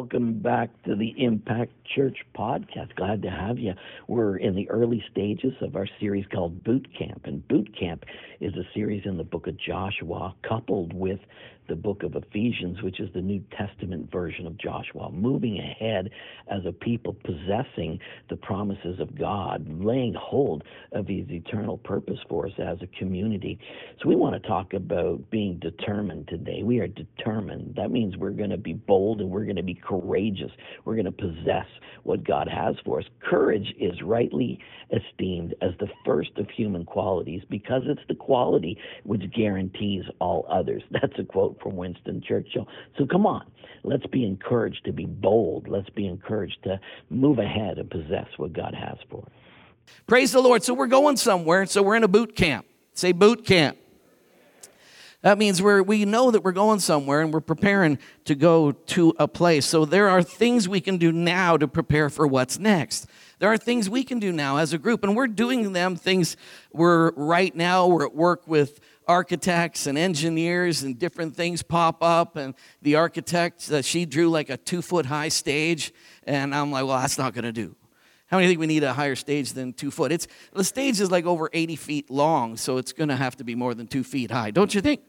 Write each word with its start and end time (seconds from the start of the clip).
welcome 0.00 0.38
back 0.38 0.70
to 0.82 0.96
the 0.96 1.12
Impact 1.18 1.70
Church 1.94 2.16
podcast. 2.34 2.94
Glad 2.96 3.20
to 3.20 3.28
have 3.28 3.58
you. 3.58 3.74
We're 4.08 4.38
in 4.38 4.54
the 4.54 4.66
early 4.70 5.04
stages 5.12 5.52
of 5.60 5.76
our 5.76 5.86
series 6.00 6.24
called 6.32 6.64
Boot 6.64 6.88
Camp, 6.98 7.26
and 7.26 7.46
Boot 7.48 7.68
Camp 7.78 8.06
is 8.40 8.54
a 8.54 8.64
series 8.72 9.02
in 9.04 9.18
the 9.18 9.24
book 9.24 9.46
of 9.46 9.58
Joshua 9.58 10.34
coupled 10.42 10.94
with 10.94 11.20
the 11.68 11.76
book 11.76 12.02
of 12.02 12.16
Ephesians, 12.16 12.82
which 12.82 13.00
is 13.00 13.08
the 13.14 13.20
New 13.20 13.42
Testament 13.56 14.10
version 14.10 14.46
of 14.46 14.56
Joshua, 14.58 15.10
moving 15.10 15.58
ahead 15.58 16.10
as 16.48 16.60
a 16.66 16.72
people 16.72 17.16
possessing 17.24 17.98
the 18.28 18.36
promises 18.36 18.98
of 19.00 19.16
God, 19.18 19.66
laying 19.82 20.14
hold 20.14 20.64
of 20.92 21.06
His 21.06 21.28
eternal 21.30 21.78
purpose 21.78 22.18
for 22.28 22.46
us 22.46 22.52
as 22.58 22.78
a 22.82 22.86
community. 22.98 23.58
So, 24.02 24.08
we 24.08 24.16
want 24.16 24.40
to 24.40 24.48
talk 24.48 24.72
about 24.72 25.30
being 25.30 25.58
determined 25.58 26.28
today. 26.28 26.62
We 26.62 26.80
are 26.80 26.88
determined. 26.88 27.74
That 27.76 27.90
means 27.90 28.16
we're 28.16 28.30
going 28.30 28.50
to 28.50 28.58
be 28.58 28.74
bold 28.74 29.20
and 29.20 29.30
we're 29.30 29.44
going 29.44 29.56
to 29.56 29.62
be 29.62 29.74
courageous. 29.74 30.50
We're 30.84 30.96
going 30.96 31.04
to 31.06 31.12
possess 31.12 31.66
what 32.02 32.24
God 32.24 32.48
has 32.48 32.76
for 32.84 33.00
us. 33.00 33.06
Courage 33.20 33.74
is 33.78 34.00
rightly 34.02 34.58
esteemed 34.90 35.54
as 35.62 35.70
the 35.78 35.88
first 36.04 36.30
of 36.36 36.48
human 36.50 36.84
qualities 36.84 37.42
because 37.48 37.82
it's 37.86 38.00
the 38.08 38.14
quality 38.14 38.78
which 39.04 39.22
guarantees 39.32 40.04
all 40.20 40.46
others. 40.50 40.82
That's 40.90 41.18
a 41.18 41.24
quote 41.24 41.49
from 41.62 41.76
Winston 41.76 42.22
Churchill. 42.26 42.66
So 42.98 43.06
come 43.06 43.26
on, 43.26 43.50
let's 43.82 44.06
be 44.06 44.24
encouraged 44.24 44.84
to 44.84 44.92
be 44.92 45.06
bold. 45.06 45.68
Let's 45.68 45.90
be 45.90 46.06
encouraged 46.06 46.62
to 46.64 46.80
move 47.08 47.38
ahead 47.38 47.78
and 47.78 47.90
possess 47.90 48.28
what 48.36 48.52
God 48.52 48.74
has 48.74 48.98
for 49.08 49.22
us. 49.22 49.32
Praise 50.06 50.32
the 50.32 50.40
Lord. 50.40 50.62
So 50.62 50.74
we're 50.74 50.86
going 50.86 51.16
somewhere. 51.16 51.66
So 51.66 51.82
we're 51.82 51.96
in 51.96 52.04
a 52.04 52.08
boot 52.08 52.36
camp. 52.36 52.66
Say 52.94 53.12
boot 53.12 53.44
camp. 53.44 53.76
That 55.22 55.36
means 55.36 55.60
we're, 55.60 55.82
we 55.82 56.06
know 56.06 56.30
that 56.30 56.42
we're 56.42 56.52
going 56.52 56.80
somewhere 56.80 57.20
and 57.20 57.32
we're 57.32 57.40
preparing 57.40 57.98
to 58.24 58.34
go 58.34 58.72
to 58.72 59.14
a 59.18 59.28
place. 59.28 59.66
So 59.66 59.84
there 59.84 60.08
are 60.08 60.22
things 60.22 60.66
we 60.66 60.80
can 60.80 60.96
do 60.96 61.12
now 61.12 61.58
to 61.58 61.68
prepare 61.68 62.08
for 62.08 62.26
what's 62.26 62.58
next. 62.58 63.06
There 63.38 63.52
are 63.52 63.58
things 63.58 63.90
we 63.90 64.02
can 64.02 64.18
do 64.18 64.32
now 64.32 64.56
as 64.56 64.72
a 64.72 64.78
group, 64.78 65.02
and 65.02 65.16
we're 65.16 65.26
doing 65.26 65.72
them 65.72 65.96
things 65.96 66.36
we're 66.72 67.10
right 67.12 67.54
now, 67.54 67.86
we're 67.86 68.06
at 68.06 68.14
work 68.14 68.46
with 68.46 68.80
architects 69.10 69.88
and 69.88 69.98
engineers 69.98 70.84
and 70.84 70.96
different 70.96 71.34
things 71.34 71.62
pop 71.62 72.02
up. 72.02 72.36
And 72.36 72.54
the 72.80 72.94
architect 72.94 73.70
uh, 73.70 73.82
she 73.82 74.06
drew 74.06 74.30
like 74.30 74.50
a 74.50 74.56
two 74.56 74.82
foot 74.82 75.06
high 75.06 75.28
stage. 75.28 75.92
And 76.24 76.54
i'm 76.54 76.70
like 76.70 76.86
well 76.86 76.98
that's 76.98 77.18
not 77.18 77.34
going 77.34 77.44
to 77.44 77.52
do. 77.52 77.74
How 78.26 78.36
many 78.36 78.46
think 78.46 78.60
we 78.60 78.68
need 78.68 78.84
a 78.84 78.92
higher 78.92 79.16
stage 79.16 79.52
than 79.54 79.72
two 79.72 79.90
foot? 79.90 80.12
It's 80.12 80.28
the 80.52 80.62
stage 80.62 81.00
is 81.00 81.10
like 81.10 81.26
over 81.26 81.50
80 81.52 81.76
feet 81.76 82.10
long 82.10 82.56
so 82.56 82.76
it's 82.76 82.92
going 82.92 83.08
to 83.08 83.16
have 83.16 83.36
to 83.38 83.44
be 83.44 83.56
more 83.56 83.74
than 83.74 83.88
two 83.88 84.04
feet 84.04 84.30
high 84.30 84.52
don't 84.52 84.72
you 84.74 84.80
think 84.80 85.00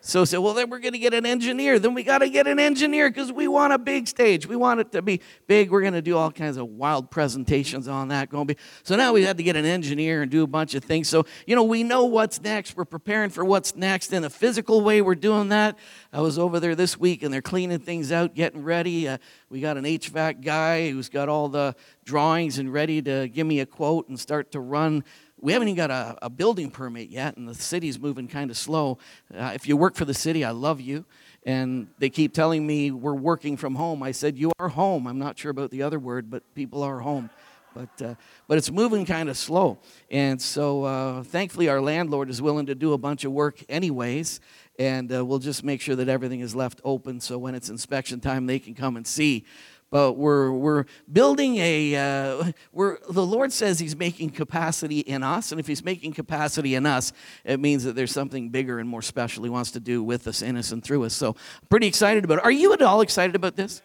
so 0.00 0.24
said, 0.24 0.38
well, 0.38 0.54
then 0.54 0.70
we're 0.70 0.78
going 0.78 0.92
to 0.92 0.98
get 0.98 1.14
an 1.14 1.26
engineer. 1.26 1.78
Then 1.78 1.94
we 1.94 2.02
got 2.02 2.18
to 2.18 2.30
get 2.30 2.46
an 2.46 2.58
engineer 2.58 3.10
because 3.10 3.32
we 3.32 3.48
want 3.48 3.72
a 3.72 3.78
big 3.78 4.08
stage. 4.08 4.46
We 4.46 4.56
want 4.56 4.80
it 4.80 4.92
to 4.92 5.02
be 5.02 5.20
big. 5.46 5.70
We're 5.70 5.80
going 5.80 5.94
to 5.94 6.02
do 6.02 6.16
all 6.16 6.30
kinds 6.30 6.56
of 6.56 6.68
wild 6.68 7.10
presentations 7.10 7.88
on 7.88 8.08
that. 8.08 8.30
Going 8.30 8.46
to 8.46 8.54
be 8.54 8.60
so 8.82 8.96
now 8.96 9.12
we 9.12 9.24
had 9.24 9.36
to 9.38 9.42
get 9.42 9.56
an 9.56 9.64
engineer 9.64 10.22
and 10.22 10.30
do 10.30 10.42
a 10.42 10.46
bunch 10.46 10.74
of 10.74 10.84
things. 10.84 11.08
So 11.08 11.26
you 11.46 11.56
know 11.56 11.64
we 11.64 11.82
know 11.82 12.04
what's 12.04 12.40
next. 12.40 12.76
We're 12.76 12.84
preparing 12.84 13.30
for 13.30 13.44
what's 13.44 13.74
next 13.74 14.12
in 14.12 14.24
a 14.24 14.30
physical 14.30 14.80
way. 14.80 15.02
We're 15.02 15.14
doing 15.14 15.48
that. 15.48 15.78
I 16.12 16.20
was 16.20 16.38
over 16.38 16.60
there 16.60 16.74
this 16.74 16.98
week 16.98 17.22
and 17.22 17.32
they're 17.32 17.42
cleaning 17.42 17.80
things 17.80 18.12
out, 18.12 18.34
getting 18.34 18.62
ready. 18.62 19.08
Uh, 19.08 19.18
we 19.50 19.60
got 19.60 19.76
an 19.76 19.84
HVAC 19.84 20.42
guy 20.42 20.90
who's 20.90 21.08
got 21.08 21.28
all 21.28 21.48
the 21.48 21.74
drawings 22.04 22.58
and 22.58 22.72
ready 22.72 23.02
to 23.02 23.28
give 23.28 23.46
me 23.46 23.60
a 23.60 23.66
quote 23.66 24.08
and 24.08 24.18
start 24.18 24.52
to 24.52 24.60
run 24.60 25.04
we 25.40 25.52
haven't 25.52 25.68
even 25.68 25.76
got 25.76 25.90
a, 25.90 26.18
a 26.22 26.30
building 26.30 26.70
permit 26.70 27.10
yet, 27.10 27.36
and 27.36 27.48
the 27.48 27.54
city's 27.54 27.98
moving 27.98 28.28
kind 28.28 28.50
of 28.50 28.56
slow. 28.56 28.98
Uh, 29.34 29.52
if 29.54 29.68
you 29.68 29.76
work 29.76 29.94
for 29.94 30.04
the 30.04 30.14
city, 30.14 30.44
I 30.44 30.50
love 30.50 30.80
you. 30.80 31.04
And 31.44 31.88
they 31.98 32.10
keep 32.10 32.34
telling 32.34 32.66
me 32.66 32.90
we're 32.90 33.14
working 33.14 33.56
from 33.56 33.74
home. 33.74 34.02
I 34.02 34.12
said, 34.12 34.36
You 34.36 34.52
are 34.58 34.68
home. 34.68 35.06
I'm 35.06 35.18
not 35.18 35.38
sure 35.38 35.50
about 35.50 35.70
the 35.70 35.82
other 35.82 35.98
word, 35.98 36.30
but 36.30 36.42
people 36.54 36.82
are 36.82 37.00
home. 37.00 37.30
But, 37.74 38.02
uh, 38.02 38.14
but 38.48 38.58
it's 38.58 38.70
moving 38.70 39.06
kind 39.06 39.28
of 39.28 39.36
slow. 39.36 39.78
And 40.10 40.42
so 40.42 40.84
uh, 40.84 41.22
thankfully, 41.22 41.68
our 41.68 41.80
landlord 41.80 42.28
is 42.28 42.42
willing 42.42 42.66
to 42.66 42.74
do 42.74 42.92
a 42.92 42.98
bunch 42.98 43.24
of 43.24 43.30
work, 43.30 43.62
anyways. 43.68 44.40
And 44.78 45.12
uh, 45.12 45.24
we'll 45.24 45.38
just 45.38 45.62
make 45.62 45.80
sure 45.80 45.94
that 45.96 46.08
everything 46.08 46.40
is 46.40 46.54
left 46.54 46.80
open 46.84 47.20
so 47.20 47.38
when 47.38 47.54
it's 47.54 47.68
inspection 47.68 48.20
time, 48.20 48.46
they 48.46 48.58
can 48.58 48.74
come 48.74 48.96
and 48.96 49.06
see 49.06 49.44
but 49.90 50.14
we're, 50.14 50.52
we're 50.52 50.84
building 51.10 51.56
a 51.56 51.96
uh, 51.96 52.52
we're, 52.72 52.98
the 53.08 53.24
lord 53.24 53.52
says 53.52 53.78
he's 53.78 53.96
making 53.96 54.30
capacity 54.30 55.00
in 55.00 55.22
us 55.22 55.50
and 55.50 55.60
if 55.60 55.66
he's 55.66 55.84
making 55.84 56.12
capacity 56.12 56.74
in 56.74 56.86
us 56.86 57.12
it 57.44 57.58
means 57.60 57.84
that 57.84 57.94
there's 57.94 58.12
something 58.12 58.50
bigger 58.50 58.78
and 58.78 58.88
more 58.88 59.02
special 59.02 59.44
he 59.44 59.50
wants 59.50 59.70
to 59.72 59.80
do 59.80 60.02
with 60.02 60.26
us 60.26 60.42
in 60.42 60.56
us 60.56 60.72
and 60.72 60.82
through 60.82 61.04
us. 61.04 61.14
So 61.14 61.36
pretty 61.68 61.86
excited 61.86 62.24
about 62.24 62.38
it. 62.38 62.44
Are 62.44 62.50
you 62.50 62.72
at 62.72 62.82
all 62.82 63.00
excited 63.00 63.34
about 63.34 63.56
this? 63.56 63.82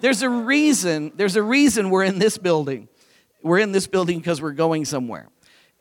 There's 0.00 0.22
a 0.22 0.28
reason 0.28 1.12
there's 1.16 1.36
a 1.36 1.42
reason 1.42 1.90
we're 1.90 2.04
in 2.04 2.18
this 2.18 2.38
building. 2.38 2.88
We're 3.42 3.58
in 3.58 3.72
this 3.72 3.86
building 3.86 4.18
because 4.18 4.40
we're 4.40 4.52
going 4.52 4.84
somewhere 4.84 5.28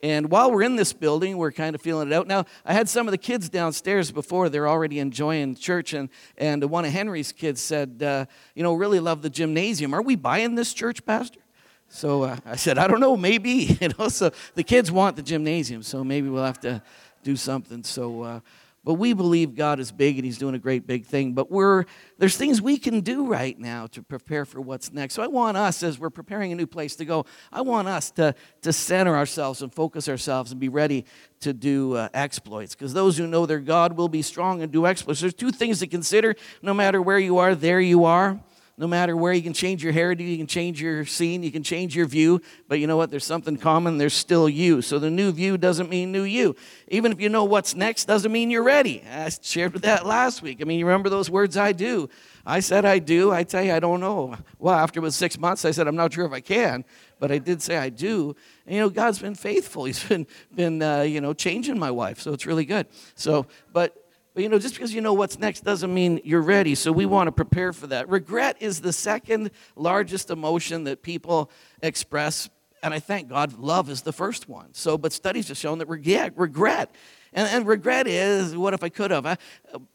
and 0.03 0.31
while 0.31 0.51
we're 0.51 0.63
in 0.63 0.75
this 0.75 0.93
building, 0.93 1.37
we're 1.37 1.51
kind 1.51 1.75
of 1.75 1.81
feeling 1.81 2.07
it 2.07 2.13
out. 2.13 2.25
Now, 2.27 2.45
I 2.65 2.73
had 2.73 2.89
some 2.89 3.07
of 3.07 3.11
the 3.11 3.19
kids 3.19 3.49
downstairs 3.49 4.11
before. 4.11 4.49
They're 4.49 4.67
already 4.67 4.97
enjoying 4.99 5.55
church. 5.55 5.93
And, 5.93 6.09
and 6.37 6.63
one 6.65 6.85
of 6.85 6.91
Henry's 6.91 7.31
kids 7.31 7.61
said, 7.61 8.01
uh, 8.01 8.25
You 8.55 8.63
know, 8.63 8.73
really 8.73 8.99
love 8.99 9.21
the 9.21 9.29
gymnasium. 9.29 9.93
Are 9.93 10.01
we 10.01 10.15
buying 10.15 10.55
this 10.55 10.73
church, 10.73 11.05
Pastor? 11.05 11.39
So 11.87 12.23
uh, 12.23 12.37
I 12.45 12.55
said, 12.55 12.77
I 12.77 12.87
don't 12.87 12.99
know, 12.99 13.15
maybe. 13.15 13.77
You 13.81 13.89
know, 13.99 14.07
so 14.07 14.31
the 14.55 14.63
kids 14.63 14.91
want 14.91 15.17
the 15.17 15.23
gymnasium. 15.23 15.83
So 15.83 16.03
maybe 16.03 16.29
we'll 16.29 16.45
have 16.45 16.59
to 16.61 16.81
do 17.23 17.35
something. 17.35 17.83
So, 17.83 18.21
uh, 18.23 18.39
but 18.83 18.95
we 18.95 19.13
believe 19.13 19.55
God 19.55 19.79
is 19.79 19.91
big 19.91 20.17
and 20.17 20.25
He's 20.25 20.37
doing 20.37 20.55
a 20.55 20.59
great 20.59 20.87
big 20.87 21.05
thing. 21.05 21.33
But 21.33 21.51
we're, 21.51 21.85
there's 22.17 22.35
things 22.35 22.61
we 22.61 22.77
can 22.77 23.01
do 23.01 23.27
right 23.27 23.57
now 23.57 23.87
to 23.87 24.01
prepare 24.01 24.43
for 24.43 24.59
what's 24.59 24.91
next. 24.91 25.13
So 25.13 25.21
I 25.21 25.27
want 25.27 25.57
us, 25.57 25.83
as 25.83 25.99
we're 25.99 26.09
preparing 26.09 26.51
a 26.51 26.55
new 26.55 26.65
place 26.65 26.95
to 26.97 27.05
go, 27.05 27.25
I 27.51 27.61
want 27.61 27.87
us 27.87 28.11
to, 28.11 28.33
to 28.63 28.73
center 28.73 29.15
ourselves 29.15 29.61
and 29.61 29.73
focus 29.73 30.09
ourselves 30.09 30.51
and 30.51 30.59
be 30.59 30.69
ready 30.69 31.05
to 31.41 31.53
do 31.53 31.95
uh, 31.95 32.09
exploits. 32.13 32.73
Because 32.73 32.93
those 32.93 33.17
who 33.17 33.27
know 33.27 33.45
their 33.45 33.59
God 33.59 33.97
will 33.97 34.09
be 34.09 34.21
strong 34.21 34.61
and 34.61 34.71
do 34.71 34.87
exploits. 34.87 35.21
There's 35.21 35.33
two 35.33 35.51
things 35.51 35.79
to 35.79 35.87
consider. 35.87 36.35
No 36.61 36.73
matter 36.73 37.01
where 37.01 37.19
you 37.19 37.37
are, 37.37 37.53
there 37.53 37.81
you 37.81 38.05
are. 38.05 38.39
No 38.81 38.87
matter 38.87 39.15
where 39.15 39.31
you 39.31 39.43
can 39.43 39.53
change 39.53 39.83
your 39.83 39.93
hairdo, 39.93 40.27
you 40.27 40.37
can 40.37 40.47
change 40.47 40.81
your 40.81 41.05
scene, 41.05 41.43
you 41.43 41.51
can 41.51 41.61
change 41.61 41.95
your 41.95 42.07
view, 42.07 42.41
but 42.67 42.79
you 42.79 42.87
know 42.87 42.97
what? 42.97 43.11
There's 43.11 43.23
something 43.23 43.55
common, 43.55 43.99
there's 43.99 44.15
still 44.15 44.49
you. 44.49 44.81
So 44.81 44.97
the 44.97 45.11
new 45.11 45.31
view 45.31 45.55
doesn't 45.55 45.87
mean 45.87 46.11
new 46.11 46.23
you. 46.23 46.55
Even 46.87 47.11
if 47.11 47.21
you 47.21 47.29
know 47.29 47.43
what's 47.43 47.75
next, 47.75 48.05
doesn't 48.05 48.31
mean 48.31 48.49
you're 48.49 48.63
ready. 48.63 49.03
I 49.07 49.29
shared 49.29 49.73
with 49.73 49.83
that 49.83 50.07
last 50.07 50.41
week. 50.41 50.61
I 50.61 50.63
mean, 50.63 50.79
you 50.79 50.87
remember 50.87 51.09
those 51.09 51.29
words 51.29 51.57
I 51.57 51.73
do? 51.73 52.09
I 52.43 52.59
said 52.59 52.83
I 52.83 52.97
do. 52.97 53.31
I 53.31 53.43
tell 53.43 53.63
you, 53.63 53.71
I 53.71 53.79
don't 53.79 53.99
know. 53.99 54.35
Well, 54.57 54.73
after 54.73 54.99
it 54.99 55.03
was 55.03 55.15
six 55.15 55.37
months, 55.37 55.63
I 55.63 55.69
said, 55.69 55.87
I'm 55.87 55.95
not 55.95 56.11
sure 56.11 56.25
if 56.25 56.31
I 56.31 56.41
can, 56.41 56.83
but 57.19 57.31
I 57.31 57.37
did 57.37 57.61
say 57.61 57.77
I 57.77 57.89
do. 57.89 58.35
And, 58.65 58.73
you 58.73 58.81
know, 58.81 58.89
God's 58.89 59.19
been 59.19 59.35
faithful. 59.35 59.85
He's 59.85 60.03
been, 60.03 60.25
been 60.55 60.81
uh, 60.81 61.01
you 61.01 61.21
know, 61.21 61.33
changing 61.33 61.77
my 61.77 61.91
wife, 61.91 62.19
so 62.19 62.33
it's 62.33 62.47
really 62.47 62.65
good. 62.65 62.87
So, 63.13 63.45
but 63.73 63.95
but 64.33 64.43
you 64.43 64.49
know, 64.49 64.59
just 64.59 64.75
because 64.75 64.93
you 64.93 65.01
know 65.01 65.13
what's 65.13 65.37
next 65.37 65.61
doesn't 65.61 65.93
mean 65.93 66.21
you're 66.23 66.41
ready. 66.41 66.75
So 66.75 66.91
we 66.91 67.05
want 67.05 67.27
to 67.27 67.31
prepare 67.31 67.73
for 67.73 67.87
that. 67.87 68.07
Regret 68.09 68.57
is 68.59 68.81
the 68.81 68.93
second 68.93 69.51
largest 69.75 70.29
emotion 70.29 70.85
that 70.85 71.01
people 71.01 71.51
express. 71.81 72.49
And 72.83 72.93
I 72.93 72.99
thank 72.99 73.29
God 73.29 73.59
love 73.59 73.89
is 73.89 74.01
the 74.01 74.13
first 74.13 74.49
one. 74.49 74.73
So, 74.73 74.97
but 74.97 75.13
studies 75.13 75.49
have 75.49 75.57
shown 75.57 75.79
that 75.79 75.87
regret, 75.87 76.33
regret 76.35 76.95
and, 77.33 77.47
and 77.47 77.67
regret 77.67 78.07
is, 78.07 78.55
what 78.55 78.73
if 78.73 78.83
I 78.83 78.89
could 78.89 79.11
have? 79.11 79.37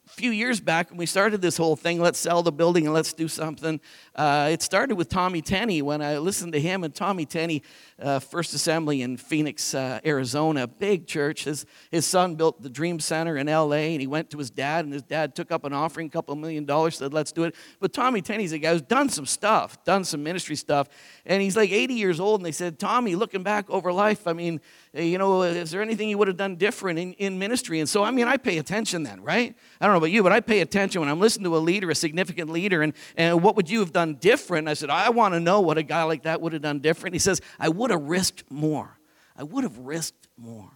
Few 0.06 0.30
years 0.30 0.60
back, 0.60 0.90
when 0.90 0.98
we 0.98 1.06
started 1.06 1.42
this 1.42 1.56
whole 1.56 1.74
thing, 1.74 2.00
let's 2.00 2.18
sell 2.18 2.42
the 2.42 2.52
building 2.52 2.86
and 2.86 2.94
let's 2.94 3.12
do 3.12 3.26
something, 3.26 3.80
uh, 4.14 4.48
it 4.52 4.62
started 4.62 4.94
with 4.94 5.08
Tommy 5.08 5.42
Tenney 5.42 5.82
when 5.82 6.00
I 6.00 6.18
listened 6.18 6.52
to 6.52 6.60
him. 6.60 6.84
And 6.84 6.94
Tommy 6.94 7.26
Tenney, 7.26 7.62
uh, 8.00 8.20
First 8.20 8.54
Assembly 8.54 9.02
in 9.02 9.16
Phoenix, 9.16 9.74
uh, 9.74 10.00
Arizona, 10.06 10.68
big 10.68 11.06
church. 11.06 11.44
His, 11.44 11.66
his 11.90 12.06
son 12.06 12.36
built 12.36 12.62
the 12.62 12.70
Dream 12.70 13.00
Center 13.00 13.36
in 13.36 13.48
LA, 13.48 13.72
and 13.72 14.00
he 14.00 14.06
went 14.06 14.30
to 14.30 14.38
his 14.38 14.50
dad, 14.50 14.84
and 14.84 14.94
his 14.94 15.02
dad 15.02 15.34
took 15.34 15.50
up 15.50 15.64
an 15.64 15.72
offering, 15.72 16.06
a 16.06 16.10
couple 16.10 16.34
million 16.36 16.64
dollars, 16.64 16.98
said, 16.98 17.12
let's 17.12 17.32
do 17.32 17.42
it. 17.44 17.56
But 17.80 17.92
Tommy 17.92 18.22
Tenney's 18.22 18.52
a 18.52 18.58
guy 18.58 18.72
who's 18.72 18.82
done 18.82 19.08
some 19.08 19.26
stuff, 19.26 19.82
done 19.84 20.04
some 20.04 20.22
ministry 20.22 20.56
stuff. 20.56 20.88
And 21.24 21.42
he's 21.42 21.56
like 21.56 21.72
80 21.72 21.94
years 21.94 22.20
old, 22.20 22.40
and 22.40 22.46
they 22.46 22.52
said, 22.52 22.78
Tommy, 22.78 23.16
looking 23.16 23.42
back 23.42 23.68
over 23.68 23.92
life, 23.92 24.28
I 24.28 24.34
mean, 24.34 24.60
you 24.94 25.18
know, 25.18 25.42
is 25.42 25.72
there 25.72 25.82
anything 25.82 26.08
you 26.08 26.16
would 26.18 26.28
have 26.28 26.36
done 26.36 26.56
different 26.56 26.98
in, 26.98 27.12
in 27.14 27.38
ministry? 27.38 27.80
And 27.80 27.88
so, 27.88 28.04
I 28.04 28.12
mean, 28.12 28.28
I 28.28 28.36
pay 28.36 28.58
attention 28.58 29.02
then, 29.02 29.20
right? 29.20 29.54
I 29.80 29.86
don't 29.86 29.95
know 29.96 30.04
about 30.04 30.12
you, 30.12 30.22
but 30.22 30.32
I 30.32 30.40
pay 30.40 30.60
attention 30.60 31.00
when 31.00 31.08
I'm 31.08 31.20
listening 31.20 31.44
to 31.44 31.56
a 31.56 31.58
leader, 31.58 31.90
a 31.90 31.94
significant 31.94 32.50
leader, 32.50 32.82
and, 32.82 32.92
and 33.16 33.42
what 33.42 33.56
would 33.56 33.70
you 33.70 33.80
have 33.80 33.92
done 33.92 34.14
different? 34.14 34.68
I 34.68 34.74
said, 34.74 34.90
I 34.90 35.10
want 35.10 35.34
to 35.34 35.40
know 35.40 35.60
what 35.60 35.78
a 35.78 35.82
guy 35.82 36.02
like 36.04 36.22
that 36.24 36.40
would 36.40 36.52
have 36.52 36.62
done 36.62 36.80
different. 36.80 37.14
He 37.14 37.18
says, 37.18 37.40
I 37.58 37.68
would 37.68 37.90
have 37.90 38.02
risked 38.02 38.44
more. 38.50 38.98
I 39.36 39.42
would 39.42 39.64
have 39.64 39.78
risked 39.78 40.28
more. 40.36 40.70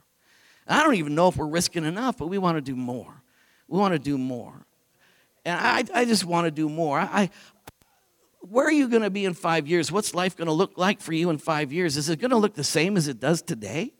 I 0.66 0.82
don't 0.82 0.94
even 0.94 1.14
know 1.14 1.28
if 1.28 1.36
we're 1.36 1.46
risking 1.46 1.84
enough, 1.84 2.18
but 2.18 2.28
we 2.28 2.38
want 2.38 2.56
to 2.56 2.60
do 2.60 2.76
more. 2.76 3.22
We 3.68 3.78
want 3.78 3.92
to 3.92 3.98
do 3.98 4.16
more. 4.16 4.66
And 5.44 5.58
I, 5.58 5.84
I 6.00 6.04
just 6.04 6.24
want 6.24 6.46
to 6.46 6.50
do 6.50 6.68
more. 6.68 6.98
I, 6.98 7.30
where 8.40 8.66
are 8.66 8.72
you 8.72 8.88
going 8.88 9.02
to 9.02 9.10
be 9.10 9.24
in 9.24 9.34
five 9.34 9.66
years? 9.66 9.90
What's 9.90 10.14
life 10.14 10.36
going 10.36 10.46
to 10.46 10.52
look 10.52 10.78
like 10.78 11.00
for 11.00 11.12
you 11.12 11.30
in 11.30 11.38
five 11.38 11.72
years? 11.72 11.96
Is 11.96 12.08
it 12.08 12.20
going 12.20 12.30
to 12.30 12.36
look 12.36 12.54
the 12.54 12.64
same 12.64 12.96
as 12.96 13.08
it 13.08 13.20
does 13.20 13.42
today? 13.42 13.92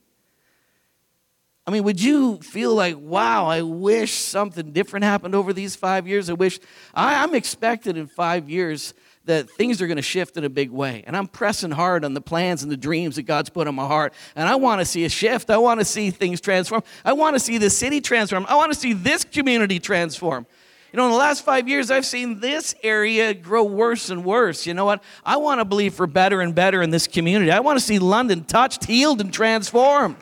I 1.71 1.73
mean, 1.73 1.85
would 1.85 2.03
you 2.03 2.39
feel 2.39 2.75
like, 2.75 2.97
wow, 2.99 3.47
I 3.47 3.63
wish 3.63 4.11
something 4.15 4.73
different 4.73 5.05
happened 5.05 5.37
over 5.37 5.53
these 5.53 5.77
five 5.77 6.09
years? 6.09 6.29
I 6.29 6.33
wish, 6.33 6.59
I, 6.93 7.23
am 7.23 7.33
expected 7.33 7.97
in 7.97 8.09
five 8.09 8.51
years 8.51 8.93
that 9.27 9.49
things 9.49 9.81
are 9.81 9.87
going 9.87 9.97
to 9.97 10.03
shift 10.03 10.37
in 10.37 10.43
a 10.43 10.49
big 10.49 10.73
way. 10.73 11.05
And 11.07 11.17
I'm 11.17 11.29
pressing 11.29 11.71
hard 11.71 12.05
on 12.05 12.13
the 12.13 12.21
plans 12.21 12.65
and 12.65 12.73
the 12.73 12.77
dreams 12.77 13.15
that 13.15 13.23
God's 13.23 13.51
put 13.51 13.69
in 13.69 13.75
my 13.77 13.87
heart. 13.87 14.15
And 14.35 14.49
I 14.49 14.57
want 14.57 14.81
to 14.81 14.85
see 14.85 15.05
a 15.05 15.09
shift. 15.09 15.49
I 15.49 15.59
want 15.59 15.79
to 15.79 15.85
see 15.85 16.11
things 16.11 16.41
transform. 16.41 16.83
I 17.05 17.13
want 17.13 17.37
to 17.37 17.41
see 17.41 17.57
the 17.57 17.71
city 17.71 18.01
transform. 18.01 18.47
I 18.49 18.57
want 18.57 18.73
to 18.73 18.79
see 18.79 18.93
this 18.93 19.23
community 19.23 19.79
transform. 19.79 20.49
You 20.93 20.97
know, 20.97 21.05
in 21.05 21.13
the 21.13 21.19
last 21.19 21.45
five 21.45 21.69
years, 21.69 21.93
I've 21.93 22.05
seen 22.05 22.41
this 22.41 22.75
area 22.83 23.33
grow 23.33 23.63
worse 23.63 24.11
and 24.11 24.25
worse. 24.25 24.67
You 24.67 24.75
know 24.75 24.87
what? 24.87 25.05
I 25.25 25.37
want 25.37 25.61
to 25.61 25.65
believe 25.65 25.95
for 25.95 26.09
better 26.09 26.41
and 26.41 26.53
better 26.53 26.83
in 26.83 26.91
this 26.91 27.07
community. 27.07 27.53
I 27.53 27.61
want 27.61 27.79
to 27.79 27.85
see 27.85 28.01
London 28.01 28.43
touched, 28.43 28.87
healed, 28.87 29.21
and 29.21 29.33
transformed. 29.33 30.17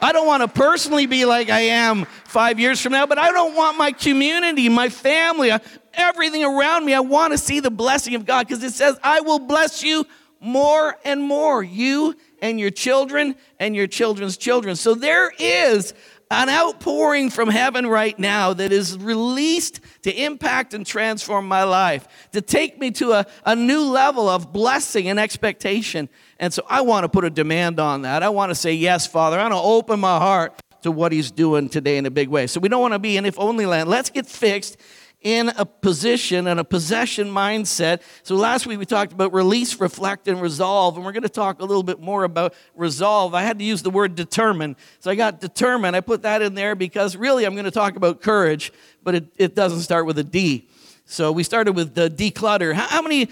I 0.00 0.12
don't 0.12 0.26
want 0.26 0.42
to 0.42 0.48
personally 0.48 1.06
be 1.06 1.24
like 1.24 1.50
I 1.50 1.60
am 1.60 2.04
five 2.24 2.60
years 2.60 2.80
from 2.80 2.92
now, 2.92 3.06
but 3.06 3.18
I 3.18 3.32
don't 3.32 3.54
want 3.54 3.78
my 3.78 3.92
community, 3.92 4.68
my 4.68 4.88
family, 4.88 5.50
uh, 5.50 5.58
everything 5.94 6.44
around 6.44 6.84
me. 6.84 6.94
I 6.94 7.00
want 7.00 7.32
to 7.32 7.38
see 7.38 7.60
the 7.60 7.70
blessing 7.70 8.14
of 8.14 8.26
God 8.26 8.46
because 8.46 8.62
it 8.62 8.72
says, 8.72 8.98
I 9.02 9.20
will 9.20 9.38
bless 9.38 9.82
you 9.82 10.06
more 10.40 10.96
and 11.04 11.22
more, 11.22 11.62
you 11.62 12.14
and 12.42 12.60
your 12.60 12.70
children 12.70 13.34
and 13.58 13.74
your 13.74 13.86
children's 13.86 14.36
children. 14.36 14.76
So 14.76 14.94
there 14.94 15.32
is 15.38 15.94
an 16.30 16.48
outpouring 16.48 17.30
from 17.30 17.48
heaven 17.48 17.86
right 17.86 18.18
now 18.18 18.52
that 18.52 18.72
is 18.72 18.98
released 18.98 19.80
to 20.02 20.12
impact 20.12 20.74
and 20.74 20.84
transform 20.84 21.46
my 21.46 21.62
life, 21.62 22.08
to 22.32 22.40
take 22.40 22.80
me 22.80 22.90
to 22.92 23.12
a, 23.12 23.26
a 23.44 23.54
new 23.54 23.82
level 23.82 24.28
of 24.28 24.52
blessing 24.52 25.08
and 25.08 25.20
expectation. 25.20 26.08
And 26.40 26.52
so 26.52 26.64
I 26.68 26.80
want 26.80 27.04
to 27.04 27.08
put 27.08 27.24
a 27.24 27.30
demand 27.30 27.78
on 27.78 28.02
that. 28.02 28.22
I 28.22 28.28
want 28.30 28.50
to 28.50 28.54
say, 28.54 28.72
Yes, 28.72 29.06
Father. 29.06 29.38
I 29.38 29.42
want 29.42 29.54
to 29.54 29.60
open 29.60 30.00
my 30.00 30.18
heart 30.18 30.60
to 30.82 30.90
what 30.90 31.12
He's 31.12 31.30
doing 31.30 31.68
today 31.68 31.96
in 31.96 32.06
a 32.06 32.10
big 32.10 32.28
way. 32.28 32.46
So 32.46 32.60
we 32.60 32.68
don't 32.68 32.80
want 32.80 32.94
to 32.94 32.98
be 32.98 33.16
in 33.16 33.24
if 33.24 33.38
only 33.38 33.66
land. 33.66 33.88
Let's 33.88 34.10
get 34.10 34.26
fixed 34.26 34.78
in 35.22 35.48
a 35.56 35.64
position 35.64 36.46
and 36.46 36.60
a 36.60 36.64
possession 36.64 37.28
mindset. 37.28 38.02
So 38.22 38.36
last 38.36 38.66
week 38.66 38.78
we 38.78 38.86
talked 38.86 39.12
about 39.12 39.32
release, 39.32 39.80
reflect, 39.80 40.28
and 40.28 40.40
resolve, 40.40 40.96
and 40.96 41.04
we're 41.04 41.12
going 41.12 41.22
to 41.22 41.28
talk 41.28 41.60
a 41.60 41.64
little 41.64 41.82
bit 41.82 42.00
more 42.00 42.24
about 42.24 42.54
resolve. 42.74 43.34
I 43.34 43.42
had 43.42 43.58
to 43.58 43.64
use 43.64 43.82
the 43.82 43.90
word 43.90 44.14
determine. 44.14 44.76
So 45.00 45.10
I 45.10 45.14
got 45.14 45.40
determined. 45.40 45.96
I 45.96 46.00
put 46.00 46.22
that 46.22 46.42
in 46.42 46.54
there 46.54 46.74
because 46.74 47.16
really 47.16 47.44
I'm 47.44 47.54
going 47.54 47.64
to 47.64 47.70
talk 47.70 47.96
about 47.96 48.20
courage, 48.20 48.72
but 49.02 49.14
it, 49.14 49.26
it 49.36 49.54
doesn't 49.54 49.80
start 49.80 50.06
with 50.06 50.18
a 50.18 50.24
D. 50.24 50.68
So 51.06 51.32
we 51.32 51.42
started 51.42 51.72
with 51.72 51.94
the 51.94 52.10
declutter. 52.10 52.74
How, 52.74 52.86
how 52.86 53.02
many 53.02 53.28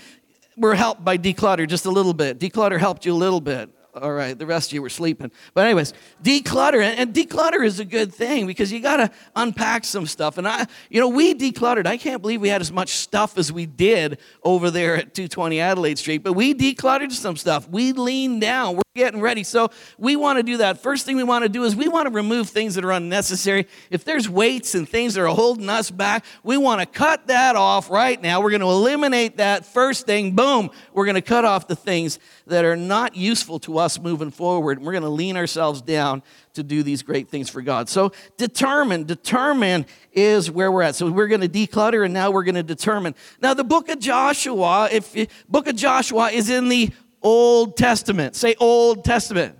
were 0.56 0.75
helped 0.75 1.04
by 1.04 1.19
declutter 1.19 1.69
just 1.69 1.86
a 1.86 1.90
little 1.90 2.14
bit? 2.14 2.38
Declutter 2.38 2.78
helped 2.78 3.04
you 3.04 3.12
a 3.12 3.16
little 3.16 3.40
bit. 3.40 3.70
All 4.00 4.12
right, 4.12 4.37
the 4.37 4.46
rest 4.46 4.70
of 4.70 4.75
you 4.75 4.82
were 4.82 4.88
sleeping. 4.88 5.31
But 5.52 5.67
anyways, 5.67 5.93
declutter 6.23 6.82
and 6.82 7.14
declutter 7.14 7.64
is 7.64 7.79
a 7.79 7.85
good 7.85 8.12
thing 8.12 8.46
because 8.46 8.73
you 8.73 8.81
got 8.81 8.96
to 8.96 9.11
unpack 9.37 9.85
some 9.85 10.06
stuff. 10.06 10.37
And 10.37 10.49
I, 10.49 10.67
you 10.91 11.00
know, 11.00 11.08
we 11.08 11.32
decluttered. 11.32 11.87
I 11.87 11.96
can't 11.96 12.20
believe 12.20 12.41
we 12.41 12.49
had 12.49 12.61
as 12.61 12.73
much 12.73 12.91
stuff 12.91 13.38
as 13.38 13.52
we 13.52 13.67
did 13.67 14.19
over 14.43 14.70
there 14.70 14.96
at 14.96 15.14
220 15.14 15.61
Adelaide 15.61 15.99
Street. 15.99 16.25
But 16.25 16.32
we 16.32 16.55
decluttered 16.55 17.12
some 17.12 17.37
stuff. 17.37 17.69
We 17.69 17.93
leaned 17.93 18.41
down. 18.41 18.76
We're 18.76 18.83
getting 18.96 19.20
ready. 19.20 19.43
So 19.43 19.73
we 19.99 20.14
want 20.14 20.37
to 20.37 20.44
do 20.44 20.58
that. 20.58 20.79
First 20.79 21.05
thing 21.05 21.17
we 21.17 21.25
want 21.25 21.43
to 21.43 21.49
do 21.49 21.64
is 21.64 21.75
we 21.75 21.88
want 21.88 22.06
to 22.06 22.14
remove 22.14 22.50
things 22.50 22.76
that 22.76 22.85
are 22.85 22.93
unnecessary. 22.93 23.67
If 23.91 24.05
there's 24.05 24.29
weights 24.29 24.76
and 24.76 24.88
things 24.88 25.14
that 25.14 25.23
are 25.23 25.35
holding 25.35 25.69
us 25.69 25.91
back, 25.91 26.25
we 26.44 26.56
want 26.56 26.81
to 26.81 26.87
cut 26.87 27.26
that 27.26 27.56
off 27.56 27.91
right 27.91 28.23
now. 28.23 28.41
We're 28.41 28.50
going 28.50 28.61
to 28.61 28.69
eliminate 28.69 29.38
that 29.38 29.67
first 29.67 30.06
thing. 30.06 30.37
Boom. 30.37 30.70
We're 30.93 31.06
going 31.06 31.17
to 31.17 31.23
cut 31.23 31.44
off 31.44 31.67
the 31.67 31.75
things 31.75 32.20
that 32.46 32.64
are 32.64 32.76
not 32.76 33.17
useful 33.17 33.58
to 33.61 33.79
us 33.79 33.99
moving 33.99 34.31
forward. 34.31 34.81
We're 34.81 34.93
going 34.93 35.02
to 35.02 35.08
lean 35.08 35.37
ourselves 35.37 35.82
down 35.82 36.23
to 36.52 36.62
do 36.62 36.85
these 36.85 37.02
great 37.02 37.29
things 37.29 37.50
for 37.50 37.62
God. 37.62 37.88
So 37.88 38.12
determine, 38.37 39.06
determine 39.06 39.87
is 40.12 40.52
where 40.52 40.70
we're 40.70 40.82
at. 40.82 40.94
So 40.94 41.11
we're 41.11 41.26
going 41.26 41.41
to 41.41 41.49
declutter 41.49 42.05
and 42.05 42.14
now 42.14 42.31
we're 42.31 42.44
going 42.44 42.55
to 42.55 42.62
determine. 42.62 43.17
Now 43.43 43.55
the 43.55 43.64
book 43.64 43.88
of 43.88 43.99
Joshua, 43.99 44.88
if 44.93 45.17
book 45.49 45.67
of 45.67 45.75
Joshua 45.75 46.31
is 46.31 46.49
in 46.49 46.69
the 46.69 46.93
Old 47.24 47.76
Testament. 47.76 48.36
Say 48.36 48.54
Old 48.60 49.04
Testament. 49.04 49.58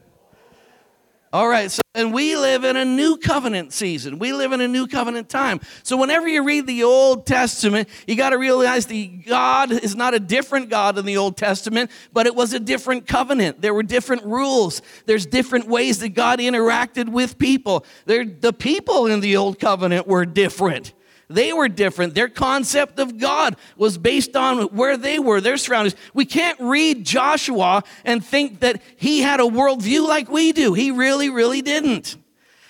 All 1.32 1.49
right, 1.49 1.69
so 1.69 1.82
and 1.96 2.12
we 2.14 2.37
live 2.37 2.62
in 2.62 2.76
a 2.76 2.84
new 2.84 3.16
covenant 3.16 3.72
season. 3.72 4.20
We 4.20 4.32
live 4.32 4.52
in 4.52 4.61
a 4.61 4.69
new 4.69 4.87
covenant 4.87 5.28
time. 5.28 5.61
So 5.82 5.96
whenever 5.96 6.28
you 6.28 6.44
read 6.44 6.66
the 6.66 6.84
Old 6.84 7.26
Testament, 7.26 7.88
you 8.06 8.14
got 8.14 8.31
to 8.31 8.38
realize 8.38 8.87
the 8.87 9.06
God 9.06 9.72
is 9.72 9.96
not 9.96 10.14
a 10.14 10.20
different 10.20 10.70
God 10.70 10.96
in 10.96 11.05
the 11.05 11.16
Old 11.16 11.37
Testament, 11.37 11.90
but 12.12 12.26
it 12.26 12.37
was 12.37 12.52
a 12.52 12.61
different 12.61 13.08
covenant. 13.08 13.61
There 13.61 13.75
were 13.75 13.82
different 13.82 14.25
rules. 14.25 14.81
There's 15.06 15.26
different 15.26 15.66
ways 15.66 15.99
that 16.00 16.11
God 16.11 16.38
interacted 16.38 17.08
with 17.08 17.38
people. 17.38 17.84
There, 18.06 18.25
the 18.25 18.52
people 18.52 19.06
in 19.06 19.19
the 19.19 19.37
Old 19.37 19.58
Covenant 19.58 20.06
were 20.06 20.25
different. 20.26 20.93
They 21.29 21.53
were 21.53 21.69
different. 21.69 22.15
Their 22.15 22.29
concept 22.29 22.99
of 22.99 23.19
God 23.19 23.56
was 23.76 23.97
based 23.99 24.37
on 24.37 24.62
where 24.69 24.97
they 24.97 25.19
were, 25.19 25.41
their 25.41 25.56
surroundings. 25.56 25.97
We 26.12 26.25
can't 26.25 26.61
read 26.61 27.05
Joshua 27.05 27.82
and 28.05 28.25
think 28.25 28.61
that 28.61 28.82
he 28.97 29.23
had 29.23 29.41
a 29.41 29.44
worldview 29.44 30.06
like 30.06 30.29
we 30.29 30.53
do. 30.53 30.75
He 30.75 30.91
really, 30.91 31.31
really 31.31 31.62
didn't. 31.62 32.17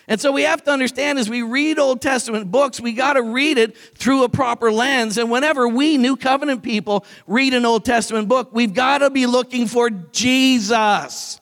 And 0.07 0.21
so 0.21 0.33
we 0.33 0.43
have 0.43 0.63
to 0.65 0.71
understand 0.71 1.19
as 1.19 1.31
we 1.31 1.43
read 1.43 1.79
Old 1.79 2.03
Testament 2.03 2.51
books, 2.51 2.79
we 2.79 2.93
got 2.93 3.15
to 3.15 3.23
read 3.23 3.57
it 3.57 3.77
through 3.77 4.25
a 4.25 4.29
proper 4.29 4.71
lens. 4.71 5.17
And 5.17 5.31
whenever 5.31 5.67
we, 5.67 5.97
New 5.97 6.17
Covenant 6.17 6.63
people, 6.63 7.07
read 7.27 7.55
an 7.55 7.65
Old 7.65 7.85
Testament 7.85 8.29
book, 8.29 8.51
we've 8.53 8.75
got 8.75 8.99
to 8.99 9.09
be 9.09 9.25
looking 9.25 9.67
for 9.67 9.89
Jesus. 9.89 11.41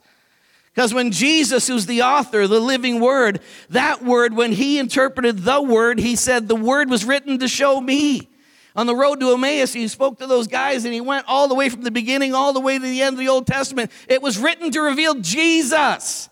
Because 0.74 0.94
when 0.94 1.10
Jesus, 1.10 1.66
who's 1.66 1.84
the 1.84 2.02
author, 2.02 2.46
the 2.46 2.60
living 2.60 2.98
word, 3.00 3.40
that 3.70 4.02
word, 4.02 4.34
when 4.34 4.52
he 4.52 4.78
interpreted 4.78 5.40
the 5.40 5.60
word, 5.60 5.98
he 5.98 6.16
said, 6.16 6.48
The 6.48 6.56
word 6.56 6.88
was 6.88 7.04
written 7.04 7.38
to 7.40 7.48
show 7.48 7.80
me. 7.80 8.30
On 8.74 8.86
the 8.86 8.96
road 8.96 9.20
to 9.20 9.32
Emmaus, 9.32 9.74
he 9.74 9.86
spoke 9.86 10.18
to 10.18 10.26
those 10.26 10.46
guys 10.46 10.86
and 10.86 10.94
he 10.94 11.02
went 11.02 11.26
all 11.28 11.46
the 11.46 11.54
way 11.54 11.68
from 11.68 11.82
the 11.82 11.90
beginning 11.90 12.34
all 12.34 12.54
the 12.54 12.60
way 12.60 12.78
to 12.78 12.82
the 12.82 13.02
end 13.02 13.14
of 13.14 13.18
the 13.18 13.28
Old 13.28 13.46
Testament. 13.46 13.90
It 14.08 14.22
was 14.22 14.38
written 14.38 14.70
to 14.70 14.80
reveal 14.80 15.16
Jesus. 15.16 16.30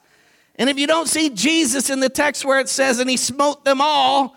And 0.57 0.71
if 0.71 0.79
you 0.79 0.87
don't 0.87 1.07
see 1.07 1.29
Jesus 1.29 1.91
in 1.91 2.01
the 2.01 2.09
text 2.09 2.45
where 2.45 2.59
it 2.59 2.71
says, 2.71 2.99
and 2.99 3.11
he 3.11 3.19
smote 3.19 3.67
them 3.67 3.81
all, 3.83 4.37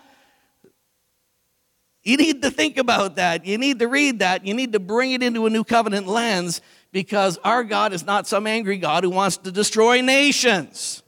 you 2.02 2.18
need 2.18 2.42
to 2.42 2.50
think 2.50 2.76
about 2.76 3.16
that. 3.16 3.46
You 3.46 3.56
need 3.56 3.78
to 3.78 3.88
read 3.88 4.18
that. 4.18 4.46
You 4.46 4.52
need 4.52 4.74
to 4.74 4.80
bring 4.80 5.12
it 5.12 5.22
into 5.22 5.46
a 5.46 5.50
new 5.50 5.64
covenant 5.64 6.06
lens 6.06 6.60
because 6.94 7.38
our 7.42 7.64
God 7.64 7.92
is 7.92 8.06
not 8.06 8.28
some 8.28 8.46
angry 8.46 8.78
God 8.78 9.02
who 9.02 9.10
wants 9.10 9.38
to 9.38 9.50
destroy 9.50 10.00
nations. 10.00 11.02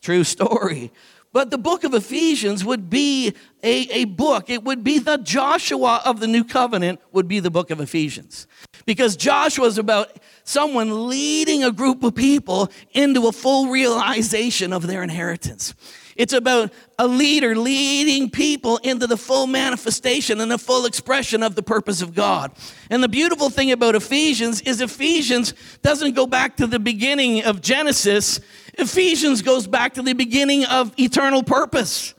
True 0.00 0.22
story. 0.22 0.92
But 1.32 1.50
the 1.50 1.58
book 1.58 1.84
of 1.84 1.94
Ephesians 1.94 2.64
would 2.64 2.90
be 2.90 3.34
a, 3.62 3.88
a 3.90 4.04
book. 4.04 4.50
It 4.50 4.64
would 4.64 4.82
be 4.82 4.98
the 4.98 5.16
Joshua 5.18 6.02
of 6.04 6.18
the 6.18 6.26
new 6.26 6.42
covenant, 6.42 7.00
would 7.12 7.28
be 7.28 7.38
the 7.38 7.50
book 7.50 7.70
of 7.70 7.80
Ephesians. 7.80 8.48
Because 8.84 9.16
Joshua 9.16 9.66
is 9.66 9.78
about 9.78 10.18
someone 10.42 11.08
leading 11.08 11.62
a 11.62 11.70
group 11.70 12.02
of 12.02 12.16
people 12.16 12.70
into 12.92 13.28
a 13.28 13.32
full 13.32 13.68
realization 13.70 14.72
of 14.72 14.88
their 14.88 15.04
inheritance. 15.04 15.74
It's 16.16 16.32
about 16.32 16.72
a 16.98 17.06
leader 17.06 17.56
leading 17.56 18.28
people 18.28 18.76
into 18.78 19.06
the 19.06 19.16
full 19.16 19.46
manifestation 19.46 20.40
and 20.40 20.50
the 20.50 20.58
full 20.58 20.84
expression 20.84 21.42
of 21.42 21.54
the 21.54 21.62
purpose 21.62 22.02
of 22.02 22.14
God. 22.14 22.52
And 22.90 23.02
the 23.02 23.08
beautiful 23.08 23.48
thing 23.48 23.72
about 23.72 23.94
Ephesians 23.94 24.60
is 24.62 24.82
Ephesians 24.82 25.54
doesn't 25.80 26.14
go 26.14 26.26
back 26.26 26.56
to 26.56 26.66
the 26.66 26.78
beginning 26.78 27.44
of 27.44 27.62
Genesis. 27.62 28.40
Ephesians 28.74 29.42
goes 29.42 29.66
back 29.66 29.94
to 29.94 30.02
the 30.02 30.12
beginning 30.12 30.64
of 30.64 30.92
eternal 30.98 31.42
purpose. 31.42 32.14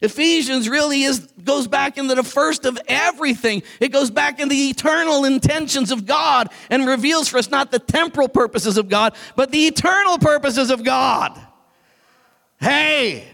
Ephesians 0.00 0.68
really 0.68 1.02
is 1.02 1.20
goes 1.42 1.66
back 1.66 1.96
into 1.96 2.14
the 2.14 2.22
first 2.22 2.64
of 2.64 2.78
everything. 2.86 3.62
It 3.80 3.88
goes 3.88 4.10
back 4.10 4.40
in 4.40 4.48
the 4.48 4.68
eternal 4.68 5.24
intentions 5.24 5.90
of 5.90 6.04
God 6.06 6.48
and 6.70 6.86
reveals 6.86 7.28
for 7.28 7.38
us 7.38 7.50
not 7.50 7.70
the 7.70 7.78
temporal 7.78 8.28
purposes 8.28 8.76
of 8.76 8.88
God, 8.88 9.14
but 9.36 9.52
the 9.52 9.66
eternal 9.66 10.18
purposes 10.18 10.70
of 10.70 10.84
God. 10.84 11.40
Hey, 12.60 13.24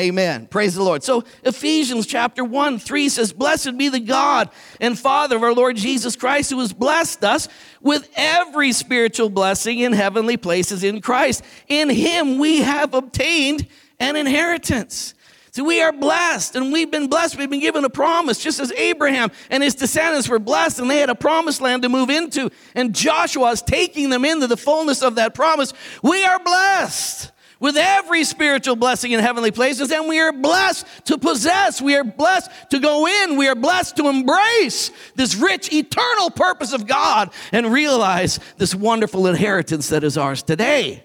Amen. 0.00 0.46
Praise 0.46 0.74
the 0.74 0.82
Lord. 0.82 1.02
So, 1.02 1.24
Ephesians 1.44 2.06
chapter 2.06 2.42
1 2.42 2.78
3 2.78 3.08
says, 3.10 3.34
Blessed 3.34 3.76
be 3.76 3.90
the 3.90 4.00
God 4.00 4.48
and 4.80 4.98
Father 4.98 5.36
of 5.36 5.42
our 5.42 5.52
Lord 5.52 5.76
Jesus 5.76 6.16
Christ, 6.16 6.50
who 6.50 6.58
has 6.60 6.72
blessed 6.72 7.22
us 7.22 7.48
with 7.82 8.08
every 8.16 8.72
spiritual 8.72 9.28
blessing 9.28 9.80
in 9.80 9.92
heavenly 9.92 10.38
places 10.38 10.84
in 10.84 11.02
Christ. 11.02 11.44
In 11.68 11.90
Him 11.90 12.38
we 12.38 12.62
have 12.62 12.94
obtained 12.94 13.66
an 13.98 14.16
inheritance. 14.16 15.12
So 15.50 15.64
we 15.64 15.82
are 15.82 15.92
blessed 15.92 16.56
and 16.56 16.72
we've 16.72 16.90
been 16.90 17.08
blessed. 17.08 17.36
We've 17.36 17.50
been 17.50 17.60
given 17.60 17.84
a 17.84 17.90
promise, 17.90 18.42
just 18.42 18.58
as 18.58 18.72
Abraham 18.72 19.30
and 19.50 19.62
his 19.62 19.74
descendants 19.74 20.30
were 20.30 20.38
blessed 20.38 20.78
and 20.78 20.90
they 20.90 21.00
had 21.00 21.10
a 21.10 21.14
promised 21.14 21.60
land 21.60 21.82
to 21.82 21.90
move 21.90 22.08
into. 22.08 22.50
And 22.74 22.94
Joshua 22.94 23.50
is 23.50 23.60
taking 23.60 24.08
them 24.08 24.24
into 24.24 24.46
the 24.46 24.56
fullness 24.56 25.02
of 25.02 25.16
that 25.16 25.34
promise. 25.34 25.74
We 26.02 26.24
are 26.24 26.42
blessed 26.42 27.32
with 27.60 27.76
every 27.76 28.24
spiritual 28.24 28.74
blessing 28.74 29.12
in 29.12 29.20
heavenly 29.20 29.50
places, 29.50 29.92
and 29.92 30.08
we 30.08 30.18
are 30.18 30.32
blessed 30.32 30.86
to 31.04 31.18
possess. 31.18 31.80
We 31.80 31.94
are 31.94 32.04
blessed 32.04 32.50
to 32.70 32.78
go 32.80 33.06
in. 33.06 33.36
We 33.36 33.46
are 33.48 33.54
blessed 33.54 33.96
to 33.98 34.08
embrace 34.08 34.90
this 35.14 35.36
rich, 35.36 35.72
eternal 35.72 36.30
purpose 36.30 36.72
of 36.72 36.86
God 36.86 37.30
and 37.52 37.72
realize 37.72 38.40
this 38.56 38.74
wonderful 38.74 39.26
inheritance 39.26 39.90
that 39.90 40.02
is 40.02 40.16
ours 40.16 40.42
today. 40.42 41.04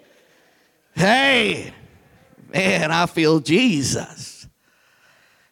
Hey, 0.95 1.73
man, 2.53 2.91
I 2.91 3.05
feel 3.05 3.41
Jesus. 3.41 4.47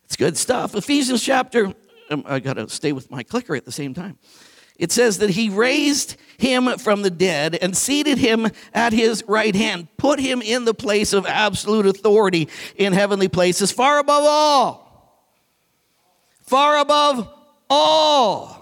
It's 0.05 0.15
good 0.15 0.37
stuff. 0.37 0.73
Ephesians 0.73 1.21
chapter, 1.21 1.73
um, 2.09 2.23
I 2.25 2.39
got 2.39 2.53
to 2.53 2.69
stay 2.69 2.93
with 2.93 3.11
my 3.11 3.23
clicker 3.23 3.55
at 3.55 3.65
the 3.65 3.71
same 3.71 3.93
time. 3.93 4.17
It 4.77 4.91
says 4.91 5.19
that 5.19 5.31
he 5.31 5.49
raised 5.49 6.15
him 6.37 6.77
from 6.77 7.03
the 7.03 7.11
dead 7.11 7.55
and 7.61 7.77
seated 7.77 8.17
him 8.17 8.47
at 8.73 8.91
his 8.91 9.23
right 9.27 9.55
hand, 9.55 9.87
put 9.97 10.19
him 10.19 10.41
in 10.41 10.65
the 10.65 10.73
place 10.73 11.13
of 11.13 11.25
absolute 11.25 11.85
authority 11.85 12.49
in 12.75 12.93
heavenly 12.93 13.27
places, 13.27 13.71
far 13.71 13.99
above 13.99 14.23
all. 14.25 14.83
Far 16.41 16.77
above 16.79 17.31
all. 17.69 18.59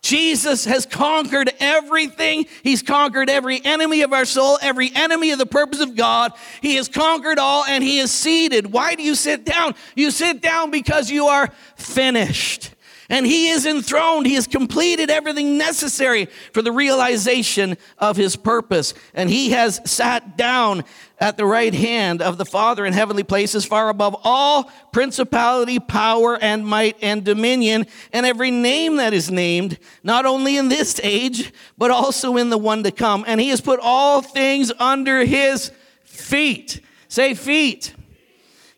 Jesus 0.00 0.64
has 0.64 0.86
conquered 0.86 1.50
everything. 1.58 2.46
He's 2.62 2.82
conquered 2.82 3.28
every 3.28 3.62
enemy 3.64 4.02
of 4.02 4.12
our 4.12 4.24
soul, 4.24 4.58
every 4.62 4.90
enemy 4.94 5.32
of 5.32 5.38
the 5.38 5.46
purpose 5.46 5.80
of 5.80 5.96
God. 5.96 6.32
He 6.62 6.76
has 6.76 6.88
conquered 6.88 7.38
all 7.38 7.64
and 7.64 7.82
he 7.82 7.98
is 7.98 8.10
seated. 8.10 8.72
Why 8.72 8.94
do 8.94 9.02
you 9.02 9.14
sit 9.14 9.44
down? 9.44 9.74
You 9.96 10.10
sit 10.10 10.40
down 10.40 10.70
because 10.70 11.10
you 11.10 11.26
are 11.26 11.48
finished. 11.76 12.70
And 13.10 13.24
he 13.24 13.48
is 13.48 13.64
enthroned. 13.64 14.26
He 14.26 14.34
has 14.34 14.46
completed 14.46 15.08
everything 15.08 15.56
necessary 15.56 16.26
for 16.52 16.60
the 16.60 16.72
realization 16.72 17.78
of 17.96 18.18
his 18.18 18.36
purpose. 18.36 18.92
And 19.14 19.30
he 19.30 19.50
has 19.50 19.80
sat 19.90 20.36
down 20.36 20.84
at 21.18 21.38
the 21.38 21.46
right 21.46 21.72
hand 21.72 22.20
of 22.20 22.36
the 22.36 22.44
Father 22.44 22.84
in 22.84 22.92
heavenly 22.92 23.24
places, 23.24 23.64
far 23.64 23.88
above 23.88 24.14
all 24.24 24.70
principality, 24.92 25.78
power, 25.78 26.36
and 26.36 26.66
might, 26.66 26.96
and 27.00 27.24
dominion, 27.24 27.86
and 28.12 28.26
every 28.26 28.50
name 28.50 28.96
that 28.96 29.14
is 29.14 29.30
named, 29.30 29.78
not 30.02 30.26
only 30.26 30.58
in 30.58 30.68
this 30.68 31.00
age, 31.02 31.50
but 31.78 31.90
also 31.90 32.36
in 32.36 32.50
the 32.50 32.58
one 32.58 32.82
to 32.82 32.90
come. 32.90 33.24
And 33.26 33.40
he 33.40 33.48
has 33.48 33.62
put 33.62 33.80
all 33.80 34.20
things 34.20 34.70
under 34.78 35.24
his 35.24 35.72
feet. 36.04 36.82
Say 37.08 37.32
feet. 37.32 37.94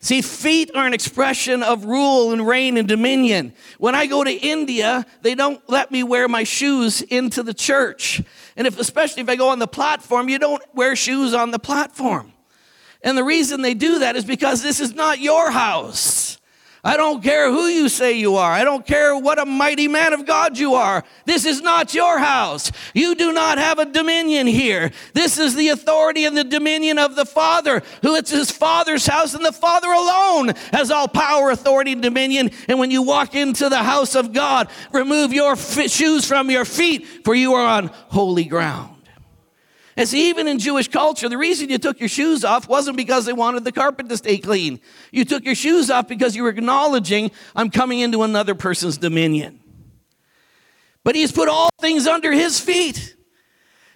See, 0.03 0.23
feet 0.23 0.71
are 0.73 0.87
an 0.87 0.95
expression 0.95 1.61
of 1.61 1.85
rule 1.85 2.31
and 2.31 2.45
reign 2.45 2.77
and 2.77 2.87
dominion. 2.87 3.53
When 3.77 3.93
I 3.93 4.07
go 4.07 4.23
to 4.23 4.31
India, 4.31 5.05
they 5.21 5.35
don't 5.35 5.61
let 5.69 5.91
me 5.91 6.01
wear 6.01 6.27
my 6.27 6.43
shoes 6.43 7.03
into 7.03 7.43
the 7.43 7.53
church. 7.53 8.19
And 8.57 8.65
if, 8.65 8.79
especially 8.79 9.21
if 9.21 9.29
I 9.29 9.35
go 9.35 9.49
on 9.49 9.59
the 9.59 9.67
platform, 9.67 10.27
you 10.27 10.39
don't 10.39 10.63
wear 10.73 10.95
shoes 10.95 11.35
on 11.35 11.51
the 11.51 11.59
platform. 11.59 12.33
And 13.03 13.15
the 13.15 13.23
reason 13.23 13.61
they 13.61 13.75
do 13.75 13.99
that 13.99 14.15
is 14.15 14.25
because 14.25 14.63
this 14.63 14.79
is 14.79 14.95
not 14.95 15.19
your 15.19 15.51
house. 15.51 16.39
I 16.83 16.97
don't 16.97 17.21
care 17.21 17.51
who 17.51 17.67
you 17.67 17.89
say 17.89 18.13
you 18.13 18.37
are. 18.37 18.51
I 18.51 18.63
don't 18.63 18.85
care 18.85 19.15
what 19.15 19.37
a 19.37 19.45
mighty 19.45 19.87
man 19.87 20.13
of 20.13 20.25
God 20.25 20.57
you 20.57 20.73
are. 20.73 21.03
This 21.25 21.45
is 21.45 21.61
not 21.61 21.93
your 21.93 22.17
house. 22.17 22.71
You 22.95 23.13
do 23.13 23.31
not 23.31 23.59
have 23.59 23.77
a 23.77 23.85
dominion 23.85 24.47
here. 24.47 24.91
This 25.13 25.37
is 25.37 25.55
the 25.55 25.69
authority 25.69 26.25
and 26.25 26.35
the 26.35 26.43
dominion 26.43 26.97
of 26.97 27.15
the 27.15 27.25
Father, 27.25 27.83
who 28.01 28.15
it's 28.15 28.31
his 28.31 28.49
Father's 28.49 29.05
house, 29.05 29.35
and 29.35 29.45
the 29.45 29.51
Father 29.51 29.91
alone 29.91 30.53
has 30.71 30.89
all 30.89 31.07
power, 31.07 31.51
authority, 31.51 31.91
and 31.91 32.01
dominion. 32.01 32.49
And 32.67 32.79
when 32.79 32.89
you 32.89 33.03
walk 33.03 33.35
into 33.35 33.69
the 33.69 33.83
house 33.83 34.15
of 34.15 34.33
God, 34.33 34.67
remove 34.91 35.33
your 35.33 35.55
shoes 35.55 36.25
from 36.25 36.49
your 36.49 36.65
feet, 36.65 37.05
for 37.23 37.35
you 37.35 37.53
are 37.53 37.65
on 37.65 37.87
holy 38.09 38.45
ground. 38.45 39.00
And 39.97 40.07
see, 40.07 40.29
even 40.29 40.47
in 40.47 40.57
Jewish 40.57 40.87
culture, 40.87 41.27
the 41.27 41.37
reason 41.37 41.69
you 41.69 41.77
took 41.77 41.99
your 41.99 42.09
shoes 42.09 42.45
off 42.45 42.67
wasn't 42.67 42.95
because 42.95 43.25
they 43.25 43.33
wanted 43.33 43.65
the 43.65 43.71
carpet 43.71 44.07
to 44.09 44.17
stay 44.17 44.37
clean. 44.37 44.79
You 45.11 45.25
took 45.25 45.43
your 45.43 45.55
shoes 45.55 45.91
off 45.91 46.07
because 46.07 46.35
you 46.35 46.43
were 46.43 46.49
acknowledging, 46.49 47.31
I'm 47.55 47.69
coming 47.69 47.99
into 47.99 48.23
another 48.23 48.55
person's 48.55 48.97
dominion. 48.97 49.59
But 51.03 51.15
he's 51.15 51.31
put 51.31 51.49
all 51.49 51.69
things 51.81 52.07
under 52.07 52.31
his 52.31 52.59
feet. 52.59 53.15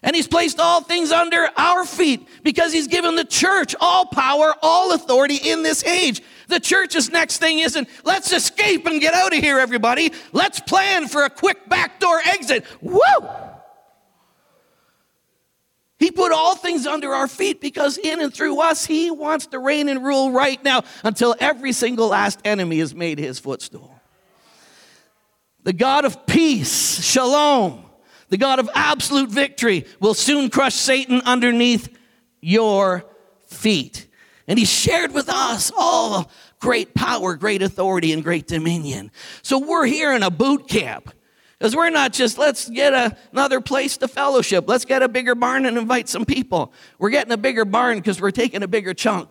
And 0.04 0.16
he's 0.16 0.28
placed 0.28 0.60
all 0.60 0.82
things 0.82 1.12
under 1.12 1.50
our 1.58 1.84
feet 1.84 2.28
because 2.44 2.72
he's 2.72 2.88
given 2.88 3.16
the 3.16 3.26
church 3.26 3.74
all 3.80 4.06
power, 4.06 4.54
all 4.62 4.94
authority 4.94 5.38
in 5.38 5.64
this 5.64 5.84
age. 5.84 6.22
The 6.48 6.60
church's 6.60 7.10
next 7.10 7.40
thing 7.40 7.58
isn't, 7.60 7.90
let's 8.04 8.32
escape 8.32 8.86
and 8.86 9.02
get 9.02 9.16
out 9.16 9.36
of 9.36 9.40
here, 9.40 9.60
everybody. 9.60 10.14
Let's 10.32 10.60
plan 10.60 11.08
for 11.08 11.24
a 11.24 11.30
quick 11.30 11.68
backdoor 11.68 12.20
exit. 12.20 12.66
Woo! 12.82 13.00
He 15.98 16.12
put 16.12 16.32
all 16.32 16.56
things 16.56 16.86
under 16.86 17.14
our 17.14 17.28
feet 17.28 17.62
because 17.62 17.98
in 17.98 18.22
and 18.22 18.34
through 18.34 18.60
us, 18.60 18.86
He 18.86 19.12
wants 19.12 19.48
to 19.48 19.60
reign 19.60 19.88
and 19.88 20.04
rule 20.04 20.32
right 20.32 20.62
now 20.64 20.84
until 21.04 21.36
every 21.40 21.72
single 21.72 22.10
last 22.10 22.40
enemy 22.44 22.80
is 22.80 22.94
made 22.94 23.18
His 23.18 23.40
footstool. 23.40 24.00
The 25.64 25.74
God 25.74 26.06
of 26.06 26.26
peace, 26.26 27.04
shalom, 27.04 27.86
the 28.30 28.38
God 28.38 28.60
of 28.60 28.70
absolute 28.76 29.30
victory, 29.30 29.86
will 30.00 30.14
soon 30.14 30.50
crush 30.50 30.76
Satan 30.76 31.22
underneath 31.26 31.98
your 32.42 33.06
feet. 33.48 34.08
And 34.48 34.60
He 34.60 34.66
shared 34.66 35.14
with 35.14 35.30
us 35.30 35.72
all 35.76 36.30
great 36.60 36.94
power, 36.94 37.36
great 37.36 37.62
authority, 37.62 38.12
and 38.12 38.24
great 38.24 38.48
dominion. 38.48 39.12
So 39.44 39.60
we're 39.60 39.86
here 39.86 40.14
in 40.14 40.24
a 40.24 40.30
boot 40.30 40.68
camp. 40.68 41.14
Because 41.66 41.76
we're 41.76 41.90
not 41.90 42.14
just, 42.14 42.38
let's 42.38 42.70
get 42.70 42.94
a, 42.94 43.18
another 43.32 43.60
place 43.60 43.98
to 43.98 44.08
fellowship. 44.08 44.66
Let's 44.68 44.86
get 44.86 45.02
a 45.02 45.10
bigger 45.10 45.34
barn 45.34 45.66
and 45.66 45.80
invite 45.80 46.08
some 46.08 46.24
people. 46.24 46.72
We're 47.00 47.10
getting 47.10 47.34
a 47.34 47.38
bigger 47.38 47.66
barn 47.66 47.98
because 47.98 48.22
we're 48.22 48.30
taking 48.30 48.62
a 48.62 48.68
bigger 48.68 48.94
chunk. 48.94 49.30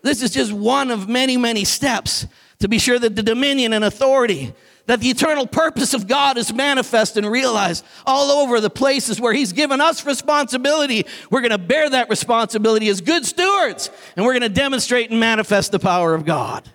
This 0.00 0.22
is 0.22 0.30
just 0.30 0.50
one 0.50 0.90
of 0.90 1.10
many, 1.10 1.36
many 1.36 1.66
steps 1.66 2.26
to 2.60 2.68
be 2.68 2.78
sure 2.78 2.98
that 2.98 3.16
the 3.16 3.22
dominion 3.22 3.74
and 3.74 3.84
authority, 3.84 4.54
that 4.86 5.00
the 5.00 5.10
eternal 5.10 5.46
purpose 5.46 5.92
of 5.92 6.08
God 6.08 6.38
is 6.38 6.54
manifest 6.54 7.18
and 7.18 7.30
realized 7.30 7.84
all 8.06 8.30
over 8.30 8.58
the 8.58 8.70
places 8.70 9.20
where 9.20 9.34
He's 9.34 9.52
given 9.52 9.78
us 9.78 10.06
responsibility. 10.06 11.04
We're 11.30 11.42
going 11.42 11.50
to 11.50 11.58
bear 11.58 11.90
that 11.90 12.08
responsibility 12.08 12.88
as 12.88 13.02
good 13.02 13.26
stewards, 13.26 13.90
and 14.16 14.24
we're 14.24 14.32
going 14.32 14.40
to 14.40 14.48
demonstrate 14.48 15.10
and 15.10 15.20
manifest 15.20 15.70
the 15.70 15.80
power 15.80 16.14
of 16.14 16.24
God. 16.24 16.66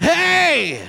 Hey! 0.00 0.84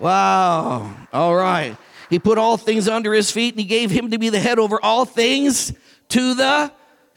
Wow. 0.00 0.96
All 1.12 1.36
right. 1.36 1.76
He 2.08 2.18
put 2.18 2.38
all 2.38 2.56
things 2.56 2.88
under 2.88 3.12
his 3.12 3.30
feet 3.30 3.54
and 3.54 3.60
he 3.60 3.66
gave 3.66 3.90
him 3.90 4.10
to 4.10 4.18
be 4.18 4.30
the 4.30 4.40
head 4.40 4.58
over 4.58 4.82
all 4.82 5.04
things 5.04 5.72
to 6.08 6.34
the 6.34 6.72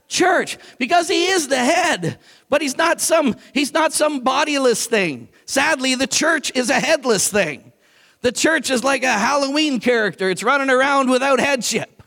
church 0.07 0.59
because 0.77 1.07
he 1.07 1.27
is 1.27 1.47
the 1.47 1.57
head 1.57 2.19
but 2.49 2.61
he's 2.61 2.77
not 2.77 3.01
some 3.01 3.35
he's 3.51 3.73
not 3.73 3.91
some 3.91 4.19
bodiless 4.19 4.85
thing 4.85 5.27
sadly 5.45 5.95
the 5.95 6.05
church 6.05 6.51
is 6.53 6.69
a 6.69 6.79
headless 6.79 7.27
thing 7.29 7.71
the 8.21 8.31
church 8.31 8.69
is 8.69 8.83
like 8.83 9.01
a 9.01 9.11
halloween 9.11 9.79
character 9.79 10.29
it's 10.29 10.43
running 10.43 10.69
around 10.69 11.09
without 11.09 11.39
headship 11.39 12.02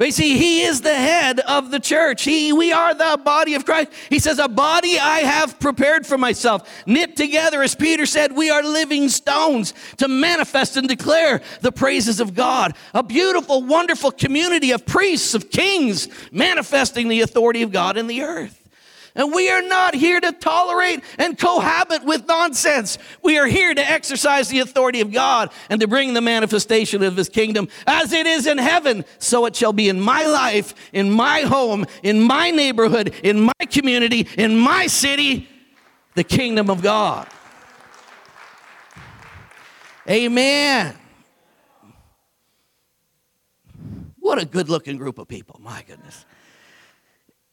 but 0.00 0.06
you 0.06 0.12
see, 0.12 0.38
he 0.38 0.62
is 0.62 0.80
the 0.80 0.94
head 0.94 1.40
of 1.40 1.70
the 1.70 1.78
church. 1.78 2.22
He, 2.22 2.54
we 2.54 2.72
are 2.72 2.94
the 2.94 3.20
body 3.22 3.52
of 3.52 3.66
Christ. 3.66 3.92
He 4.08 4.18
says, 4.18 4.38
A 4.38 4.48
body 4.48 4.98
I 4.98 5.18
have 5.18 5.60
prepared 5.60 6.06
for 6.06 6.16
myself, 6.16 6.66
knit 6.86 7.18
together, 7.18 7.62
as 7.62 7.74
Peter 7.74 8.06
said, 8.06 8.32
we 8.32 8.48
are 8.48 8.62
living 8.62 9.10
stones 9.10 9.74
to 9.98 10.08
manifest 10.08 10.78
and 10.78 10.88
declare 10.88 11.42
the 11.60 11.70
praises 11.70 12.18
of 12.18 12.32
God. 12.32 12.74
A 12.94 13.02
beautiful, 13.02 13.62
wonderful 13.62 14.10
community 14.10 14.70
of 14.70 14.86
priests, 14.86 15.34
of 15.34 15.50
kings, 15.50 16.08
manifesting 16.32 17.08
the 17.08 17.20
authority 17.20 17.60
of 17.60 17.70
God 17.70 17.98
in 17.98 18.06
the 18.06 18.22
earth. 18.22 18.59
And 19.14 19.32
we 19.32 19.50
are 19.50 19.62
not 19.62 19.94
here 19.94 20.20
to 20.20 20.30
tolerate 20.30 21.02
and 21.18 21.36
cohabit 21.36 22.04
with 22.04 22.26
nonsense. 22.28 22.96
We 23.22 23.38
are 23.38 23.46
here 23.46 23.74
to 23.74 23.90
exercise 23.90 24.48
the 24.48 24.60
authority 24.60 25.00
of 25.00 25.12
God 25.12 25.50
and 25.68 25.80
to 25.80 25.88
bring 25.88 26.14
the 26.14 26.20
manifestation 26.20 27.02
of 27.02 27.16
His 27.16 27.28
kingdom. 27.28 27.68
As 27.86 28.12
it 28.12 28.26
is 28.26 28.46
in 28.46 28.58
heaven, 28.58 29.04
so 29.18 29.46
it 29.46 29.56
shall 29.56 29.72
be 29.72 29.88
in 29.88 30.00
my 30.00 30.26
life, 30.26 30.74
in 30.92 31.10
my 31.10 31.40
home, 31.40 31.86
in 32.02 32.22
my 32.22 32.50
neighborhood, 32.50 33.14
in 33.24 33.40
my 33.40 33.66
community, 33.68 34.28
in 34.38 34.56
my 34.56 34.86
city, 34.86 35.48
the 36.14 36.24
kingdom 36.24 36.70
of 36.70 36.82
God. 36.82 37.26
Amen. 40.08 40.96
What 44.20 44.40
a 44.40 44.44
good 44.44 44.68
looking 44.68 44.96
group 44.96 45.18
of 45.18 45.26
people, 45.26 45.60
my 45.60 45.82
goodness 45.86 46.24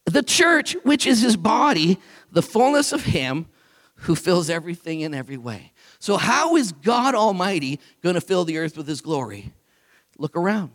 the 0.07 0.23
church, 0.23 0.75
which 0.83 1.05
is 1.05 1.21
his 1.21 1.35
body, 1.35 1.99
the 2.31 2.41
fullness 2.41 2.91
of 2.93 3.03
him 3.03 3.47
who 4.01 4.15
fills 4.15 4.49
everything 4.49 5.01
in 5.01 5.13
every 5.13 5.37
way. 5.37 5.73
So, 5.99 6.17
how 6.17 6.55
is 6.55 6.71
God 6.71 7.15
Almighty 7.15 7.79
going 8.01 8.15
to 8.15 8.21
fill 8.21 8.45
the 8.45 8.57
earth 8.57 8.77
with 8.77 8.87
his 8.87 9.01
glory? 9.01 9.51
Look 10.17 10.35
around. 10.35 10.71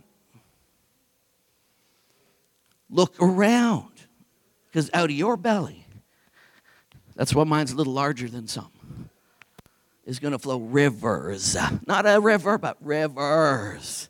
Look 2.91 3.15
around. 3.21 3.89
Because 4.67 4.91
out 4.93 5.11
of 5.11 5.17
your 5.17 5.37
belly, 5.37 5.87
that's 7.15 7.35
why 7.35 7.45
mine's 7.45 7.73
a 7.73 7.77
little 7.77 7.93
larger 7.93 8.29
than 8.29 8.49
some, 8.49 8.71
is 10.05 10.19
going 10.19 10.33
to 10.33 10.39
flow 10.39 10.59
rivers. 10.59 11.57
Not 11.87 12.07
a 12.07 12.21
river, 12.21 12.59
but 12.59 12.77
rivers 12.81 14.09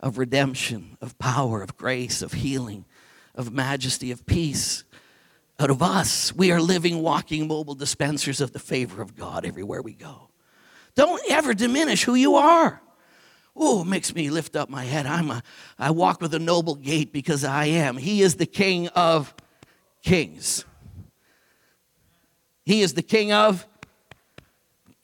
of 0.00 0.18
redemption, 0.18 0.96
of 1.00 1.18
power, 1.18 1.62
of 1.62 1.76
grace, 1.76 2.20
of 2.22 2.32
healing, 2.32 2.84
of 3.42 3.52
majesty, 3.52 4.10
of 4.10 4.24
peace. 4.24 4.84
Out 5.58 5.70
of 5.70 5.82
us, 5.82 6.34
we 6.34 6.50
are 6.50 6.60
living, 6.60 7.02
walking, 7.02 7.46
mobile 7.46 7.74
dispensers 7.74 8.40
of 8.40 8.52
the 8.52 8.58
favor 8.58 9.02
of 9.02 9.14
God 9.14 9.44
everywhere 9.44 9.82
we 9.82 9.92
go. 9.92 10.30
Don't 10.94 11.22
ever 11.30 11.52
diminish 11.52 12.04
who 12.04 12.14
you 12.14 12.36
are. 12.36 12.80
Oh, 13.54 13.84
makes 13.84 14.14
me 14.14 14.30
lift 14.30 14.56
up 14.56 14.70
my 14.70 14.84
head. 14.84 15.06
I'm 15.06 15.30
a, 15.30 15.42
I 15.78 15.90
walk 15.90 16.20
with 16.22 16.32
a 16.34 16.38
noble 16.38 16.74
gait 16.74 17.12
because 17.12 17.44
I 17.44 17.66
am. 17.66 17.98
He 17.98 18.22
is 18.22 18.36
the 18.36 18.46
King 18.46 18.88
of 18.88 19.34
kings. 20.02 20.64
He 22.64 22.80
is 22.80 22.94
the 22.94 23.02
King 23.02 23.32
of 23.32 23.66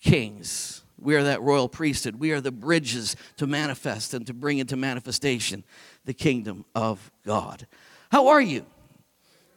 kings. 0.00 0.82
We 1.00 1.14
are 1.14 1.22
that 1.22 1.42
royal 1.42 1.68
priesthood. 1.68 2.16
We 2.16 2.32
are 2.32 2.40
the 2.40 2.50
bridges 2.50 3.14
to 3.36 3.46
manifest 3.46 4.14
and 4.14 4.26
to 4.26 4.34
bring 4.34 4.58
into 4.58 4.76
manifestation 4.76 5.62
the 6.04 6.14
kingdom 6.14 6.64
of 6.74 7.12
God. 7.24 7.66
How 8.10 8.28
are 8.28 8.40
you? 8.40 8.64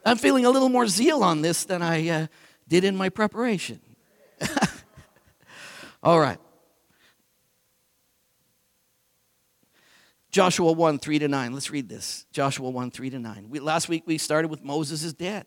I'm 0.04 0.16
feeling 0.16 0.44
a 0.44 0.50
little 0.50 0.68
more 0.68 0.86
zeal 0.86 1.22
on 1.22 1.42
this 1.42 1.64
than 1.64 1.82
I 1.82 2.08
uh, 2.08 2.26
did 2.68 2.84
in 2.84 2.96
my 2.96 3.08
preparation. 3.08 3.80
All 6.02 6.18
right. 6.18 6.38
Joshua 10.30 10.72
1, 10.72 10.98
3 10.98 11.18
to 11.20 11.28
9. 11.28 11.52
Let's 11.52 11.70
read 11.70 11.88
this. 11.88 12.26
Joshua 12.32 12.70
1, 12.70 12.90
3 12.90 13.10
to 13.10 13.18
9. 13.18 13.46
We, 13.50 13.60
last 13.60 13.88
week 13.88 14.04
we 14.06 14.16
started 14.18 14.50
with 14.50 14.64
Moses 14.64 15.04
is 15.04 15.12
dead. 15.12 15.46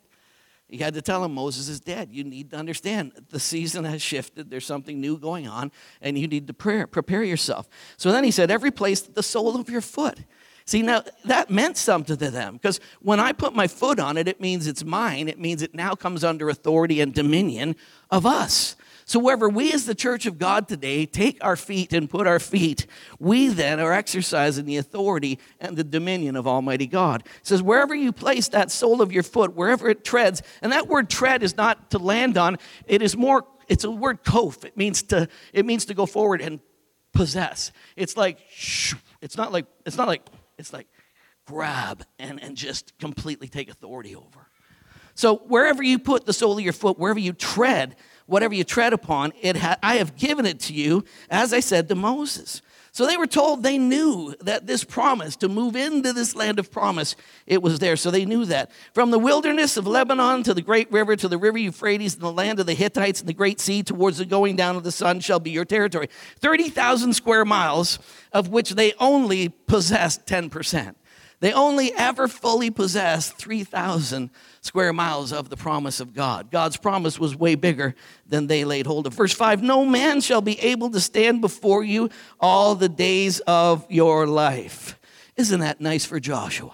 He 0.68 0.78
had 0.78 0.94
to 0.96 1.02
tell 1.02 1.24
him 1.24 1.34
Moses 1.34 1.70
is 1.70 1.80
dead. 1.80 2.10
You 2.12 2.24
need 2.24 2.52
to 2.52 2.58
understand 2.58 3.12
the 3.30 3.40
season 3.40 3.84
has 3.84 4.02
shifted. 4.02 4.50
There's 4.50 4.66
something 4.66 5.00
new 5.00 5.18
going 5.18 5.48
on, 5.48 5.72
and 6.02 6.18
you 6.18 6.28
need 6.28 6.48
to 6.48 6.54
prepare, 6.54 6.88
prepare 6.88 7.24
yourself. 7.24 7.68
So 7.98 8.12
then 8.12 8.24
he 8.24 8.32
said, 8.32 8.50
Every 8.50 8.72
place 8.72 9.02
that 9.02 9.14
the 9.14 9.24
sole 9.24 9.56
of 9.56 9.70
your 9.70 9.82
foot. 9.82 10.20
See, 10.68 10.82
now 10.82 11.04
that 11.26 11.52
meant 11.52 11.78
something 11.78 12.18
to 12.18 12.32
them 12.32 12.54
because 12.54 12.80
when 13.00 13.20
I 13.20 13.34
put 13.34 13.54
my 13.54 13.68
foot 13.68 14.00
on 14.00 14.18
it, 14.18 14.28
it 14.28 14.42
means 14.42 14.66
it's 14.66 14.84
mine. 14.84 15.30
It 15.30 15.40
means 15.40 15.62
it 15.62 15.76
now 15.76 15.94
comes 15.94 16.24
under 16.24 16.50
authority 16.50 17.02
and 17.02 17.14
dominion 17.14 17.76
of 18.10 18.26
us. 18.26 18.76
So, 19.08 19.20
wherever 19.20 19.48
we 19.48 19.72
as 19.72 19.86
the 19.86 19.94
church 19.94 20.26
of 20.26 20.40
God 20.40 20.68
today 20.68 21.06
take 21.06 21.38
our 21.44 21.56
feet 21.56 21.94
and 21.94 22.10
put 22.10 22.26
our 22.26 22.40
feet, 22.40 22.88
we 23.20 23.50
then 23.50 23.80
are 23.80 23.94
exercising 23.94 24.66
the 24.66 24.78
authority 24.78 25.38
and 25.60 25.78
the 25.78 25.84
dominion 25.84 26.36
of 26.36 26.48
Almighty 26.48 26.88
God. 26.88 27.22
It 27.24 27.46
says, 27.46 27.62
wherever 27.62 27.94
you 27.94 28.12
place 28.12 28.48
that 28.48 28.72
sole 28.72 29.04
of 29.04 29.12
your 29.12 29.22
foot, 29.22 29.54
wherever 29.56 29.88
it 29.90 30.04
treads, 30.04 30.42
and 30.64 30.72
that 30.72 30.88
word 30.88 31.12
tread 31.12 31.44
is 31.44 31.56
not 31.56 31.92
to 31.92 32.00
land 32.00 32.36
on, 32.36 32.58
it 32.88 33.04
is 33.04 33.16
more, 33.16 33.46
it's 33.68 33.84
a 33.84 33.92
word 33.92 34.24
kof. 34.24 34.66
It 34.66 34.76
means 34.76 35.04
to, 35.04 35.28
it 35.54 35.68
means 35.68 35.86
to 35.86 35.94
go 35.94 36.08
forward 36.08 36.42
and 36.42 36.60
possess. 37.14 37.72
It's 37.96 38.18
like, 38.18 38.40
it's 39.22 39.38
not 39.38 39.52
like, 39.52 39.68
it's 39.86 39.98
not 39.98 40.08
like, 40.08 40.24
it's 40.58 40.74
like 40.74 40.88
grab 41.46 42.04
and, 42.20 42.42
and 42.42 42.56
just 42.56 42.98
completely 43.00 43.48
take 43.48 43.70
authority 43.70 44.16
over. 44.16 44.48
So, 45.14 45.38
wherever 45.38 45.82
you 45.82 45.98
put 45.98 46.26
the 46.26 46.34
sole 46.34 46.58
of 46.58 46.64
your 46.64 46.74
foot, 46.74 47.00
wherever 47.00 47.20
you 47.20 47.32
tread, 47.32 47.96
whatever 48.26 48.54
you 48.54 48.66
tread 48.66 48.92
upon, 48.92 49.32
it 49.42 49.56
ha- 49.56 49.78
I 49.82 49.96
have 49.96 50.18
given 50.18 50.46
it 50.46 50.60
to 50.62 50.74
you, 50.74 51.06
as 51.30 51.54
I 51.54 51.62
said 51.62 51.88
to 51.88 51.96
Moses. 51.96 52.62
So 52.96 53.06
they 53.06 53.18
were 53.18 53.28
told 53.28 53.62
they 53.62 53.78
knew 53.78 54.34
that 54.40 54.68
this 54.68 54.86
promise 54.86 55.36
to 55.38 55.50
move 55.50 55.76
into 55.76 56.14
this 56.14 56.34
land 56.34 56.60
of 56.60 56.72
promise, 56.72 57.18
it 57.46 57.62
was 57.62 57.80
there. 57.80 57.98
So 57.98 58.10
they 58.10 58.24
knew 58.24 58.46
that. 58.46 58.72
From 58.94 59.12
the 59.12 59.20
wilderness 59.20 59.76
of 59.76 59.86
Lebanon 59.86 60.44
to 60.44 60.54
the 60.54 60.62
great 60.62 60.90
river 60.94 61.18
to 61.18 61.28
the 61.28 61.38
river 61.38 61.58
Euphrates 61.58 62.14
and 62.14 62.24
the 62.24 62.32
land 62.32 62.62
of 62.62 62.68
the 62.68 62.74
Hittites 62.74 63.20
and 63.20 63.28
the 63.28 63.34
great 63.34 63.60
sea 63.60 63.84
towards 63.84 64.20
the 64.20 64.24
going 64.24 64.56
down 64.56 64.78
of 64.78 64.86
the 64.86 64.94
sun 64.94 65.20
shall 65.20 65.42
be 65.42 65.52
your 65.52 65.66
territory. 65.66 66.08
30,000 66.40 67.12
square 67.12 67.44
miles, 67.44 68.00
of 68.32 68.48
which 68.48 68.70
they 68.76 68.94
only 68.94 69.50
possessed 69.50 70.26
10%. 70.26 70.96
They 71.40 71.54
only 71.54 71.94
ever 71.94 72.28
fully 72.28 72.72
possessed 72.72 73.38
3,000 73.38 74.30
square 74.62 74.94
miles 74.94 75.34
of 75.34 75.50
the 75.50 75.58
promise 75.58 76.00
of 76.00 76.14
God. 76.14 76.50
God's 76.50 76.78
promise 76.78 77.20
was 77.20 77.36
way 77.36 77.56
bigger 77.56 77.96
than 78.26 78.48
they 78.48 78.66
laid 78.66 78.86
hold 78.86 79.08
of. 79.08 79.14
Verse 79.14 79.34
5 79.34 79.62
No 79.62 79.86
man 79.86 80.22
shall 80.22 80.42
be 80.42 80.60
able 80.60 80.90
to 80.92 81.00
stand 81.00 81.42
before 81.42 81.84
you 81.84 82.10
all 82.40 82.76
the 82.76 82.90
days 82.90 83.42
of 83.42 83.86
your 83.90 84.28
life. 84.28 84.98
Isn't 85.36 85.60
that 85.60 85.82
nice 85.82 86.06
for 86.06 86.20
Joshua? 86.20 86.74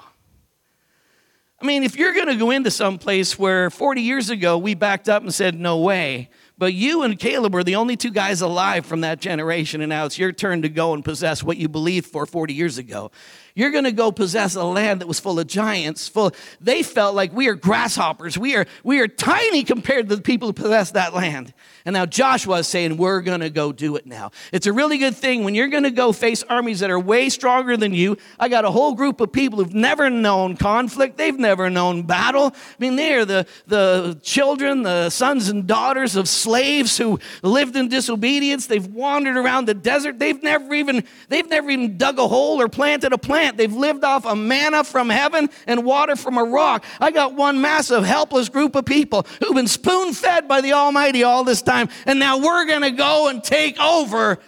I 1.62 1.66
mean, 1.66 1.84
if 1.84 1.96
you're 1.96 2.14
going 2.14 2.28
to 2.28 2.36
go 2.36 2.50
into 2.50 2.72
some 2.72 2.98
place 2.98 3.38
where 3.38 3.70
40 3.70 4.02
years 4.02 4.32
ago 4.32 4.58
we 4.58 4.74
backed 4.74 5.08
up 5.08 5.22
and 5.22 5.34
said, 5.34 5.60
no 5.60 5.80
way, 5.80 6.30
but 6.62 6.76
you 6.76 7.02
and 7.02 7.18
Caleb 7.18 7.56
were 7.56 7.64
the 7.64 7.78
only 7.78 7.98
two 7.98 8.12
guys 8.12 8.40
alive 8.42 8.86
from 8.86 9.02
that 9.02 9.20
generation, 9.20 9.82
and 9.82 9.90
now 9.90 10.06
it's 10.06 10.20
your 10.20 10.32
turn 10.32 10.62
to 10.62 10.70
go 10.70 10.94
and 10.94 11.04
possess 11.04 11.42
what 11.42 11.58
you 11.58 11.68
believed 11.68 12.06
for 12.06 12.28
40 12.28 12.54
years 12.54 12.78
ago. 12.78 13.10
You're 13.56 13.72
going 13.72 13.86
to 13.86 13.92
go 13.92 14.12
possess 14.12 14.56
a 14.56 14.64
land 14.64 15.02
that 15.02 15.08
was 15.08 15.20
full 15.20 15.40
of 15.40 15.48
giants. 15.48 16.08
Full. 16.08 16.32
They 16.62 16.84
felt 16.84 17.16
like 17.16 17.34
we 17.34 17.48
are 17.48 17.56
grasshoppers. 17.56 18.38
We 18.38 18.56
are 18.56 18.66
we 18.84 19.00
are 19.00 19.08
tiny 19.08 19.64
compared 19.64 20.08
to 20.08 20.16
the 20.16 20.22
people 20.22 20.48
who 20.50 20.54
possess 20.54 20.92
that 20.92 21.14
land. 21.14 21.54
And 21.84 21.94
now 21.94 22.06
Joshua 22.06 22.60
is 22.60 22.68
saying, 22.68 22.96
"We're 22.96 23.22
going 23.22 23.42
to 23.42 23.50
go 23.50 23.74
do 23.74 23.98
it 23.98 24.06
now." 24.06 24.32
It's 24.54 24.68
a 24.68 24.74
really 24.74 25.00
good 25.00 25.16
thing 25.16 25.44
when 25.44 25.54
you're 25.54 25.68
going 25.68 25.84
to 25.84 25.92
go 25.92 26.14
face 26.14 26.44
armies 26.44 26.80
that 26.80 26.90
are 26.92 27.00
way 27.00 27.28
stronger 27.28 27.76
than 27.76 27.94
you. 27.94 28.18
I 28.40 28.48
got 28.48 28.64
a 28.64 28.72
whole 28.72 28.94
group 28.94 29.20
of 29.20 29.34
people 29.34 29.60
who've 29.60 29.74
never 29.74 30.10
known 30.10 30.56
conflict. 30.56 31.18
They've 31.18 31.38
never 31.38 31.70
known 31.70 32.04
battle. 32.04 32.54
I 32.56 32.76
mean, 32.80 32.96
they 32.96 33.16
are 33.16 33.26
the 33.26 33.46
the 33.68 34.18
children, 34.22 34.84
the 34.84 35.10
sons 35.10 35.50
and 35.50 35.68
daughters 35.68 36.16
of 36.16 36.30
slaves 36.30 36.51
who 36.98 37.20
lived 37.42 37.76
in 37.76 37.90
disobedience. 37.90 38.68
They've 38.68 38.86
wandered 38.86 39.36
around 39.36 39.68
the 39.68 39.74
desert. 39.74 40.20
They've 40.20 40.42
never 40.42 40.74
even 40.74 41.04
they've 41.28 41.50
never 41.50 41.70
even 41.70 41.98
dug 41.98 42.18
a 42.18 42.28
hole 42.28 42.62
or 42.62 42.70
planted 42.70 43.14
a 43.14 43.18
plant 43.18 43.32
plant. 43.32 43.58
They've 43.58 43.74
lived 43.74 44.04
off 44.04 44.26
a 44.26 44.36
manna 44.36 44.84
from 44.84 45.10
heaven 45.10 45.50
and 45.66 45.84
water 45.86 46.16
from 46.16 46.38
a 46.38 46.44
rock. 46.44 46.84
I 47.00 47.12
got 47.12 47.34
one 47.34 47.62
massive, 47.62 48.04
helpless 48.04 48.50
group 48.50 48.76
of 48.76 48.86
people 48.86 49.26
who've 49.40 49.56
been 49.56 49.68
spoon 49.68 50.14
fed 50.14 50.48
by 50.48 50.62
the 50.62 50.74
Almighty 50.74 51.24
all 51.24 51.44
this 51.44 51.62
time. 51.62 51.90
And 52.06 52.20
now 52.20 52.38
we're 52.38 52.66
going 52.66 52.82
to 52.82 52.92
go 52.92 53.30
and 53.30 53.44
take 53.44 53.80
over 53.80 54.40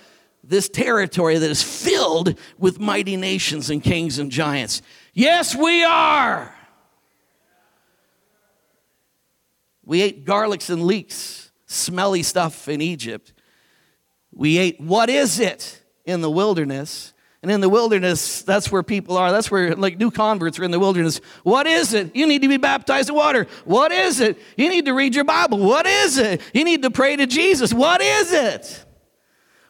this 0.43 0.67
territory 0.69 1.37
that 1.37 1.49
is 1.49 1.63
filled 1.63 2.37
with 2.57 2.79
mighty 2.79 3.15
nations 3.15 3.69
and 3.69 3.81
kings 3.81 4.19
and 4.19 4.29
giants. 4.29 4.81
Yes, 5.13 5.55
we 5.55 5.83
are. 5.83 6.53
We 9.85 10.01
ate 10.01 10.25
garlics 10.25 10.69
and 10.69 10.83
leeks, 10.83 11.42
smelly 11.73 12.23
stuff 12.23 12.67
in 12.69 12.81
Egypt. 12.81 13.33
We 14.33 14.57
ate 14.57 14.79
what 14.79 15.09
is 15.09 15.39
it 15.39 15.81
in 16.05 16.21
the 16.21 16.29
wilderness. 16.29 17.13
And 17.41 17.51
in 17.51 17.59
the 17.59 17.67
wilderness, 17.67 18.41
that's 18.41 18.71
where 18.71 18.83
people 18.83 19.17
are. 19.17 19.29
That's 19.29 19.51
where, 19.51 19.75
like, 19.75 19.97
new 19.97 20.11
converts 20.11 20.57
are 20.59 20.63
in 20.63 20.71
the 20.71 20.79
wilderness. 20.79 21.19
What 21.43 21.67
is 21.67 21.93
it? 21.93 22.15
You 22.15 22.25
need 22.25 22.41
to 22.41 22.47
be 22.47 22.55
baptized 22.55 23.09
in 23.09 23.15
water. 23.15 23.47
What 23.65 23.91
is 23.91 24.21
it? 24.21 24.39
You 24.55 24.69
need 24.69 24.85
to 24.85 24.93
read 24.93 25.13
your 25.13 25.25
Bible. 25.25 25.57
What 25.57 25.85
is 25.85 26.17
it? 26.17 26.39
You 26.53 26.63
need 26.63 26.83
to 26.83 26.89
pray 26.89 27.17
to 27.17 27.25
Jesus. 27.27 27.73
What 27.73 28.01
is 28.01 28.31
it? 28.31 28.85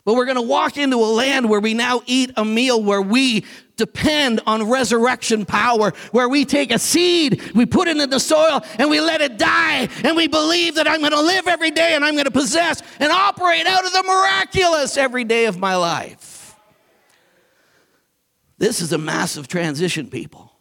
But 0.06 0.16
we're 0.16 0.26
going 0.26 0.36
to 0.36 0.42
walk 0.42 0.78
into 0.78 0.98
a 0.98 1.08
land 1.08 1.50
where 1.50 1.62
we 1.62 1.74
now 1.74 2.02
eat 2.06 2.32
a 2.36 2.44
meal 2.44 2.84
where 2.84 3.02
we 3.02 3.46
depend 3.78 4.42
on 4.46 4.70
resurrection 4.70 5.46
power, 5.46 5.94
where 6.12 6.28
we 6.28 6.44
take 6.44 6.72
a 6.72 6.80
seed, 6.80 7.42
we 7.54 7.66
put 7.66 7.88
it 7.88 7.98
in 7.98 8.10
the 8.10 8.20
soil, 8.20 8.64
and 8.78 8.90
we 8.90 9.00
let 9.00 9.22
it 9.22 9.38
die, 9.38 9.88
and 10.04 10.16
we 10.16 10.28
believe 10.28 10.76
that 10.76 10.88
I'm 10.88 11.00
going 11.00 11.12
to 11.12 11.22
live 11.22 11.48
every 11.48 11.72
day 11.72 11.96
and 11.96 12.04
I'm 12.04 12.16
going 12.16 12.26
to 12.26 12.32
possess 12.32 12.84
and 13.00 13.12
operate 13.12 13.66
out 13.66 13.86
of 13.86 13.94
the 13.94 14.04
miraculous 14.04 14.98
every 14.98 15.24
day 15.24 15.46
of 15.46 15.58
my 15.58 15.76
life. 15.76 16.56
This 18.58 18.82
is 18.82 18.94
a 18.94 18.98
massive 18.98 19.48
transition, 19.48 20.10
people. 20.10 20.52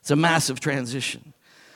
It's 0.00 0.10
a 0.10 0.16
massive 0.16 0.60
transition. 0.60 1.32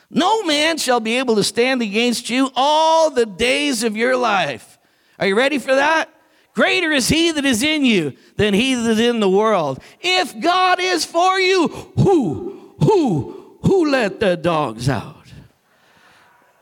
No 0.09 0.43
man 0.43 0.77
shall 0.77 0.99
be 0.99 1.17
able 1.17 1.35
to 1.35 1.43
stand 1.43 1.81
against 1.81 2.29
you 2.29 2.51
all 2.55 3.09
the 3.09 3.25
days 3.25 3.83
of 3.83 3.95
your 3.95 4.17
life. 4.17 4.77
Are 5.17 5.27
you 5.27 5.35
ready 5.35 5.57
for 5.57 5.73
that? 5.73 6.09
Greater 6.53 6.91
is 6.91 7.07
he 7.07 7.31
that 7.31 7.45
is 7.45 7.63
in 7.63 7.85
you 7.85 8.13
than 8.35 8.53
he 8.53 8.75
that 8.75 8.89
is 8.91 8.99
in 8.99 9.19
the 9.19 9.29
world. 9.29 9.81
If 10.01 10.39
God 10.39 10.79
is 10.79 11.05
for 11.05 11.39
you, 11.39 11.67
who, 11.95 12.73
who, 12.79 13.57
who 13.63 13.89
let 13.89 14.19
the 14.19 14.35
dogs 14.35 14.89
out? 14.89 15.20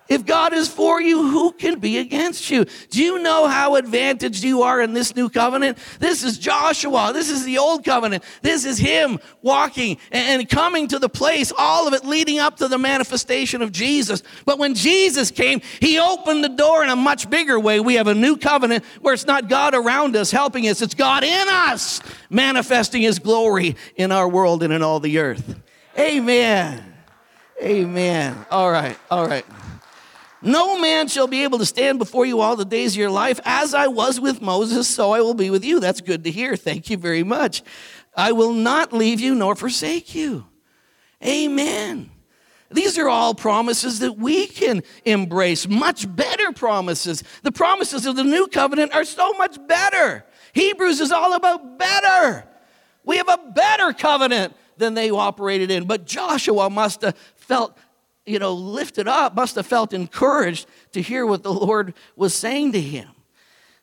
If 0.09 0.25
God 0.25 0.53
is 0.53 0.67
for 0.67 0.99
you, 0.99 1.29
who 1.29 1.51
can 1.51 1.79
be 1.79 1.99
against 1.99 2.49
you? 2.49 2.65
Do 2.89 3.03
you 3.03 3.21
know 3.21 3.47
how 3.47 3.75
advantaged 3.75 4.43
you 4.43 4.63
are 4.63 4.81
in 4.81 4.93
this 4.93 5.15
new 5.15 5.29
covenant? 5.29 5.77
This 5.99 6.23
is 6.23 6.39
Joshua. 6.39 7.11
This 7.13 7.29
is 7.29 7.45
the 7.45 7.59
old 7.59 7.85
covenant. 7.85 8.23
This 8.41 8.65
is 8.65 8.79
him 8.79 9.19
walking 9.43 9.97
and 10.11 10.49
coming 10.49 10.87
to 10.87 10.97
the 10.97 11.09
place, 11.09 11.53
all 11.55 11.87
of 11.87 11.93
it 11.93 12.03
leading 12.03 12.39
up 12.39 12.57
to 12.57 12.67
the 12.67 12.79
manifestation 12.79 13.61
of 13.61 13.71
Jesus. 13.71 14.23
But 14.45 14.57
when 14.57 14.73
Jesus 14.73 15.29
came, 15.29 15.61
he 15.79 15.99
opened 15.99 16.43
the 16.43 16.49
door 16.49 16.83
in 16.83 16.89
a 16.89 16.95
much 16.95 17.29
bigger 17.29 17.59
way. 17.59 17.79
We 17.79 17.93
have 17.93 18.07
a 18.07 18.15
new 18.15 18.35
covenant 18.35 18.83
where 19.01 19.13
it's 19.13 19.27
not 19.27 19.47
God 19.47 19.75
around 19.75 20.15
us 20.15 20.31
helping 20.31 20.67
us, 20.67 20.81
it's 20.81 20.95
God 20.95 21.23
in 21.23 21.47
us 21.49 22.01
manifesting 22.31 23.03
his 23.03 23.19
glory 23.19 23.75
in 23.95 24.11
our 24.11 24.27
world 24.27 24.63
and 24.63 24.73
in 24.73 24.81
all 24.81 24.99
the 24.99 25.19
earth. 25.19 25.55
Amen. 25.99 26.83
Amen. 27.61 28.45
All 28.49 28.71
right. 28.71 28.97
All 29.11 29.27
right. 29.27 29.45
No 30.41 30.79
man 30.79 31.07
shall 31.07 31.27
be 31.27 31.43
able 31.43 31.59
to 31.59 31.65
stand 31.65 31.99
before 31.99 32.25
you 32.25 32.39
all 32.39 32.55
the 32.55 32.65
days 32.65 32.93
of 32.93 32.99
your 32.99 33.09
life. 33.09 33.39
As 33.43 33.73
I 33.73 33.87
was 33.87 34.19
with 34.19 34.41
Moses, 34.41 34.87
so 34.87 35.11
I 35.11 35.21
will 35.21 35.33
be 35.33 35.49
with 35.49 35.65
you. 35.65 35.79
That's 35.79 36.01
good 36.01 36.23
to 36.23 36.31
hear. 36.31 36.55
Thank 36.55 36.89
you 36.89 36.97
very 36.97 37.23
much. 37.23 37.61
I 38.15 38.31
will 38.31 38.53
not 38.53 38.93
leave 38.93 39.19
you 39.19 39.35
nor 39.35 39.55
forsake 39.55 40.15
you. 40.15 40.45
Amen. 41.25 42.09
These 42.71 42.97
are 42.97 43.09
all 43.09 43.33
promises 43.33 43.99
that 43.99 44.17
we 44.17 44.47
can 44.47 44.83
embrace, 45.03 45.67
much 45.67 46.13
better 46.15 46.51
promises. 46.51 47.23
The 47.41 47.51
promises 47.51 48.05
of 48.05 48.15
the 48.15 48.23
new 48.23 48.47
covenant 48.47 48.93
are 48.93 49.05
so 49.05 49.33
much 49.33 49.57
better. 49.67 50.25
Hebrews 50.53 51.01
is 51.01 51.11
all 51.11 51.33
about 51.33 51.79
better. 51.79 52.47
We 53.03 53.17
have 53.17 53.29
a 53.29 53.51
better 53.53 53.91
covenant 53.91 54.55
than 54.77 54.93
they 54.93 55.09
operated 55.09 55.71
in. 55.71 55.85
But 55.85 56.05
Joshua 56.05 56.69
must 56.69 57.01
have 57.01 57.17
felt 57.35 57.77
you 58.29 58.39
know, 58.39 58.53
lifted 58.53 59.07
up, 59.07 59.35
must 59.35 59.55
have 59.55 59.65
felt 59.65 59.93
encouraged 59.93 60.67
to 60.93 61.01
hear 61.01 61.25
what 61.25 61.43
the 61.43 61.53
Lord 61.53 61.93
was 62.15 62.33
saying 62.33 62.73
to 62.73 62.81
him. 62.81 63.09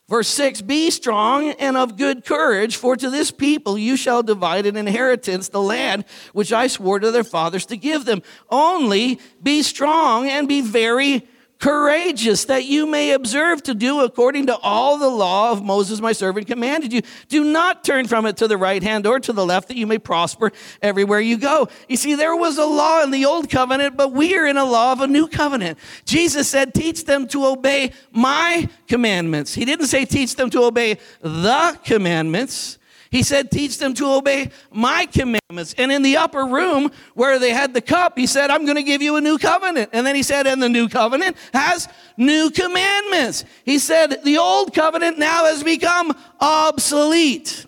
Verse 0.09 0.29
6 0.29 0.63
Be 0.63 0.91
strong 0.91 1.51
and 1.51 1.77
of 1.77 1.97
good 1.97 2.25
courage, 2.25 2.77
for 2.77 2.97
to 2.97 3.11
this 3.11 3.31
people 3.31 3.77
you 3.77 3.97
shall 3.97 4.23
divide 4.23 4.67
an 4.67 4.77
inheritance, 4.77 5.49
the 5.49 5.61
land 5.61 6.05
which 6.33 6.53
I 6.53 6.69
swore 6.69 7.01
to 7.01 7.11
their 7.11 7.25
fathers 7.25 7.67
to 7.67 7.77
give 7.77 8.05
them. 8.05 8.23
Only 8.49 9.19
be 9.43 9.63
strong 9.63 10.29
and 10.29 10.47
be 10.47 10.61
very 10.61 11.27
courageous, 11.59 12.45
that 12.47 12.65
you 12.65 12.87
may 12.87 13.13
observe 13.13 13.63
to 13.65 13.75
do 13.75 14.01
according 14.01 14.47
to 14.47 14.57
all 14.59 14.99
the 14.99 15.09
law 15.09 15.53
of 15.53 15.65
Moses, 15.65 16.01
my 16.01 16.13
servant, 16.13 16.47
commanded 16.47 16.93
you. 16.93 17.03
Do 17.29 17.45
not 17.45 17.85
turn 17.85 18.07
from 18.07 18.27
it 18.27 18.37
to 18.39 18.49
the 18.49 18.57
right 18.57 18.83
hand 18.83 19.07
or 19.07 19.21
to 19.21 19.33
the 19.33 19.45
left, 19.45 19.69
that 19.69 19.77
you 19.77 19.87
may 19.87 19.99
prosper 19.99 20.53
everywhere 20.83 21.21
you 21.21 21.39
go. 21.39 21.69
You 21.89 21.97
see, 21.97 22.15
there 22.15 22.37
was 22.37 22.59
a 22.59 22.65
law 22.65 23.03
in 23.03 23.11
the 23.11 23.25
old 23.25 23.51
covenant, 23.51 23.97
but 23.97 24.13
we 24.13 24.37
are 24.37 24.47
in 24.47 24.57
a 24.57 24.65
law 24.65 24.93
of 24.93 25.01
a 25.01 25.07
new 25.07 25.29
covenant. 25.29 25.79
Jesus 26.05 26.49
said, 26.49 26.75
Teach 26.75 27.05
them 27.05 27.27
to 27.29 27.47
obey 27.47 27.93
my 28.13 28.69
commandments. 28.87 29.55
He 29.55 29.65
didn't 29.65 29.87
say, 29.87 30.05
Teach 30.05 30.37
them 30.37 30.51
to 30.51 30.63
obey 30.63 30.99
the 31.21 31.79
commandments. 31.85 32.79
He 33.11 33.23
said, 33.23 33.51
Teach 33.51 33.79
them 33.79 33.95
to 33.95 34.07
obey 34.13 34.51
my 34.71 35.07
commandments. 35.07 35.75
And 35.79 35.93
in 35.93 36.03
the 36.03 36.17
upper 36.17 36.45
room 36.45 36.91
where 37.15 37.39
they 37.39 37.51
had 37.51 37.75
the 37.75 37.81
cup, 37.81 38.19
he 38.19 38.27
said, 38.27 38.51
I'm 38.51 38.65
going 38.65 38.77
to 38.77 38.83
give 38.83 39.03
you 39.03 39.17
a 39.17 39.21
new 39.21 39.39
covenant. 39.39 39.91
And 39.93 40.07
then 40.07 40.15
he 40.15 40.23
said, 40.23 40.47
And 40.47 40.63
the 40.63 40.69
new 40.69 40.89
covenant 40.89 41.37
has 41.53 41.89
new 42.17 42.51
commandments. 42.51 43.45
He 43.65 43.79
said, 43.79 44.23
The 44.25 44.39
old 44.39 44.75
covenant 44.75 45.19
now 45.19 45.45
has 45.45 45.63
become 45.63 46.17
obsolete. 46.41 47.67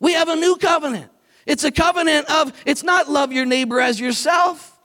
We 0.00 0.12
have 0.12 0.28
a 0.28 0.36
new 0.36 0.56
covenant. 0.56 1.10
It's 1.46 1.64
a 1.64 1.72
covenant 1.72 2.30
of, 2.30 2.52
it's 2.66 2.82
not 2.82 3.08
love 3.08 3.32
your 3.32 3.46
neighbor 3.46 3.80
as 3.80 3.98
yourself. 3.98 4.78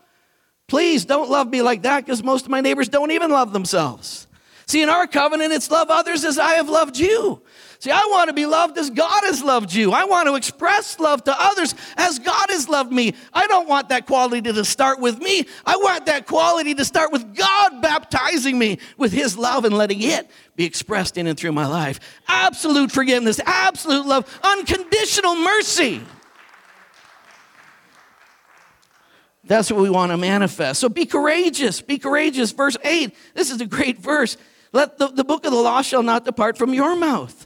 Please 0.67 1.05
don't 1.05 1.29
love 1.29 1.49
me 1.49 1.61
like 1.61 1.83
that 1.83 2.05
because 2.05 2.23
most 2.23 2.45
of 2.45 2.51
my 2.51 2.61
neighbors 2.61 2.89
don't 2.89 3.11
even 3.11 3.29
love 3.29 3.53
themselves. 3.53 4.27
See, 4.65 4.81
in 4.81 4.89
our 4.89 5.05
covenant, 5.05 5.53
it's 5.53 5.69
love 5.69 5.89
others 5.91 6.23
as 6.23 6.39
I 6.39 6.53
have 6.53 6.69
loved 6.69 6.97
you. 6.97 7.42
See, 7.83 7.91
I 7.91 8.07
want 8.11 8.29
to 8.29 8.33
be 8.33 8.45
loved 8.45 8.77
as 8.77 8.89
God 8.89 9.25
has 9.25 9.43
loved 9.43 9.73
you. 9.73 9.91
I 9.91 10.05
want 10.05 10.29
to 10.29 10.35
express 10.35 11.01
love 11.01 11.21
to 11.25 11.35
others 11.37 11.75
as 11.97 12.17
God 12.17 12.49
has 12.49 12.69
loved 12.69 12.93
me. 12.93 13.13
I 13.33 13.45
don't 13.45 13.67
want 13.67 13.89
that 13.89 14.05
quality 14.05 14.53
to 14.53 14.63
start 14.63 15.01
with 15.01 15.19
me. 15.19 15.45
I 15.65 15.75
want 15.75 16.05
that 16.05 16.25
quality 16.25 16.73
to 16.75 16.85
start 16.85 17.11
with 17.11 17.35
God 17.35 17.81
baptizing 17.81 18.57
me 18.57 18.79
with 18.95 19.11
His 19.11 19.37
love 19.37 19.65
and 19.65 19.75
letting 19.75 20.01
it 20.01 20.31
be 20.55 20.63
expressed 20.63 21.17
in 21.17 21.27
and 21.27 21.37
through 21.37 21.51
my 21.51 21.67
life. 21.67 21.99
Absolute 22.29 22.89
forgiveness, 22.89 23.41
absolute 23.45 24.05
love, 24.05 24.39
unconditional 24.41 25.35
mercy. 25.35 25.99
That's 29.43 29.69
what 29.69 29.81
we 29.81 29.89
want 29.89 30.13
to 30.13 30.17
manifest. 30.17 30.79
So 30.79 30.87
be 30.87 31.05
courageous. 31.05 31.81
Be 31.81 31.97
courageous. 31.97 32.53
Verse 32.53 32.77
8. 32.81 33.13
This 33.33 33.51
is 33.51 33.59
a 33.59 33.65
great 33.65 33.97
verse. 33.97 34.37
Let 34.71 34.99
the, 34.99 35.09
the 35.09 35.25
book 35.25 35.45
of 35.45 35.51
the 35.51 35.59
law 35.59 35.81
shall 35.81 36.01
not 36.01 36.23
depart 36.23 36.57
from 36.57 36.73
your 36.73 36.95
mouth 36.95 37.45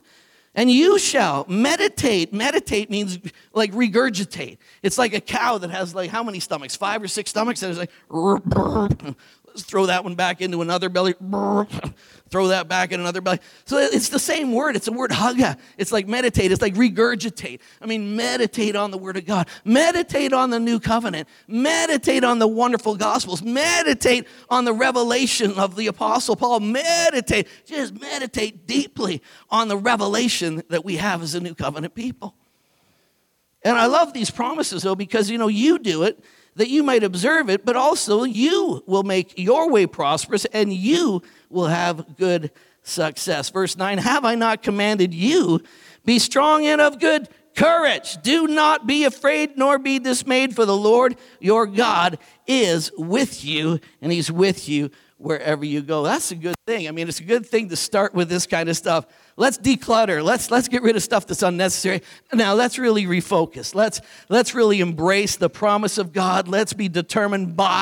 and 0.57 0.71
you 0.71 0.97
shall 0.97 1.45
meditate. 1.47 2.33
Meditate 2.33 2.89
means 2.89 3.19
like 3.53 3.71
regurgitate. 3.73 4.57
It's 4.81 4.97
like 4.97 5.13
a 5.13 5.21
cow 5.21 5.59
that 5.59 5.69
has 5.69 5.93
like 5.93 6.09
how 6.09 6.23
many 6.23 6.39
stomachs? 6.39 6.75
Five 6.75 7.03
or 7.03 7.07
six 7.07 7.29
stomachs? 7.29 7.61
And 7.61 7.69
it's 7.69 7.79
like, 7.79 7.91
let's 8.09 9.63
throw 9.63 9.85
that 9.85 10.03
one 10.03 10.15
back 10.15 10.41
into 10.41 10.63
another 10.63 10.89
belly. 10.89 11.13
Throw 12.29 12.47
that 12.49 12.67
back 12.67 12.91
in 12.91 12.99
another 12.99 13.21
belly. 13.21 13.39
So 13.65 13.77
it's 13.77 14.09
the 14.09 14.19
same 14.19 14.53
word. 14.53 14.75
It's 14.75 14.87
a 14.87 14.91
word 14.91 15.11
haga. 15.11 15.57
It's 15.77 15.91
like 15.91 16.07
meditate. 16.07 16.51
It's 16.51 16.61
like 16.61 16.75
regurgitate. 16.75 17.59
I 17.81 17.85
mean, 17.85 18.15
meditate 18.15 18.75
on 18.75 18.91
the 18.91 18.97
word 18.97 19.17
of 19.17 19.25
God. 19.25 19.47
Meditate 19.63 20.33
on 20.33 20.49
the 20.49 20.59
new 20.59 20.79
covenant. 20.79 21.27
Meditate 21.47 22.23
on 22.23 22.39
the 22.39 22.47
wonderful 22.47 22.95
gospels. 22.95 23.41
Meditate 23.41 24.27
on 24.49 24.65
the 24.65 24.73
revelation 24.73 25.57
of 25.57 25.75
the 25.75 25.87
apostle 25.87 26.35
Paul. 26.35 26.59
Meditate. 26.59 27.47
Just 27.65 27.99
meditate 27.99 28.67
deeply 28.67 29.21
on 29.49 29.67
the 29.67 29.77
revelation 29.77 30.63
that 30.69 30.83
we 30.83 30.97
have 30.97 31.21
as 31.21 31.35
a 31.35 31.39
new 31.39 31.55
covenant 31.55 31.95
people. 31.95 32.35
And 33.63 33.77
I 33.77 33.87
love 33.87 34.13
these 34.13 34.29
promises 34.29 34.83
though 34.83 34.95
because 34.95 35.29
you 35.29 35.37
know 35.37 35.47
you 35.47 35.79
do 35.79 36.03
it 36.03 36.23
that 36.57 36.69
you 36.69 36.83
might 36.83 37.03
observe 37.03 37.49
it, 37.49 37.65
but 37.65 37.75
also 37.75 38.23
you 38.23 38.83
will 38.85 39.03
make 39.03 39.37
your 39.37 39.69
way 39.69 39.87
prosperous 39.87 40.45
and 40.45 40.73
you 40.73 41.21
will 41.49 41.67
have 41.67 42.17
good 42.17 42.51
success. 42.83 43.49
Verse 43.49 43.77
9 43.77 43.99
Have 43.99 44.25
I 44.25 44.35
not 44.35 44.61
commanded 44.61 45.13
you? 45.13 45.61
Be 46.03 46.19
strong 46.19 46.65
and 46.65 46.81
of 46.81 46.99
good 46.99 47.27
courage. 47.55 48.21
Do 48.21 48.47
not 48.47 48.85
be 48.85 49.03
afraid 49.03 49.57
nor 49.57 49.79
be 49.79 49.99
dismayed, 49.99 50.55
for 50.55 50.65
the 50.65 50.77
Lord 50.77 51.15
your 51.39 51.65
God 51.65 52.19
is 52.45 52.91
with 52.97 53.43
you, 53.43 53.79
and 54.01 54.11
he's 54.11 54.31
with 54.31 54.67
you 54.69 54.91
wherever 55.17 55.65
you 55.65 55.81
go. 55.81 56.03
That's 56.03 56.31
a 56.31 56.35
good 56.35 56.55
thing. 56.65 56.87
I 56.87 56.91
mean, 56.91 57.07
it's 57.07 57.19
a 57.19 57.23
good 57.23 57.45
thing 57.45 57.69
to 57.69 57.75
start 57.75 58.13
with 58.13 58.29
this 58.29 58.45
kind 58.45 58.69
of 58.69 58.77
stuff. 58.77 59.05
Let's 59.35 59.57
declutter. 59.57 60.23
Let's 60.23 60.51
let's 60.51 60.67
get 60.67 60.83
rid 60.83 60.95
of 60.95 61.03
stuff 61.03 61.27
that's 61.27 61.43
unnecessary. 61.43 62.01
Now 62.33 62.53
let's 62.53 62.77
really 62.77 63.05
refocus. 63.05 63.75
Let's 63.75 64.01
let's 64.29 64.53
really 64.53 64.79
embrace 64.79 65.35
the 65.35 65.49
promise 65.49 65.97
of 65.97 66.13
God. 66.13 66.47
Let's 66.47 66.73
be 66.73 66.87
determined 66.89 67.55
by 67.55 67.81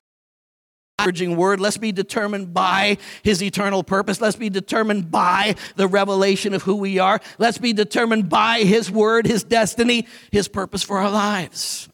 word. 1.35 1.59
Let's 1.59 1.77
be 1.77 1.91
determined 1.91 2.51
by 2.51 2.97
his 3.21 3.43
eternal 3.43 3.83
purpose. 3.83 4.19
Let's 4.19 4.37
be 4.37 4.49
determined 4.49 5.11
by 5.11 5.55
the 5.75 5.87
revelation 5.87 6.55
of 6.55 6.63
who 6.63 6.77
we 6.77 6.97
are. 6.97 7.19
Let's 7.37 7.59
be 7.59 7.73
determined 7.73 8.27
by 8.27 8.61
his 8.61 8.89
word, 8.89 9.27
his 9.27 9.43
destiny, 9.43 10.07
his 10.31 10.47
purpose 10.47 10.81
for 10.81 10.97
our 10.97 11.11
lives. 11.11 11.89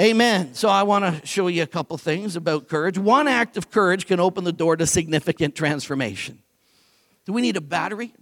Amen. 0.00 0.54
So 0.54 0.70
I 0.70 0.84
want 0.84 1.04
to 1.04 1.26
show 1.26 1.48
you 1.48 1.62
a 1.62 1.66
couple 1.66 1.98
things 1.98 2.34
about 2.34 2.68
courage. 2.68 2.96
One 2.96 3.28
act 3.28 3.58
of 3.58 3.70
courage 3.70 4.06
can 4.06 4.18
open 4.18 4.44
the 4.44 4.52
door 4.52 4.74
to 4.76 4.86
significant 4.86 5.54
transformation. 5.54 6.38
Do 7.26 7.34
we 7.34 7.42
need 7.42 7.58
a 7.58 7.60
battery? 7.60 8.14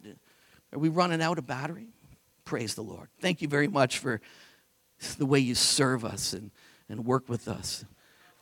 Are 0.72 0.78
we 0.80 0.88
running 0.88 1.22
out 1.22 1.38
of 1.38 1.46
battery? 1.46 1.86
Praise 2.44 2.74
the 2.74 2.82
Lord. 2.82 3.08
Thank 3.20 3.42
you 3.42 3.46
very 3.46 3.68
much 3.68 3.98
for 3.98 4.20
the 5.18 5.26
way 5.26 5.38
you 5.38 5.54
serve 5.54 6.04
us 6.04 6.32
and, 6.32 6.50
and 6.88 7.04
work 7.04 7.28
with 7.28 7.46
us. 7.46 7.84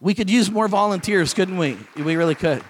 We 0.01 0.15
could 0.15 0.31
use 0.31 0.51
more 0.51 0.67
volunteers, 0.67 1.35
couldn't 1.35 1.59
we? 1.59 1.77
We 1.95 2.17
really 2.17 2.35
could. 2.35 2.65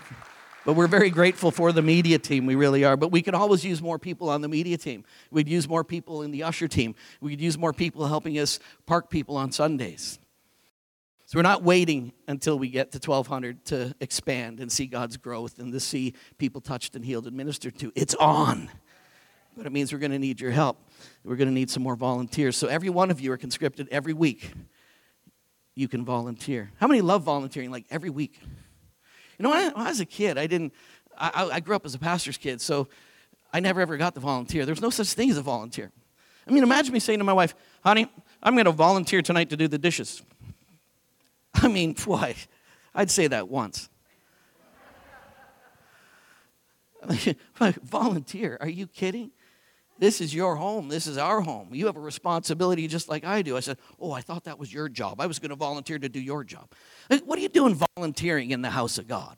But 0.64 0.72
we're 0.72 0.88
very 0.88 1.10
grateful 1.10 1.52
for 1.52 1.70
the 1.70 1.82
media 1.82 2.18
team. 2.18 2.44
We 2.44 2.56
really 2.56 2.82
are. 2.82 2.96
But 2.96 3.12
we 3.12 3.22
could 3.22 3.34
always 3.36 3.64
use 3.64 3.80
more 3.80 4.00
people 4.00 4.28
on 4.28 4.40
the 4.40 4.48
media 4.48 4.78
team. 4.78 5.04
We'd 5.30 5.48
use 5.48 5.68
more 5.68 5.84
people 5.84 6.22
in 6.22 6.32
the 6.32 6.42
usher 6.42 6.66
team. 6.66 6.96
We 7.20 7.30
could 7.30 7.40
use 7.40 7.56
more 7.56 7.72
people 7.72 8.08
helping 8.08 8.36
us 8.40 8.58
park 8.84 9.10
people 9.10 9.36
on 9.36 9.52
Sundays. 9.52 10.18
So 11.26 11.38
we're 11.38 11.42
not 11.42 11.64
waiting 11.64 12.12
until 12.28 12.56
we 12.56 12.68
get 12.68 12.92
to 12.92 13.10
1,200 13.10 13.64
to 13.66 13.94
expand 14.00 14.60
and 14.60 14.70
see 14.70 14.86
God's 14.86 15.16
growth 15.16 15.58
and 15.58 15.72
to 15.72 15.80
see 15.80 16.14
people 16.38 16.60
touched 16.60 16.94
and 16.94 17.04
healed 17.04 17.26
and 17.26 17.36
ministered 17.36 17.76
to. 17.80 17.90
It's 17.96 18.14
on. 18.14 18.70
But 19.56 19.66
it 19.66 19.72
means 19.72 19.92
we're 19.92 19.98
going 19.98 20.12
to 20.12 20.20
need 20.20 20.40
your 20.40 20.52
help. 20.52 20.78
We're 21.24 21.34
going 21.34 21.48
to 21.48 21.54
need 21.54 21.68
some 21.68 21.82
more 21.82 21.96
volunteers. 21.96 22.56
So 22.56 22.68
every 22.68 22.90
one 22.90 23.10
of 23.10 23.20
you 23.20 23.32
are 23.32 23.36
conscripted 23.36 23.88
every 23.90 24.12
week 24.12 24.52
you 25.74 25.88
can 25.88 26.04
volunteer. 26.04 26.70
How 26.76 26.86
many 26.86 27.00
love 27.00 27.22
volunteering 27.22 27.72
like 27.72 27.86
every 27.90 28.10
week? 28.10 28.38
You 29.38 29.42
know, 29.42 29.50
when 29.50 29.58
I, 29.58 29.68
when 29.68 29.86
I 29.86 29.88
was 29.88 30.00
a 30.00 30.06
kid, 30.06 30.38
I 30.38 30.46
didn't, 30.46 30.72
I, 31.18 31.50
I, 31.54 31.60
grew 31.60 31.74
up 31.74 31.84
as 31.84 31.94
a 31.94 31.98
pastor's 31.98 32.38
kid, 32.38 32.60
so 32.60 32.88
I 33.52 33.60
never 33.60 33.80
ever 33.80 33.96
got 33.96 34.14
to 34.14 34.20
volunteer. 34.20 34.64
There's 34.64 34.80
no 34.80 34.90
such 34.90 35.12
thing 35.12 35.30
as 35.30 35.36
a 35.36 35.42
volunteer. 35.42 35.90
I 36.46 36.52
mean, 36.52 36.62
imagine 36.62 36.92
me 36.92 37.00
saying 37.00 37.18
to 37.18 37.24
my 37.24 37.32
wife, 37.32 37.54
honey, 37.82 38.06
I'm 38.42 38.54
going 38.54 38.66
to 38.66 38.72
volunteer 38.72 39.20
tonight 39.20 39.50
to 39.50 39.56
do 39.56 39.68
the 39.68 39.78
dishes. 39.78 40.22
I 41.66 41.68
mean, 41.68 41.94
boy, 41.94 42.36
I'd 42.94 43.10
say 43.10 43.26
that 43.26 43.48
once. 43.48 43.90
volunteer? 47.82 48.56
Are 48.60 48.68
you 48.68 48.86
kidding? 48.86 49.32
This 49.98 50.20
is 50.20 50.32
your 50.32 50.54
home. 50.54 50.88
This 50.88 51.08
is 51.08 51.18
our 51.18 51.40
home. 51.40 51.70
You 51.72 51.86
have 51.86 51.96
a 51.96 52.00
responsibility 52.00 52.86
just 52.86 53.08
like 53.08 53.24
I 53.24 53.42
do. 53.42 53.56
I 53.56 53.60
said, 53.60 53.78
Oh, 53.98 54.12
I 54.12 54.20
thought 54.20 54.44
that 54.44 54.60
was 54.60 54.72
your 54.72 54.88
job. 54.88 55.20
I 55.20 55.26
was 55.26 55.40
going 55.40 55.50
to 55.50 55.56
volunteer 55.56 55.98
to 55.98 56.08
do 56.08 56.20
your 56.20 56.44
job. 56.44 56.70
What 57.24 57.36
are 57.36 57.42
you 57.42 57.48
doing 57.48 57.82
volunteering 57.96 58.52
in 58.52 58.62
the 58.62 58.70
house 58.70 58.96
of 58.96 59.08
God? 59.08 59.36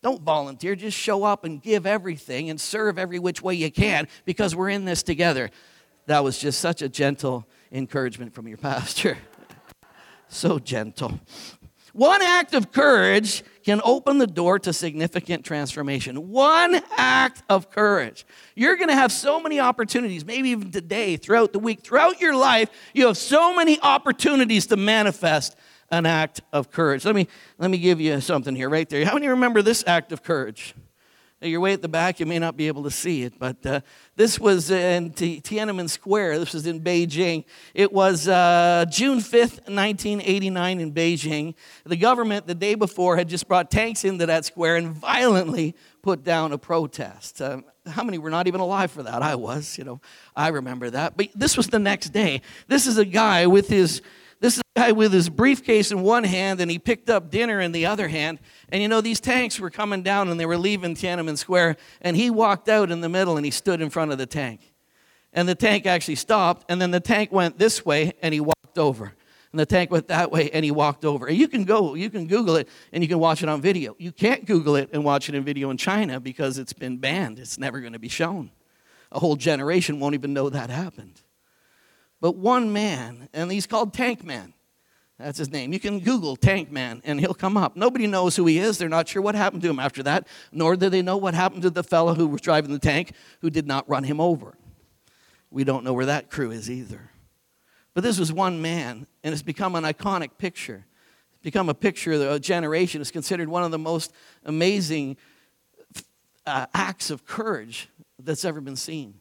Don't 0.00 0.22
volunteer. 0.22 0.76
Just 0.76 0.96
show 0.96 1.24
up 1.24 1.44
and 1.44 1.60
give 1.60 1.86
everything 1.86 2.50
and 2.50 2.60
serve 2.60 3.00
every 3.00 3.18
which 3.18 3.42
way 3.42 3.54
you 3.54 3.72
can 3.72 4.06
because 4.24 4.54
we're 4.54 4.68
in 4.68 4.84
this 4.84 5.02
together. 5.02 5.50
That 6.06 6.22
was 6.22 6.38
just 6.38 6.60
such 6.60 6.82
a 6.82 6.88
gentle 6.88 7.48
encouragement 7.72 8.34
from 8.34 8.48
your 8.48 8.56
pastor. 8.58 9.18
so 10.28 10.58
gentle. 10.58 11.20
One 11.92 12.22
act 12.22 12.54
of 12.54 12.70
courage 12.70 13.42
can 13.64 13.80
open 13.82 14.18
the 14.18 14.26
door 14.26 14.58
to 14.60 14.72
significant 14.72 15.44
transformation. 15.44 16.30
One 16.30 16.80
act 16.96 17.42
of 17.48 17.70
courage. 17.70 18.24
You're 18.54 18.76
going 18.76 18.88
to 18.88 18.94
have 18.94 19.10
so 19.10 19.40
many 19.40 19.58
opportunities, 19.58 20.24
maybe 20.24 20.50
even 20.50 20.70
today, 20.70 21.16
throughout 21.16 21.52
the 21.52 21.58
week, 21.58 21.80
throughout 21.80 22.20
your 22.20 22.36
life, 22.36 22.70
you 22.94 23.06
have 23.08 23.16
so 23.16 23.54
many 23.56 23.80
opportunities 23.80 24.66
to 24.68 24.76
manifest 24.76 25.56
an 25.90 26.06
act 26.06 26.40
of 26.52 26.70
courage. 26.70 27.04
Let 27.04 27.14
me, 27.14 27.26
let 27.58 27.70
me 27.70 27.78
give 27.78 28.00
you 28.00 28.20
something 28.20 28.54
here, 28.54 28.68
right 28.68 28.88
there. 28.88 29.04
How 29.04 29.14
many 29.14 29.28
remember 29.28 29.62
this 29.62 29.82
act 29.86 30.12
of 30.12 30.22
courage? 30.22 30.74
You're 31.40 31.60
way 31.60 31.72
at 31.72 31.82
the 31.82 31.88
back, 31.88 32.18
you 32.18 32.26
may 32.26 32.40
not 32.40 32.56
be 32.56 32.66
able 32.66 32.82
to 32.82 32.90
see 32.90 33.22
it, 33.22 33.38
but 33.38 33.64
uh, 33.64 33.80
this 34.16 34.40
was 34.40 34.72
in 34.72 35.12
Tiananmen 35.12 35.88
Square. 35.88 36.40
This 36.40 36.52
was 36.52 36.66
in 36.66 36.80
Beijing. 36.80 37.44
It 37.74 37.92
was 37.92 38.26
uh, 38.26 38.86
June 38.90 39.20
5th, 39.20 39.68
1989, 39.68 40.80
in 40.80 40.92
Beijing. 40.92 41.54
The 41.84 41.96
government, 41.96 42.48
the 42.48 42.56
day 42.56 42.74
before, 42.74 43.16
had 43.16 43.28
just 43.28 43.46
brought 43.46 43.70
tanks 43.70 44.04
into 44.04 44.26
that 44.26 44.46
square 44.46 44.74
and 44.74 44.90
violently 44.90 45.76
put 46.02 46.24
down 46.24 46.50
a 46.50 46.58
protest. 46.58 47.40
Uh, 47.40 47.60
how 47.86 48.02
many 48.02 48.18
were 48.18 48.30
not 48.30 48.48
even 48.48 48.60
alive 48.60 48.90
for 48.90 49.04
that? 49.04 49.22
I 49.22 49.36
was, 49.36 49.78
you 49.78 49.84
know, 49.84 50.00
I 50.34 50.48
remember 50.48 50.90
that. 50.90 51.16
But 51.16 51.28
this 51.36 51.56
was 51.56 51.68
the 51.68 51.78
next 51.78 52.08
day. 52.08 52.42
This 52.66 52.88
is 52.88 52.98
a 52.98 53.04
guy 53.04 53.46
with 53.46 53.68
his 53.68 54.02
this 54.40 54.54
is 54.54 54.62
a 54.76 54.80
guy 54.80 54.92
with 54.92 55.12
his 55.12 55.28
briefcase 55.28 55.90
in 55.90 56.02
one 56.02 56.24
hand 56.24 56.60
and 56.60 56.70
he 56.70 56.78
picked 56.78 57.10
up 57.10 57.30
dinner 57.30 57.60
in 57.60 57.72
the 57.72 57.86
other 57.86 58.08
hand. 58.08 58.38
And 58.68 58.80
you 58.80 58.88
know, 58.88 59.00
these 59.00 59.20
tanks 59.20 59.58
were 59.58 59.70
coming 59.70 60.02
down 60.02 60.28
and 60.28 60.38
they 60.38 60.46
were 60.46 60.58
leaving 60.58 60.94
Tiananmen 60.94 61.36
Square. 61.36 61.76
And 62.00 62.16
he 62.16 62.30
walked 62.30 62.68
out 62.68 62.90
in 62.90 63.00
the 63.00 63.08
middle 63.08 63.36
and 63.36 63.44
he 63.44 63.50
stood 63.50 63.80
in 63.80 63.90
front 63.90 64.12
of 64.12 64.18
the 64.18 64.26
tank. 64.26 64.72
And 65.32 65.48
the 65.48 65.54
tank 65.54 65.86
actually 65.86 66.14
stopped. 66.14 66.64
And 66.68 66.80
then 66.80 66.90
the 66.90 67.00
tank 67.00 67.32
went 67.32 67.58
this 67.58 67.84
way 67.84 68.12
and 68.22 68.32
he 68.32 68.40
walked 68.40 68.78
over. 68.78 69.12
And 69.50 69.58
the 69.58 69.66
tank 69.66 69.90
went 69.90 70.08
that 70.08 70.30
way 70.30 70.50
and 70.50 70.64
he 70.64 70.70
walked 70.70 71.04
over. 71.04 71.26
And 71.26 71.36
you 71.36 71.48
can 71.48 71.64
go, 71.64 71.94
you 71.94 72.10
can 72.10 72.26
Google 72.26 72.56
it 72.56 72.68
and 72.92 73.02
you 73.02 73.08
can 73.08 73.18
watch 73.18 73.42
it 73.42 73.48
on 73.48 73.60
video. 73.60 73.96
You 73.98 74.12
can't 74.12 74.44
Google 74.44 74.76
it 74.76 74.90
and 74.92 75.04
watch 75.04 75.28
it 75.28 75.34
in 75.34 75.42
video 75.42 75.70
in 75.70 75.78
China 75.78 76.20
because 76.20 76.58
it's 76.58 76.74
been 76.74 76.98
banned. 76.98 77.38
It's 77.38 77.58
never 77.58 77.80
going 77.80 77.94
to 77.94 77.98
be 77.98 78.08
shown. 78.08 78.50
A 79.10 79.18
whole 79.18 79.36
generation 79.36 80.00
won't 80.00 80.14
even 80.14 80.34
know 80.34 80.50
that 80.50 80.70
happened. 80.70 81.22
But 82.20 82.36
one 82.36 82.72
man, 82.72 83.28
and 83.32 83.50
he's 83.50 83.66
called 83.66 83.92
Tank 83.92 84.24
Man. 84.24 84.54
That's 85.18 85.38
his 85.38 85.50
name. 85.50 85.72
You 85.72 85.80
can 85.80 85.98
Google 85.98 86.36
Tank 86.36 86.70
Man 86.70 87.02
and 87.04 87.18
he'll 87.18 87.34
come 87.34 87.56
up. 87.56 87.76
Nobody 87.76 88.06
knows 88.06 88.36
who 88.36 88.46
he 88.46 88.58
is. 88.58 88.78
They're 88.78 88.88
not 88.88 89.08
sure 89.08 89.20
what 89.20 89.34
happened 89.34 89.62
to 89.62 89.68
him 89.68 89.80
after 89.80 90.02
that, 90.04 90.28
nor 90.52 90.76
do 90.76 90.88
they 90.88 91.02
know 91.02 91.16
what 91.16 91.34
happened 91.34 91.62
to 91.62 91.70
the 91.70 91.82
fellow 91.82 92.14
who 92.14 92.28
was 92.28 92.40
driving 92.40 92.70
the 92.70 92.78
tank 92.78 93.12
who 93.40 93.50
did 93.50 93.66
not 93.66 93.88
run 93.88 94.04
him 94.04 94.20
over. 94.20 94.54
We 95.50 95.64
don't 95.64 95.82
know 95.82 95.92
where 95.92 96.06
that 96.06 96.30
crew 96.30 96.52
is 96.52 96.70
either. 96.70 97.10
But 97.94 98.04
this 98.04 98.18
was 98.18 98.32
one 98.32 98.62
man, 98.62 99.08
and 99.24 99.32
it's 99.32 99.42
become 99.42 99.74
an 99.74 99.82
iconic 99.82 100.38
picture. 100.38 100.86
It's 101.32 101.42
become 101.42 101.68
a 101.68 101.74
picture 101.74 102.12
of 102.12 102.20
a 102.20 102.38
generation. 102.38 103.00
It's 103.00 103.10
considered 103.10 103.48
one 103.48 103.64
of 103.64 103.72
the 103.72 103.78
most 103.78 104.12
amazing 104.44 105.16
uh, 106.46 106.66
acts 106.74 107.10
of 107.10 107.26
courage 107.26 107.88
that's 108.20 108.44
ever 108.44 108.60
been 108.60 108.76
seen. 108.76 109.14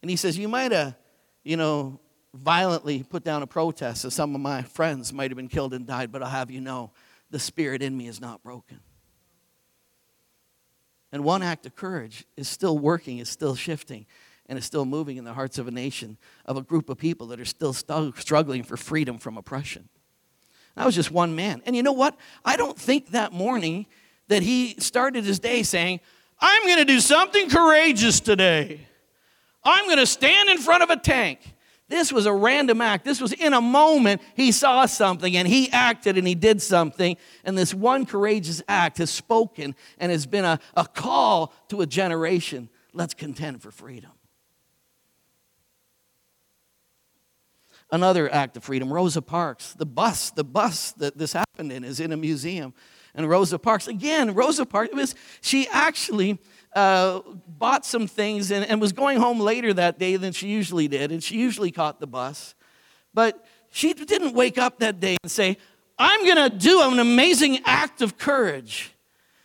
And 0.00 0.10
he 0.10 0.16
says, 0.16 0.38
You 0.38 0.48
might 0.48 0.70
have, 0.70 0.94
you 1.42 1.56
know, 1.56 1.98
violently 2.34 3.02
put 3.02 3.24
down 3.24 3.42
a 3.42 3.46
protest, 3.46 4.02
so 4.02 4.08
some 4.08 4.34
of 4.34 4.40
my 4.40 4.62
friends 4.62 5.12
might 5.12 5.30
have 5.30 5.36
been 5.36 5.48
killed 5.48 5.72
and 5.72 5.86
died, 5.86 6.10
but 6.10 6.22
I'll 6.22 6.30
have 6.30 6.50
you 6.50 6.60
know 6.60 6.90
the 7.30 7.38
spirit 7.38 7.82
in 7.82 7.96
me 7.96 8.08
is 8.08 8.20
not 8.20 8.42
broken. 8.42 8.80
And 11.12 11.22
one 11.22 11.42
act 11.42 11.64
of 11.64 11.76
courage 11.76 12.24
is 12.36 12.48
still 12.48 12.76
working, 12.76 13.18
is 13.18 13.28
still 13.28 13.54
shifting, 13.54 14.06
and 14.46 14.58
is 14.58 14.64
still 14.64 14.84
moving 14.84 15.16
in 15.16 15.24
the 15.24 15.32
hearts 15.32 15.58
of 15.58 15.68
a 15.68 15.70
nation, 15.70 16.18
of 16.44 16.56
a 16.56 16.62
group 16.62 16.88
of 16.88 16.98
people 16.98 17.28
that 17.28 17.40
are 17.40 17.44
still 17.44 17.72
st- 17.72 18.18
struggling 18.18 18.64
for 18.64 18.76
freedom 18.76 19.18
from 19.18 19.38
oppression. 19.38 19.88
That 20.74 20.84
was 20.84 20.96
just 20.96 21.12
one 21.12 21.36
man. 21.36 21.62
And 21.66 21.76
you 21.76 21.84
know 21.84 21.92
what? 21.92 22.18
I 22.44 22.56
don't 22.56 22.76
think 22.76 23.10
that 23.10 23.32
morning 23.32 23.86
that 24.26 24.42
he 24.42 24.74
started 24.80 25.24
his 25.24 25.38
day 25.38 25.62
saying, 25.62 26.00
I'm 26.40 26.64
going 26.64 26.78
to 26.78 26.84
do 26.84 26.98
something 26.98 27.48
courageous 27.48 28.18
today. 28.18 28.80
I'm 29.62 29.86
going 29.86 29.98
to 29.98 30.06
stand 30.06 30.50
in 30.50 30.58
front 30.58 30.82
of 30.82 30.90
a 30.90 30.96
tank 30.96 31.53
this 31.88 32.12
was 32.12 32.24
a 32.26 32.32
random 32.32 32.80
act. 32.80 33.04
This 33.04 33.20
was 33.20 33.32
in 33.32 33.52
a 33.52 33.60
moment 33.60 34.22
he 34.34 34.52
saw 34.52 34.86
something 34.86 35.36
and 35.36 35.46
he 35.46 35.70
acted 35.70 36.16
and 36.16 36.26
he 36.26 36.34
did 36.34 36.62
something. 36.62 37.16
And 37.44 37.58
this 37.58 37.74
one 37.74 38.06
courageous 38.06 38.62
act 38.68 38.98
has 38.98 39.10
spoken 39.10 39.74
and 39.98 40.10
has 40.10 40.26
been 40.26 40.46
a, 40.46 40.58
a 40.74 40.86
call 40.86 41.52
to 41.68 41.82
a 41.82 41.86
generation. 41.86 42.70
Let's 42.94 43.12
contend 43.12 43.60
for 43.60 43.70
freedom. 43.70 44.12
Another 47.90 48.32
act 48.32 48.56
of 48.56 48.64
freedom, 48.64 48.90
Rosa 48.90 49.20
Parks. 49.20 49.74
The 49.74 49.86
bus, 49.86 50.30
the 50.30 50.42
bus 50.42 50.92
that 50.92 51.18
this 51.18 51.34
happened 51.34 51.70
in 51.70 51.84
is 51.84 52.00
in 52.00 52.12
a 52.12 52.16
museum. 52.16 52.72
And 53.14 53.28
Rosa 53.28 53.58
Parks, 53.58 53.86
again, 53.86 54.34
Rosa 54.34 54.66
Parks, 54.66 54.92
was, 54.94 55.14
she 55.40 55.68
actually 55.68 56.40
uh, 56.74 57.20
bought 57.46 57.86
some 57.86 58.06
things 58.06 58.50
and, 58.50 58.64
and 58.64 58.80
was 58.80 58.92
going 58.92 59.18
home 59.18 59.40
later 59.40 59.72
that 59.74 59.98
day 59.98 60.16
than 60.16 60.32
she 60.32 60.48
usually 60.48 60.88
did, 60.88 61.12
and 61.12 61.22
she 61.22 61.36
usually 61.36 61.70
caught 61.70 62.00
the 62.00 62.06
bus. 62.06 62.54
But 63.12 63.44
she 63.70 63.92
didn't 63.92 64.34
wake 64.34 64.58
up 64.58 64.80
that 64.80 65.00
day 65.00 65.16
and 65.22 65.30
say, 65.30 65.56
I'm 65.98 66.24
going 66.24 66.50
to 66.50 66.56
do 66.56 66.82
an 66.82 66.98
amazing 66.98 67.60
act 67.64 68.02
of 68.02 68.18
courage. 68.18 68.90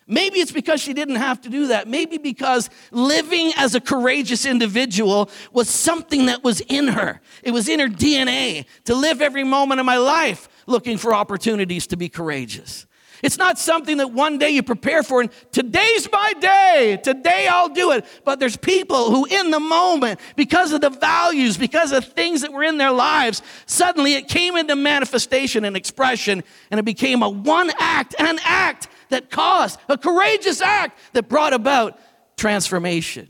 Maybe 0.07 0.39
it's 0.39 0.51
because 0.51 0.81
she 0.81 0.93
didn't 0.93 1.17
have 1.17 1.39
to 1.41 1.49
do 1.49 1.67
that. 1.67 1.87
Maybe 1.87 2.17
because 2.17 2.71
living 2.91 3.51
as 3.55 3.75
a 3.75 3.79
courageous 3.79 4.43
individual 4.43 5.29
was 5.51 5.69
something 5.69 6.25
that 6.25 6.43
was 6.43 6.61
in 6.61 6.87
her. 6.87 7.21
It 7.43 7.51
was 7.51 7.69
in 7.69 7.79
her 7.79 7.87
DNA 7.87 8.65
to 8.85 8.95
live 8.95 9.21
every 9.21 9.43
moment 9.43 9.79
of 9.79 9.85
my 9.85 9.97
life 9.97 10.49
looking 10.65 10.97
for 10.97 11.13
opportunities 11.13 11.85
to 11.87 11.97
be 11.97 12.09
courageous. 12.09 12.87
It's 13.21 13.38
not 13.38 13.60
something 13.60 13.97
that 13.97 14.12
one 14.12 14.38
day 14.38 14.51
you 14.51 14.63
prepare 14.63 15.03
for 15.03 15.21
and 15.21 15.29
today's 15.51 16.08
my 16.12 16.34
day. 16.39 16.99
Today 17.03 17.47
I'll 17.49 17.69
do 17.69 17.91
it. 17.91 18.05
But 18.23 18.39
there's 18.39 18.58
people 18.58 19.12
who, 19.12 19.25
in 19.25 19.51
the 19.51 19.60
moment, 19.60 20.19
because 20.36 20.71
of 20.71 20.82
the 20.82 20.89
values, 20.89 21.58
because 21.58 21.91
of 21.91 22.05
things 22.05 22.41
that 22.41 22.53
were 22.53 22.63
in 22.63 22.77
their 22.77 22.91
lives, 22.91 23.41
suddenly 23.65 24.13
it 24.13 24.27
came 24.27 24.55
into 24.55 24.75
manifestation 24.75 25.65
and 25.65 25.75
expression, 25.75 26.43
and 26.71 26.79
it 26.79 26.84
became 26.84 27.21
a 27.23 27.29
one 27.29 27.71
act, 27.79 28.15
an 28.19 28.39
act 28.43 28.88
that 29.10 29.29
caused, 29.29 29.79
a 29.89 29.97
courageous 29.97 30.62
act 30.62 30.97
that 31.13 31.27
brought 31.27 31.53
about 31.53 31.99
transformation. 32.38 33.27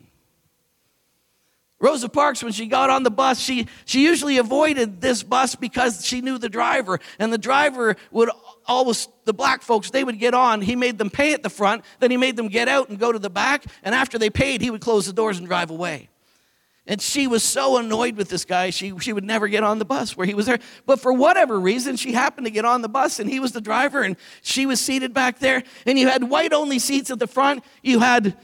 Rosa 1.82 2.10
Parks, 2.10 2.44
when 2.44 2.52
she 2.52 2.68
got 2.68 2.90
on 2.90 3.04
the 3.04 3.12
bus, 3.12 3.40
she, 3.40 3.68
she 3.86 4.04
usually 4.04 4.38
avoided 4.38 5.00
this 5.00 5.24
bus 5.24 5.56
because 5.56 6.06
she 6.06 6.20
knew 6.20 6.38
the 6.38 6.50
driver. 6.50 7.00
And 7.20 7.32
the 7.32 7.38
driver 7.38 7.96
would 8.12 8.30
always, 8.70 9.10
the 9.26 9.34
black 9.34 9.62
folks, 9.62 9.90
they 9.90 10.04
would 10.04 10.20
get 10.20 10.34
on. 10.34 10.62
He 10.62 10.76
made 10.76 10.98
them 10.98 11.10
pay 11.10 11.34
at 11.34 11.44
the 11.44 11.50
front, 11.50 11.84
then 12.00 12.12
he 12.12 12.18
made 12.18 12.38
them 12.38 12.48
get 12.48 12.70
out 12.70 12.88
and 12.90 12.98
go 12.98 13.12
to 13.12 13.20
the 13.20 13.30
back. 13.30 13.66
And 13.84 13.94
after 13.94 14.18
they 14.18 14.30
paid, 14.30 14.62
he 14.62 14.70
would 14.70 14.82
close 14.82 15.06
the 15.06 15.14
doors 15.14 15.38
and 15.38 15.48
drive 15.48 15.70
away. 15.72 16.10
And 16.88 17.00
she 17.00 17.28
was 17.28 17.44
so 17.44 17.78
annoyed 17.78 18.16
with 18.16 18.30
this 18.30 18.46
guy, 18.46 18.72
she, 18.72 18.98
she 19.00 19.14
would 19.14 19.24
never 19.24 19.48
get 19.48 19.64
on 19.64 19.78
the 19.78 19.86
bus 19.86 20.18
where 20.18 20.26
he 20.26 20.34
was 20.34 20.48
there. 20.48 20.58
But 20.88 21.00
for 21.00 21.14
whatever 21.14 21.60
reason, 21.60 21.98
she 21.98 22.14
happened 22.14 22.46
to 22.48 22.52
get 22.52 22.66
on 22.66 22.82
the 22.82 22.90
bus 22.90 23.20
and 23.20 23.30
he 23.30 23.40
was 23.40 23.52
the 23.52 23.62
driver 23.62 24.02
and 24.02 24.16
she 24.42 24.66
was 24.66 24.80
seated 24.80 25.14
back 25.14 25.38
there. 25.38 25.62
And 25.86 26.00
you 26.00 26.08
had 26.08 26.24
white 26.24 26.52
only 26.52 26.80
seats 26.80 27.12
at 27.12 27.20
the 27.20 27.28
front, 27.28 27.64
you 27.84 28.00
had 28.00 28.36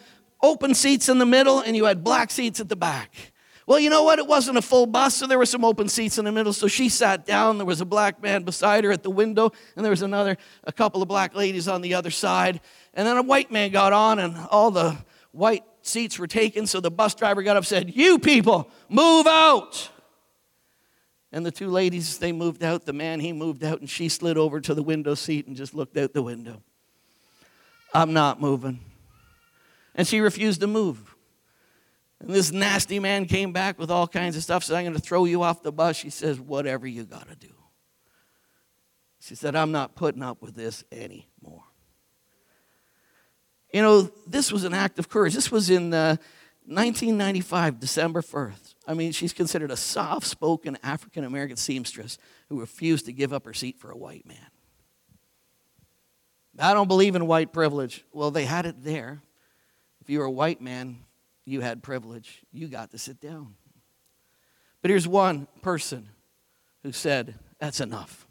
open 0.44 0.76
seats 0.76 1.10
in 1.10 1.18
the 1.18 1.26
middle, 1.26 1.60
and 1.60 1.76
you 1.76 1.86
had 1.86 2.04
black 2.04 2.30
seats 2.30 2.60
at 2.60 2.70
the 2.70 2.76
back. 2.76 3.34
Well, 3.68 3.80
you 3.80 3.90
know 3.90 4.04
what? 4.04 4.20
It 4.20 4.28
wasn't 4.28 4.60
a 4.60 4.62
full 4.62 4.86
bus, 4.86 5.16
so 5.16 5.26
there 5.26 5.40
were 5.40 5.46
some 5.46 5.66
open 5.66 5.90
seats 5.90 6.20
in 6.20 6.26
the 6.26 6.32
middle. 6.32 6.54
So 6.54 6.68
she 6.68 6.88
sat 6.88 7.26
down. 7.26 7.58
There 7.58 7.66
was 7.66 7.82
a 7.82 7.86
black 7.86 8.22
man 8.22 8.44
beside 8.44 8.84
her 8.84 8.92
at 8.92 9.02
the 9.02 9.10
window, 9.10 9.52
and 9.76 9.84
there 9.84 9.90
was 9.90 10.04
another, 10.04 10.38
a 10.64 10.72
couple 10.72 11.02
of 11.02 11.08
black 11.08 11.34
ladies 11.34 11.68
on 11.68 11.82
the 11.82 11.96
other 11.96 12.12
side. 12.12 12.62
And 12.94 13.08
then 13.08 13.18
a 13.18 13.24
white 13.24 13.52
man 13.52 13.72
got 13.72 13.92
on, 13.92 14.20
and 14.20 14.38
all 14.52 14.70
the 14.70 14.96
white 15.32 15.64
seats 15.82 16.20
were 16.20 16.28
taken. 16.28 16.68
So 16.68 16.80
the 16.80 16.92
bus 16.92 17.16
driver 17.16 17.42
got 17.42 17.58
up 17.58 17.62
and 17.62 17.68
said, 17.68 17.96
You 17.96 18.20
people, 18.20 18.70
move 18.88 19.26
out. 19.26 19.90
And 21.32 21.44
the 21.44 21.52
two 21.52 21.70
ladies, 21.70 22.20
they 22.20 22.32
moved 22.32 22.64
out. 22.64 22.86
The 22.86 22.94
man, 22.94 23.20
he 23.20 23.34
moved 23.34 23.64
out, 23.64 23.80
and 23.80 23.90
she 23.90 24.10
slid 24.10 24.38
over 24.38 24.62
to 24.62 24.76
the 24.76 24.84
window 24.84 25.16
seat 25.16 25.48
and 25.48 25.56
just 25.56 25.74
looked 25.74 25.98
out 25.98 26.14
the 26.14 26.22
window. 26.22 26.62
I'm 27.96 28.14
not 28.14 28.40
moving. 28.40 28.80
And 29.96 30.08
she 30.08 30.20
refused 30.20 30.62
to 30.62 30.68
move. 30.68 31.15
And 32.20 32.30
this 32.30 32.52
nasty 32.52 33.00
man 33.00 33.26
came 33.26 33.52
back 33.52 33.78
with 33.78 33.92
all 33.92 34.08
kinds 34.08 34.36
of 34.38 34.44
stuff, 34.44 34.64
said, 34.64 34.78
I'm 34.78 34.84
going 34.84 34.96
to 34.96 35.02
throw 35.02 35.26
you 35.26 35.44
off 35.44 35.64
the 35.64 35.72
bus. 35.72 35.96
She 35.96 36.10
says, 36.10 36.40
Whatever 36.40 36.88
you 36.88 37.04
got 37.04 37.30
to 37.30 37.36
do. 37.36 37.54
She 39.20 39.36
said, 39.36 39.56
I'm 39.56 39.72
not 39.72 39.96
putting 39.96 40.22
up 40.22 40.42
with 40.42 40.56
this 40.56 40.84
anymore. 40.92 41.64
You 43.74 43.82
know, 43.82 44.12
this 44.28 44.52
was 44.52 44.64
an 44.64 44.74
act 44.74 45.00
of 45.00 45.10
courage. 45.10 45.34
This 45.34 45.52
was 45.52 45.70
in 45.70 45.94
uh, 45.94 46.18
1995, 46.68 47.80
December 47.80 48.22
1st. 48.22 48.76
I 48.88 48.94
mean, 48.94 49.12
she's 49.12 49.34
considered 49.34 49.72
a 49.72 49.78
soft 49.78 50.28
spoken 50.28 50.78
African 50.84 51.24
American 51.24 51.58
seamstress 51.58 52.18
who 52.50 52.60
refused 52.60 53.06
to 53.08 53.12
give 53.14 53.34
up 53.34 53.46
her 53.46 53.54
seat 53.54 53.78
for 53.78 53.92
a 53.92 53.98
white 53.98 54.26
man. 54.26 54.38
I 56.58 56.74
don't 56.74 56.88
believe 56.88 57.16
in 57.16 57.28
white 57.28 57.52
privilege. 57.52 58.06
Well, 58.14 58.32
they 58.32 58.46
had 58.46 58.66
it 58.66 58.84
there. 58.84 59.22
If 60.02 60.10
you 60.10 60.20
were 60.20 60.26
a 60.26 60.32
white 60.32 60.62
man, 60.62 61.00
you 61.46 61.62
had 61.62 61.84
privilege. 61.84 62.44
You 62.52 62.68
got 62.68 62.92
to 62.92 62.98
sit 62.98 63.22
down. 63.22 63.56
But 64.82 64.90
here's 64.90 65.08
one 65.08 65.48
person 65.62 66.10
who 66.84 66.92
said, 66.92 67.36
That's 67.60 67.80
enough. 67.80 68.28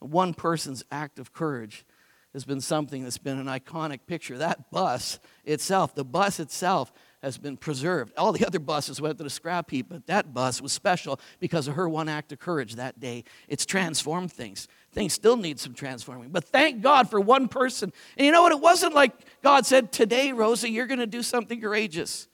One 0.00 0.34
person's 0.34 0.84
act 0.90 1.18
of 1.18 1.32
courage 1.32 1.84
has 2.32 2.44
been 2.44 2.60
something 2.60 3.02
that's 3.02 3.16
been 3.16 3.38
an 3.38 3.46
iconic 3.46 4.00
picture. 4.06 4.36
That 4.36 4.70
bus 4.70 5.18
itself, 5.44 5.94
the 5.94 6.04
bus 6.04 6.38
itself, 6.38 6.92
has 7.22 7.38
been 7.38 7.56
preserved. 7.56 8.12
All 8.18 8.30
the 8.30 8.46
other 8.46 8.58
buses 8.58 9.00
went 9.00 9.16
to 9.16 9.24
the 9.24 9.30
scrap 9.30 9.70
heap, 9.70 9.86
but 9.88 10.06
that 10.06 10.34
bus 10.34 10.60
was 10.60 10.72
special 10.72 11.18
because 11.40 11.66
of 11.66 11.76
her 11.76 11.88
one 11.88 12.10
act 12.10 12.32
of 12.32 12.38
courage 12.38 12.74
that 12.74 13.00
day. 13.00 13.24
It's 13.48 13.64
transformed 13.64 14.30
things. 14.30 14.68
Things 14.96 15.12
still 15.12 15.36
need 15.36 15.60
some 15.60 15.74
transforming. 15.74 16.30
But 16.30 16.44
thank 16.44 16.80
God 16.80 17.10
for 17.10 17.20
one 17.20 17.48
person. 17.48 17.92
And 18.16 18.24
you 18.24 18.32
know 18.32 18.40
what? 18.40 18.52
It 18.52 18.60
wasn't 18.62 18.94
like 18.94 19.12
God 19.42 19.66
said, 19.66 19.92
Today, 19.92 20.32
Rosa, 20.32 20.70
you're 20.70 20.86
going 20.86 21.00
to 21.00 21.06
do 21.06 21.22
something 21.22 21.60
courageous. 21.60 22.28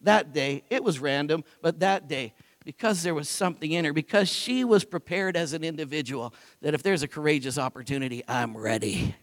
That 0.00 0.32
day, 0.32 0.64
it 0.70 0.82
was 0.82 0.98
random, 0.98 1.44
but 1.62 1.78
that 1.80 2.08
day, 2.08 2.34
because 2.64 3.04
there 3.04 3.14
was 3.14 3.28
something 3.28 3.70
in 3.70 3.84
her, 3.84 3.92
because 3.92 4.28
she 4.28 4.64
was 4.64 4.82
prepared 4.82 5.36
as 5.36 5.52
an 5.52 5.62
individual, 5.62 6.34
that 6.62 6.74
if 6.74 6.82
there's 6.82 7.04
a 7.04 7.08
courageous 7.08 7.58
opportunity, 7.58 8.24
I'm 8.26 8.56
ready. 8.56 9.14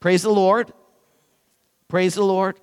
Praise 0.00 0.20
the 0.20 0.32
Lord. 0.32 0.70
Praise 1.88 2.14
the 2.14 2.24
Lord. 2.24 2.60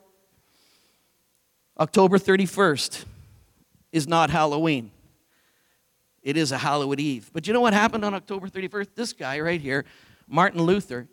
October 1.80 2.20
31st 2.20 3.06
is 3.92 4.08
not 4.08 4.30
Halloween. 4.30 4.92
It 6.24 6.38
is 6.38 6.52
a 6.52 6.58
Halloween 6.58 7.00
Eve. 7.00 7.30
But 7.34 7.48
you 7.48 7.54
know 7.54 7.62
what 7.62 7.74
happened 7.74 8.04
on 8.06 8.14
October 8.14 8.48
31st? 8.48 8.96
This 8.96 9.14
guy 9.14 9.40
right 9.40 9.62
here, 9.62 9.86
Martin 10.28 10.62
Luther, 10.62 11.08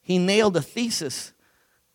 he 0.00 0.18
nailed 0.18 0.56
a 0.56 0.62
thesis 0.62 1.32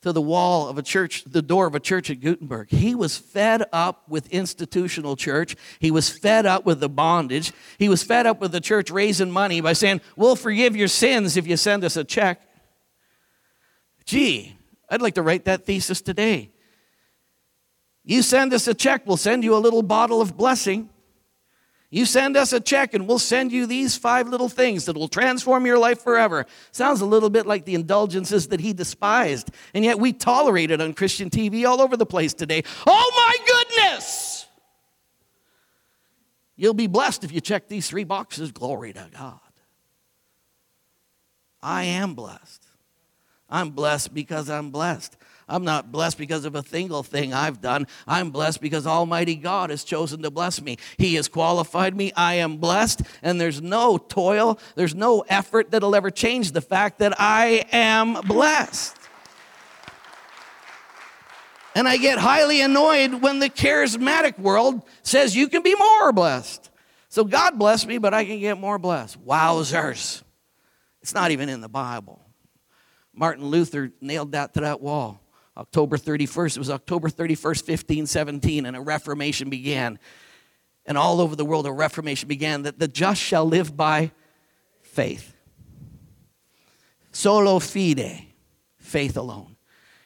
to 0.01 0.11
the 0.11 0.21
wall 0.21 0.67
of 0.67 0.77
a 0.77 0.81
church, 0.81 1.23
the 1.25 1.41
door 1.41 1.67
of 1.67 1.75
a 1.75 1.79
church 1.79 2.09
at 2.09 2.21
Wittenberg. 2.23 2.69
He 2.69 2.95
was 2.95 3.17
fed 3.17 3.63
up 3.71 4.09
with 4.09 4.27
institutional 4.29 5.15
church. 5.15 5.55
He 5.79 5.91
was 5.91 6.09
fed 6.09 6.45
up 6.45 6.65
with 6.65 6.79
the 6.79 6.89
bondage. 6.89 7.53
He 7.77 7.87
was 7.87 8.01
fed 8.01 8.25
up 8.25 8.41
with 8.41 8.51
the 8.51 8.61
church 8.61 8.89
raising 8.89 9.31
money 9.31 9.61
by 9.61 9.73
saying, 9.73 10.01
We'll 10.15 10.35
forgive 10.35 10.75
your 10.75 10.87
sins 10.87 11.37
if 11.37 11.45
you 11.47 11.55
send 11.55 11.83
us 11.83 11.97
a 11.97 12.03
check. 12.03 12.41
Gee, 14.05 14.55
I'd 14.89 15.01
like 15.01 15.15
to 15.15 15.21
write 15.21 15.45
that 15.45 15.65
thesis 15.65 16.01
today. 16.01 16.51
You 18.03 18.23
send 18.23 18.53
us 18.53 18.67
a 18.67 18.73
check, 18.73 19.05
we'll 19.05 19.17
send 19.17 19.43
you 19.43 19.55
a 19.55 19.59
little 19.59 19.83
bottle 19.83 20.21
of 20.21 20.35
blessing. 20.35 20.89
You 21.93 22.05
send 22.05 22.37
us 22.37 22.53
a 22.53 22.61
check 22.61 22.93
and 22.93 23.05
we'll 23.05 23.19
send 23.19 23.51
you 23.51 23.65
these 23.65 23.97
five 23.97 24.29
little 24.29 24.47
things 24.47 24.85
that 24.85 24.95
will 24.95 25.09
transform 25.09 25.65
your 25.65 25.77
life 25.77 26.01
forever. 26.01 26.45
Sounds 26.71 27.01
a 27.01 27.05
little 27.05 27.29
bit 27.29 27.45
like 27.45 27.65
the 27.65 27.75
indulgences 27.75 28.47
that 28.47 28.61
he 28.61 28.71
despised, 28.71 29.51
and 29.73 29.83
yet 29.83 29.99
we 29.99 30.13
tolerate 30.13 30.71
it 30.71 30.79
on 30.79 30.93
Christian 30.93 31.29
TV 31.29 31.67
all 31.67 31.81
over 31.81 31.97
the 31.97 32.05
place 32.05 32.33
today. 32.33 32.63
Oh 32.87 33.11
my 33.13 33.45
goodness! 33.45 34.47
You'll 36.55 36.73
be 36.73 36.87
blessed 36.87 37.25
if 37.25 37.33
you 37.33 37.41
check 37.41 37.67
these 37.67 37.89
three 37.89 38.05
boxes. 38.05 38.53
Glory 38.53 38.93
to 38.93 39.09
God. 39.13 39.39
I 41.61 41.83
am 41.83 42.13
blessed. 42.13 42.65
I'm 43.49 43.71
blessed 43.71 44.13
because 44.13 44.49
I'm 44.49 44.71
blessed. 44.71 45.17
I'm 45.51 45.65
not 45.65 45.91
blessed 45.91 46.17
because 46.17 46.45
of 46.45 46.55
a 46.55 46.65
single 46.65 47.03
thing 47.03 47.33
I've 47.33 47.61
done. 47.61 47.85
I'm 48.07 48.31
blessed 48.31 48.61
because 48.61 48.87
Almighty 48.87 49.35
God 49.35 49.69
has 49.69 49.83
chosen 49.83 50.21
to 50.21 50.31
bless 50.31 50.61
me. 50.61 50.77
He 50.97 51.15
has 51.15 51.27
qualified 51.27 51.95
me. 51.95 52.13
I 52.15 52.35
am 52.35 52.57
blessed, 52.57 53.01
and 53.21 53.39
there's 53.39 53.61
no 53.61 53.97
toil, 53.97 54.57
there's 54.75 54.95
no 54.95 55.25
effort 55.27 55.71
that'll 55.71 55.93
ever 55.93 56.09
change 56.09 56.53
the 56.53 56.61
fact 56.61 56.99
that 56.99 57.19
I 57.19 57.65
am 57.71 58.13
blessed. 58.13 58.97
And 61.75 61.87
I 61.87 61.97
get 61.97 62.17
highly 62.17 62.61
annoyed 62.61 63.15
when 63.15 63.39
the 63.39 63.49
charismatic 63.49 64.39
world 64.39 64.83
says 65.03 65.35
you 65.35 65.47
can 65.47 65.63
be 65.63 65.75
more 65.75 66.13
blessed. 66.13 66.69
So 67.09 67.25
God 67.25 67.59
bless 67.59 67.85
me, 67.85 67.97
but 67.97 68.13
I 68.13 68.23
can 68.23 68.39
get 68.39 68.57
more 68.57 68.79
blessed. 68.79 69.25
Wowzers. 69.25 70.23
It's 71.01 71.13
not 71.13 71.31
even 71.31 71.49
in 71.49 71.59
the 71.59 71.69
Bible. 71.69 72.21
Martin 73.13 73.45
Luther 73.45 73.91
nailed 73.99 74.31
that 74.33 74.53
to 74.53 74.61
that 74.61 74.79
wall. 74.79 75.21
October 75.57 75.97
31st, 75.97 76.55
it 76.55 76.59
was 76.59 76.69
October 76.69 77.09
31st, 77.09 77.67
1517, 77.67 78.65
and 78.65 78.75
a 78.75 78.81
Reformation 78.81 79.49
began. 79.49 79.99
And 80.85 80.97
all 80.97 81.21
over 81.21 81.35
the 81.35 81.45
world, 81.45 81.67
a 81.67 81.71
Reformation 81.71 82.27
began 82.27 82.63
that 82.63 82.79
the 82.79 82.87
just 82.87 83.21
shall 83.21 83.45
live 83.45 83.75
by 83.75 84.11
faith. 84.81 85.35
Sola 87.11 87.59
fide, 87.59 88.25
faith 88.77 89.17
alone. 89.17 89.57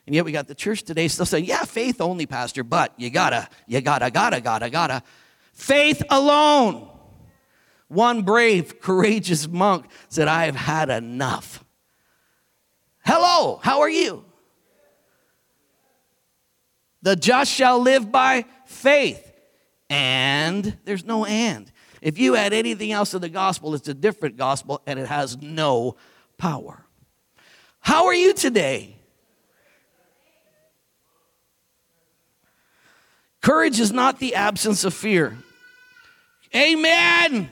And 0.06 0.14
yet 0.14 0.26
we 0.26 0.32
got 0.32 0.48
the 0.48 0.56
church 0.56 0.84
today 0.84 1.08
still 1.08 1.26
saying, 1.26 1.46
yeah, 1.46 1.64
faith 1.64 2.02
only, 2.02 2.26
Pastor, 2.26 2.64
but 2.64 2.94
you 2.98 3.10
gotta, 3.10 3.48
you 3.68 3.82
gotta, 3.82 4.12
gotta, 4.12 4.42
gotta, 4.42 4.70
gotta. 4.70 5.04
Faith 5.54 6.04
alone. 6.10 6.90
One 7.88 8.24
brave, 8.24 8.80
courageous 8.82 9.48
monk 9.48 9.86
said, 10.10 10.28
I've 10.28 10.56
had 10.56 10.90
enough. 10.90 11.64
Hello, 13.06 13.60
how 13.64 13.82
are 13.82 13.90
you? 13.90 14.25
The 17.06 17.16
just 17.16 17.52
shall 17.52 17.80
live 17.80 18.12
by 18.12 18.46
faith. 18.66 19.32
And 19.92 20.76
there's 20.86 21.06
no 21.06 21.24
and. 21.24 21.72
If 22.02 22.18
you 22.18 22.36
add 22.36 22.52
anything 22.52 22.92
else 22.92 23.12
to 23.12 23.20
the 23.20 23.30
gospel, 23.30 23.76
it's 23.76 23.88
a 23.88 23.94
different 23.94 24.38
gospel 24.38 24.82
and 24.88 24.98
it 24.98 25.06
has 25.06 25.40
no 25.40 25.98
power. 26.40 26.84
How 27.80 28.08
are 28.08 28.16
you 28.16 28.34
today? 28.34 28.96
Courage 33.40 33.80
is 33.80 33.92
not 33.92 34.18
the 34.18 34.34
absence 34.34 34.84
of 34.84 34.96
fear. 34.96 35.38
Amen. 36.56 37.52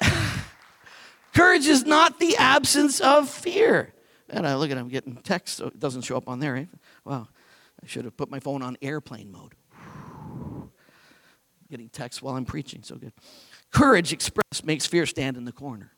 Courage 1.32 1.66
is 1.66 1.84
not 1.84 2.18
the 2.18 2.36
absence 2.38 2.98
of 2.98 3.28
fear. 3.30 3.92
And 4.32 4.46
I 4.46 4.54
look 4.54 4.70
at 4.70 4.78
him 4.78 4.88
getting 4.88 5.16
text, 5.16 5.58
so 5.58 5.66
it 5.66 5.78
doesn't 5.78 6.02
show 6.02 6.16
up 6.16 6.26
on 6.26 6.40
there. 6.40 6.56
Eh? 6.56 6.60
Right? 6.60 6.68
Wow, 7.04 7.28
I 7.82 7.86
should 7.86 8.06
have 8.06 8.16
put 8.16 8.30
my 8.30 8.40
phone 8.40 8.62
on 8.62 8.78
airplane 8.80 9.30
mode. 9.30 9.54
Getting 11.70 11.90
text 11.90 12.22
while 12.22 12.36
I'm 12.36 12.46
preaching, 12.46 12.82
so 12.82 12.96
good. 12.96 13.12
Courage 13.70 14.12
expressed 14.12 14.64
makes 14.64 14.86
fear 14.86 15.06
stand 15.06 15.36
in 15.36 15.44
the 15.44 15.52
corner. 15.52 15.92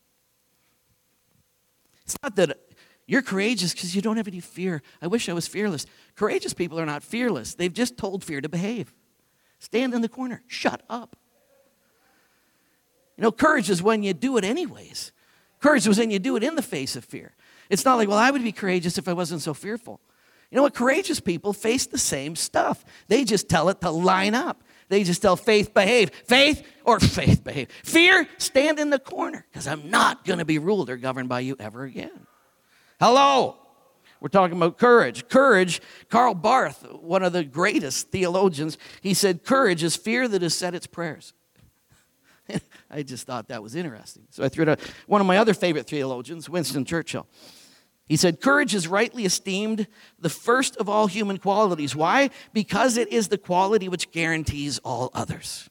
It's 2.05 2.17
not 2.23 2.37
that 2.37 2.59
you're 3.07 3.23
courageous 3.23 3.73
because 3.73 3.95
you 3.95 4.03
don't 4.03 4.17
have 4.17 4.29
any 4.29 4.41
fear. 4.41 4.83
I 5.01 5.07
wish 5.07 5.29
I 5.29 5.33
was 5.33 5.47
fearless. 5.47 5.87
Courageous 6.17 6.55
people 6.55 6.79
are 6.79 6.87
not 6.87 7.03
fearless, 7.03 7.55
they've 7.55 7.73
just 7.73 7.97
told 7.97 8.25
fear 8.25 8.41
to 8.41 8.49
behave. 8.49 8.93
Stand 9.61 9.95
in 9.95 10.03
the 10.03 10.09
corner, 10.09 10.43
shut 10.47 10.83
up. 10.91 11.17
You 13.17 13.23
know, 13.23 13.33
courage 13.33 13.71
is 13.71 13.83
when 13.83 14.03
you 14.03 14.13
do 14.13 14.37
it 14.39 14.45
anyways. 14.45 15.13
Courage 15.61 15.87
was 15.87 15.99
when 15.99 16.11
you 16.11 16.19
do 16.19 16.37
it 16.37 16.43
in 16.43 16.57
the 16.57 16.63
face 16.63 16.97
of 16.97 17.05
fear. 17.05 17.35
It's 17.71 17.85
not 17.85 17.97
like, 17.97 18.09
well, 18.09 18.19
I 18.19 18.31
would 18.31 18.43
be 18.43 18.53
courageous 18.53 18.99
if 18.99 19.09
I 19.09 19.13
wasn't 19.13 19.43
so 19.43 19.55
fearful. 19.55 20.01
You 20.51 20.57
know 20.57 20.63
what? 20.63 20.75
Courageous 20.75 21.21
people 21.21 21.53
face 21.53 21.87
the 21.87 21.99
same 21.99 22.37
stuff. 22.37 22.85
They 23.09 23.25
just 23.25 23.49
tell 23.49 23.69
it 23.71 23.81
to 23.81 23.91
line 23.91 24.35
up. 24.35 24.63
They 24.89 25.03
just 25.03 25.23
tell 25.23 25.37
faith, 25.37 25.75
behave. 25.75 26.11
Faith 26.27 26.67
or 26.85 27.01
faith, 27.01 27.43
behave. 27.43 27.69
Fear, 27.83 28.29
stand 28.39 28.79
in 28.79 28.91
the 28.91 28.99
corner 28.99 29.47
because 29.51 29.67
I'm 29.67 29.91
not 29.91 30.25
going 30.25 30.39
to 30.39 30.45
be 30.45 30.59
ruled 30.59 30.91
or 30.91 30.97
governed 30.97 31.29
by 31.29 31.41
you 31.41 31.57
ever 31.59 31.85
again. 31.85 32.27
Hello. 33.01 33.57
We're 34.21 34.29
talking 34.29 34.57
about 34.57 34.79
courage. 34.79 35.29
Courage, 35.29 35.83
Karl 36.09 36.35
Barth, 36.35 36.87
one 36.93 37.23
of 37.23 37.33
the 37.33 37.45
greatest 37.45 38.11
theologians, 38.11 38.79
he 39.03 39.13
said, 39.13 39.45
Courage 39.45 39.83
is 39.83 39.97
fear 39.97 40.29
that 40.29 40.41
has 40.41 40.55
said 40.55 40.75
its 40.75 40.87
prayers. 40.87 41.35
I 42.95 43.03
just 43.03 43.27
thought 43.27 43.49
that 43.49 43.63
was 43.63 43.75
interesting. 43.75 44.23
So 44.31 44.45
I 44.45 44.49
threw 44.49 44.63
it 44.63 44.69
out. 44.69 44.81
One 45.09 45.21
of 45.21 45.27
my 45.27 45.39
other 45.39 45.53
favorite 45.53 45.89
theologians, 45.89 46.49
Winston 46.49 46.85
Churchill, 46.85 47.27
he 48.07 48.17
said, 48.17 48.41
Courage 48.41 48.75
is 48.75 48.87
rightly 48.87 49.25
esteemed 49.25 49.89
the 50.19 50.29
first 50.29 50.77
of 50.77 50.89
all 50.89 51.09
human 51.09 51.39
qualities. 51.39 51.97
Why? 51.97 52.31
Because 52.53 52.97
it 52.97 53.13
is 53.13 53.29
the 53.29 53.39
quality 53.39 53.89
which 53.89 54.13
guarantees 54.13 54.79
all 54.85 55.11
others. 55.13 55.69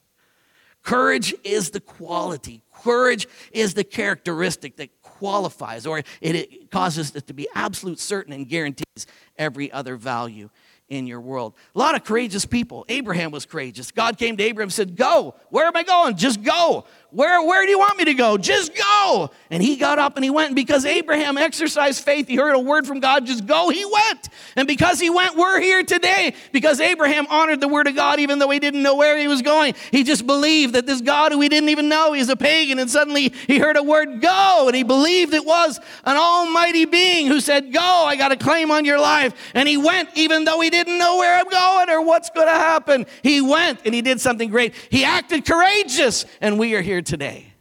Courage 0.82 1.34
is 1.44 1.70
the 1.70 1.80
quality, 1.80 2.62
courage 2.74 3.26
is 3.52 3.72
the 3.72 3.84
characteristic 3.84 4.76
that 4.76 4.90
qualifies 5.00 5.86
or 5.86 5.98
it, 5.98 6.06
it 6.20 6.70
causes 6.70 7.16
it 7.16 7.26
to 7.28 7.32
be 7.32 7.48
absolute 7.54 7.98
certain 7.98 8.34
and 8.34 8.46
guarantees 8.46 9.06
every 9.38 9.72
other 9.72 9.96
value 9.96 10.50
in 10.88 11.06
your 11.06 11.20
world. 11.20 11.54
A 11.74 11.78
lot 11.78 11.94
of 11.94 12.04
courageous 12.04 12.44
people. 12.44 12.84
Abraham 12.88 13.30
was 13.30 13.46
courageous. 13.46 13.90
God 13.90 14.18
came 14.18 14.36
to 14.36 14.42
Abraham 14.42 14.66
and 14.66 14.72
said, 14.72 14.96
Go. 14.96 15.34
Where 15.50 15.66
am 15.66 15.76
I 15.76 15.82
going? 15.82 16.16
Just 16.16 16.42
go. 16.42 16.84
Where, 17.14 17.40
where 17.46 17.64
do 17.64 17.70
you 17.70 17.78
want 17.78 17.96
me 17.96 18.06
to 18.06 18.14
go? 18.14 18.36
Just 18.36 18.74
go. 18.74 19.30
And 19.48 19.62
he 19.62 19.76
got 19.76 20.00
up 20.00 20.16
and 20.16 20.24
he 20.24 20.30
went. 20.30 20.48
And 20.48 20.56
because 20.56 20.84
Abraham 20.84 21.38
exercised 21.38 22.04
faith, 22.04 22.26
he 22.26 22.34
heard 22.34 22.56
a 22.56 22.58
word 22.58 22.88
from 22.88 22.98
God, 22.98 23.24
just 23.24 23.46
go. 23.46 23.70
He 23.70 23.84
went. 23.84 24.28
And 24.56 24.66
because 24.66 24.98
he 24.98 25.10
went, 25.10 25.36
we're 25.36 25.60
here 25.60 25.84
today. 25.84 26.34
Because 26.50 26.80
Abraham 26.80 27.28
honored 27.30 27.60
the 27.60 27.68
word 27.68 27.86
of 27.86 27.94
God 27.94 28.18
even 28.18 28.40
though 28.40 28.50
he 28.50 28.58
didn't 28.58 28.82
know 28.82 28.96
where 28.96 29.16
he 29.16 29.28
was 29.28 29.42
going. 29.42 29.76
He 29.92 30.02
just 30.02 30.26
believed 30.26 30.74
that 30.74 30.86
this 30.86 31.00
God 31.00 31.30
who 31.30 31.40
he 31.40 31.48
didn't 31.48 31.68
even 31.68 31.88
know, 31.88 32.14
he's 32.14 32.30
a 32.30 32.36
pagan. 32.36 32.80
And 32.80 32.90
suddenly 32.90 33.32
he 33.46 33.60
heard 33.60 33.76
a 33.76 33.82
word, 33.84 34.20
go. 34.20 34.64
And 34.66 34.74
he 34.74 34.82
believed 34.82 35.34
it 35.34 35.46
was 35.46 35.78
an 36.04 36.16
almighty 36.16 36.84
being 36.84 37.28
who 37.28 37.38
said, 37.38 37.72
Go, 37.72 37.80
I 37.80 38.16
got 38.16 38.32
a 38.32 38.36
claim 38.36 38.72
on 38.72 38.84
your 38.84 38.98
life. 38.98 39.34
And 39.54 39.68
he 39.68 39.76
went 39.76 40.08
even 40.16 40.44
though 40.44 40.60
he 40.60 40.68
didn't 40.68 40.98
know 40.98 41.18
where 41.18 41.38
I'm 41.38 41.48
going 41.48 41.90
or 41.90 42.04
what's 42.04 42.30
going 42.30 42.48
to 42.48 42.52
happen. 42.52 43.06
He 43.22 43.40
went 43.40 43.82
and 43.84 43.94
he 43.94 44.02
did 44.02 44.20
something 44.20 44.50
great. 44.50 44.74
He 44.90 45.04
acted 45.04 45.44
courageous. 45.44 46.26
And 46.40 46.58
we 46.58 46.74
are 46.74 46.82
here 46.82 47.02
today. 47.04 47.52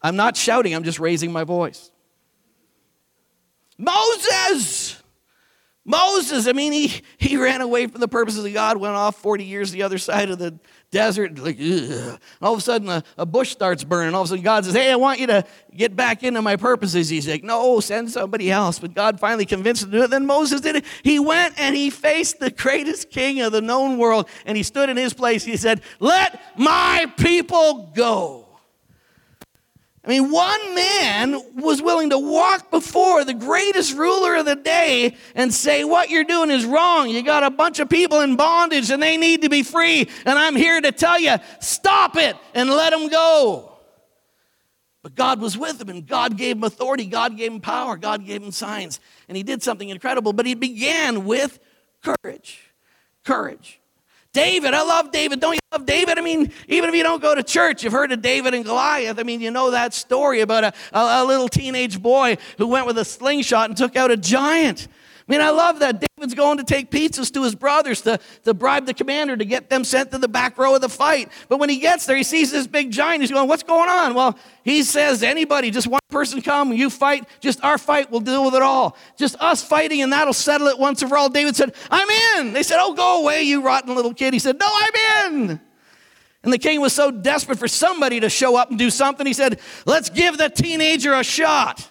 I'm 0.00 0.16
not 0.16 0.36
shouting, 0.36 0.74
I'm 0.74 0.84
just 0.84 1.00
raising 1.00 1.32
my 1.32 1.44
voice. 1.44 1.90
Moses. 3.76 5.02
Moses, 5.84 6.46
I 6.46 6.52
mean, 6.52 6.72
he, 6.72 7.00
he 7.16 7.38
ran 7.38 7.62
away 7.62 7.86
from 7.86 8.02
the 8.02 8.08
purposes 8.08 8.44
of 8.44 8.52
God, 8.52 8.76
went 8.76 8.94
off 8.94 9.16
40 9.16 9.44
years 9.44 9.70
the 9.70 9.84
other 9.84 9.96
side 9.96 10.28
of 10.28 10.38
the 10.38 10.58
desert. 10.90 11.38
Like, 11.38 11.58
ugh. 11.60 12.18
all 12.40 12.52
of 12.54 12.58
a 12.58 12.62
sudden, 12.62 12.88
a, 12.88 13.04
a, 13.16 13.26
bush 13.26 13.50
starts 13.50 13.84
burning. 13.84 14.14
All 14.14 14.22
of 14.22 14.26
a 14.26 14.28
sudden, 14.30 14.44
God 14.44 14.64
says, 14.64 14.74
Hey, 14.74 14.90
I 14.90 14.96
want 14.96 15.20
you 15.20 15.26
to 15.28 15.44
get 15.74 15.94
back 15.94 16.22
into 16.22 16.42
my 16.42 16.56
purposes. 16.56 17.08
He's 17.08 17.28
like, 17.28 17.44
No, 17.44 17.80
send 17.80 18.10
somebody 18.10 18.50
else. 18.50 18.78
But 18.78 18.94
God 18.94 19.20
finally 19.20 19.46
convinced 19.46 19.82
him 19.84 19.90
to 19.90 19.98
do 19.98 20.04
it. 20.04 20.10
Then 20.10 20.26
Moses 20.26 20.60
did 20.60 20.76
it. 20.76 20.84
He 21.02 21.18
went 21.18 21.58
and 21.58 21.76
he 21.76 21.90
faced 21.90 22.40
the 22.40 22.50
greatest 22.50 23.10
king 23.10 23.40
of 23.40 23.52
the 23.52 23.60
known 23.60 23.98
world, 23.98 24.28
and 24.46 24.56
he 24.56 24.62
stood 24.62 24.88
in 24.88 24.96
his 24.96 25.14
place. 25.14 25.44
He 25.44 25.56
said, 25.56 25.82
Let 26.00 26.40
my 26.56 27.12
people 27.16 27.92
go. 27.94 28.47
I 30.04 30.08
mean, 30.08 30.30
one 30.30 30.74
man 30.74 31.40
was 31.56 31.82
willing 31.82 32.10
to 32.10 32.18
walk 32.18 32.70
before 32.70 33.24
the 33.24 33.34
greatest 33.34 33.96
ruler 33.96 34.36
of 34.36 34.46
the 34.46 34.54
day 34.54 35.16
and 35.34 35.52
say, 35.52 35.84
What 35.84 36.08
you're 36.08 36.24
doing 36.24 36.50
is 36.50 36.64
wrong. 36.64 37.08
You 37.08 37.22
got 37.22 37.42
a 37.42 37.50
bunch 37.50 37.80
of 37.80 37.88
people 37.88 38.20
in 38.20 38.36
bondage 38.36 38.90
and 38.90 39.02
they 39.02 39.16
need 39.16 39.42
to 39.42 39.48
be 39.48 39.62
free. 39.62 40.08
And 40.24 40.38
I'm 40.38 40.56
here 40.56 40.80
to 40.80 40.92
tell 40.92 41.18
you, 41.20 41.36
stop 41.60 42.16
it 42.16 42.36
and 42.54 42.70
let 42.70 42.90
them 42.90 43.08
go. 43.08 43.72
But 45.02 45.14
God 45.14 45.40
was 45.40 45.56
with 45.56 45.80
him 45.80 45.88
and 45.88 46.06
God 46.06 46.36
gave 46.36 46.56
him 46.56 46.64
authority, 46.64 47.06
God 47.06 47.36
gave 47.36 47.52
him 47.52 47.60
power, 47.60 47.96
God 47.96 48.26
gave 48.26 48.42
him 48.42 48.50
signs. 48.50 49.00
And 49.28 49.36
he 49.36 49.42
did 49.42 49.62
something 49.62 49.88
incredible, 49.88 50.32
but 50.32 50.46
he 50.46 50.54
began 50.54 51.24
with 51.24 51.58
courage. 52.02 52.60
Courage. 53.24 53.77
David, 54.38 54.72
I 54.72 54.82
love 54.82 55.10
David. 55.10 55.40
Don't 55.40 55.54
you 55.54 55.60
love 55.72 55.84
David? 55.84 56.16
I 56.16 56.20
mean, 56.20 56.52
even 56.68 56.88
if 56.88 56.94
you 56.94 57.02
don't 57.02 57.20
go 57.20 57.34
to 57.34 57.42
church, 57.42 57.82
you've 57.82 57.92
heard 57.92 58.12
of 58.12 58.22
David 58.22 58.54
and 58.54 58.64
Goliath. 58.64 59.18
I 59.18 59.24
mean, 59.24 59.40
you 59.40 59.50
know 59.50 59.72
that 59.72 59.92
story 59.92 60.42
about 60.42 60.62
a, 60.62 60.72
a, 60.92 61.24
a 61.24 61.24
little 61.24 61.48
teenage 61.48 62.00
boy 62.00 62.36
who 62.56 62.68
went 62.68 62.86
with 62.86 62.98
a 62.98 63.04
slingshot 63.04 63.68
and 63.68 63.76
took 63.76 63.96
out 63.96 64.12
a 64.12 64.16
giant. 64.16 64.86
I 65.28 65.32
mean, 65.32 65.40
I 65.42 65.50
love 65.50 65.80
that. 65.80 66.00
David's 66.00 66.34
going 66.34 66.56
to 66.56 66.64
take 66.64 66.90
pizzas 66.90 67.30
to 67.34 67.42
his 67.42 67.54
brothers 67.54 68.00
to, 68.02 68.18
to 68.44 68.54
bribe 68.54 68.86
the 68.86 68.94
commander 68.94 69.36
to 69.36 69.44
get 69.44 69.68
them 69.68 69.84
sent 69.84 70.10
to 70.12 70.18
the 70.18 70.28
back 70.28 70.56
row 70.56 70.74
of 70.74 70.80
the 70.80 70.88
fight. 70.88 71.30
But 71.50 71.58
when 71.58 71.68
he 71.68 71.78
gets 71.78 72.06
there, 72.06 72.16
he 72.16 72.22
sees 72.22 72.50
this 72.50 72.66
big 72.66 72.90
giant. 72.90 73.20
He's 73.20 73.30
going, 73.30 73.46
What's 73.46 73.62
going 73.62 73.90
on? 73.90 74.14
Well, 74.14 74.38
he 74.64 74.82
says, 74.82 75.22
Anybody, 75.22 75.70
just 75.70 75.86
one 75.86 76.00
person 76.08 76.40
come, 76.40 76.72
you 76.72 76.88
fight, 76.88 77.28
just 77.40 77.62
our 77.62 77.76
fight 77.76 78.10
we'll 78.10 78.20
deal 78.20 78.42
with 78.42 78.54
it 78.54 78.62
all. 78.62 78.96
Just 79.18 79.36
us 79.38 79.62
fighting, 79.62 80.00
and 80.00 80.12
that'll 80.12 80.32
settle 80.32 80.68
it 80.68 80.78
once 80.78 81.02
and 81.02 81.10
for 81.10 81.18
all. 81.18 81.28
David 81.28 81.54
said, 81.56 81.74
I'm 81.90 82.08
in. 82.38 82.54
They 82.54 82.62
said, 82.62 82.78
Oh, 82.80 82.94
go 82.94 83.22
away, 83.22 83.42
you 83.42 83.60
rotten 83.62 83.94
little 83.94 84.14
kid. 84.14 84.32
He 84.32 84.38
said, 84.38 84.58
No, 84.58 84.68
I'm 84.70 85.34
in. 85.34 85.60
And 86.42 86.52
the 86.52 86.58
king 86.58 86.80
was 86.80 86.94
so 86.94 87.10
desperate 87.10 87.58
for 87.58 87.68
somebody 87.68 88.20
to 88.20 88.30
show 88.30 88.56
up 88.56 88.70
and 88.70 88.78
do 88.78 88.88
something, 88.88 89.26
he 89.26 89.34
said, 89.34 89.60
Let's 89.84 90.08
give 90.08 90.38
the 90.38 90.48
teenager 90.48 91.12
a 91.12 91.22
shot. 91.22 91.86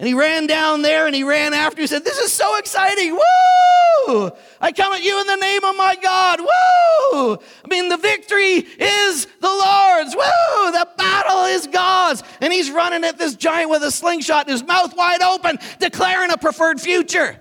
And 0.00 0.08
he 0.08 0.14
ran 0.14 0.46
down 0.46 0.80
there 0.80 1.06
and 1.06 1.14
he 1.14 1.24
ran 1.24 1.52
after. 1.52 1.82
He 1.82 1.86
said, 1.86 2.04
This 2.04 2.16
is 2.16 2.32
so 2.32 2.56
exciting. 2.56 3.12
Woo! 3.12 4.30
I 4.58 4.72
come 4.72 4.94
at 4.94 5.04
you 5.04 5.20
in 5.20 5.26
the 5.26 5.36
name 5.36 5.62
of 5.62 5.76
my 5.76 5.94
God. 6.02 6.40
Woo! 6.40 7.34
I 7.34 7.68
mean, 7.68 7.90
the 7.90 7.98
victory 7.98 8.66
is 8.78 9.26
the 9.26 9.46
Lord's. 9.46 10.16
Woo! 10.16 10.72
The 10.72 10.88
battle 10.96 11.44
is 11.44 11.66
God's. 11.66 12.22
And 12.40 12.50
he's 12.50 12.70
running 12.70 13.04
at 13.04 13.18
this 13.18 13.34
giant 13.34 13.68
with 13.68 13.82
a 13.82 13.90
slingshot 13.90 14.48
his 14.48 14.64
mouth 14.64 14.96
wide 14.96 15.20
open, 15.20 15.58
declaring 15.80 16.30
a 16.30 16.38
preferred 16.38 16.80
future. 16.80 17.38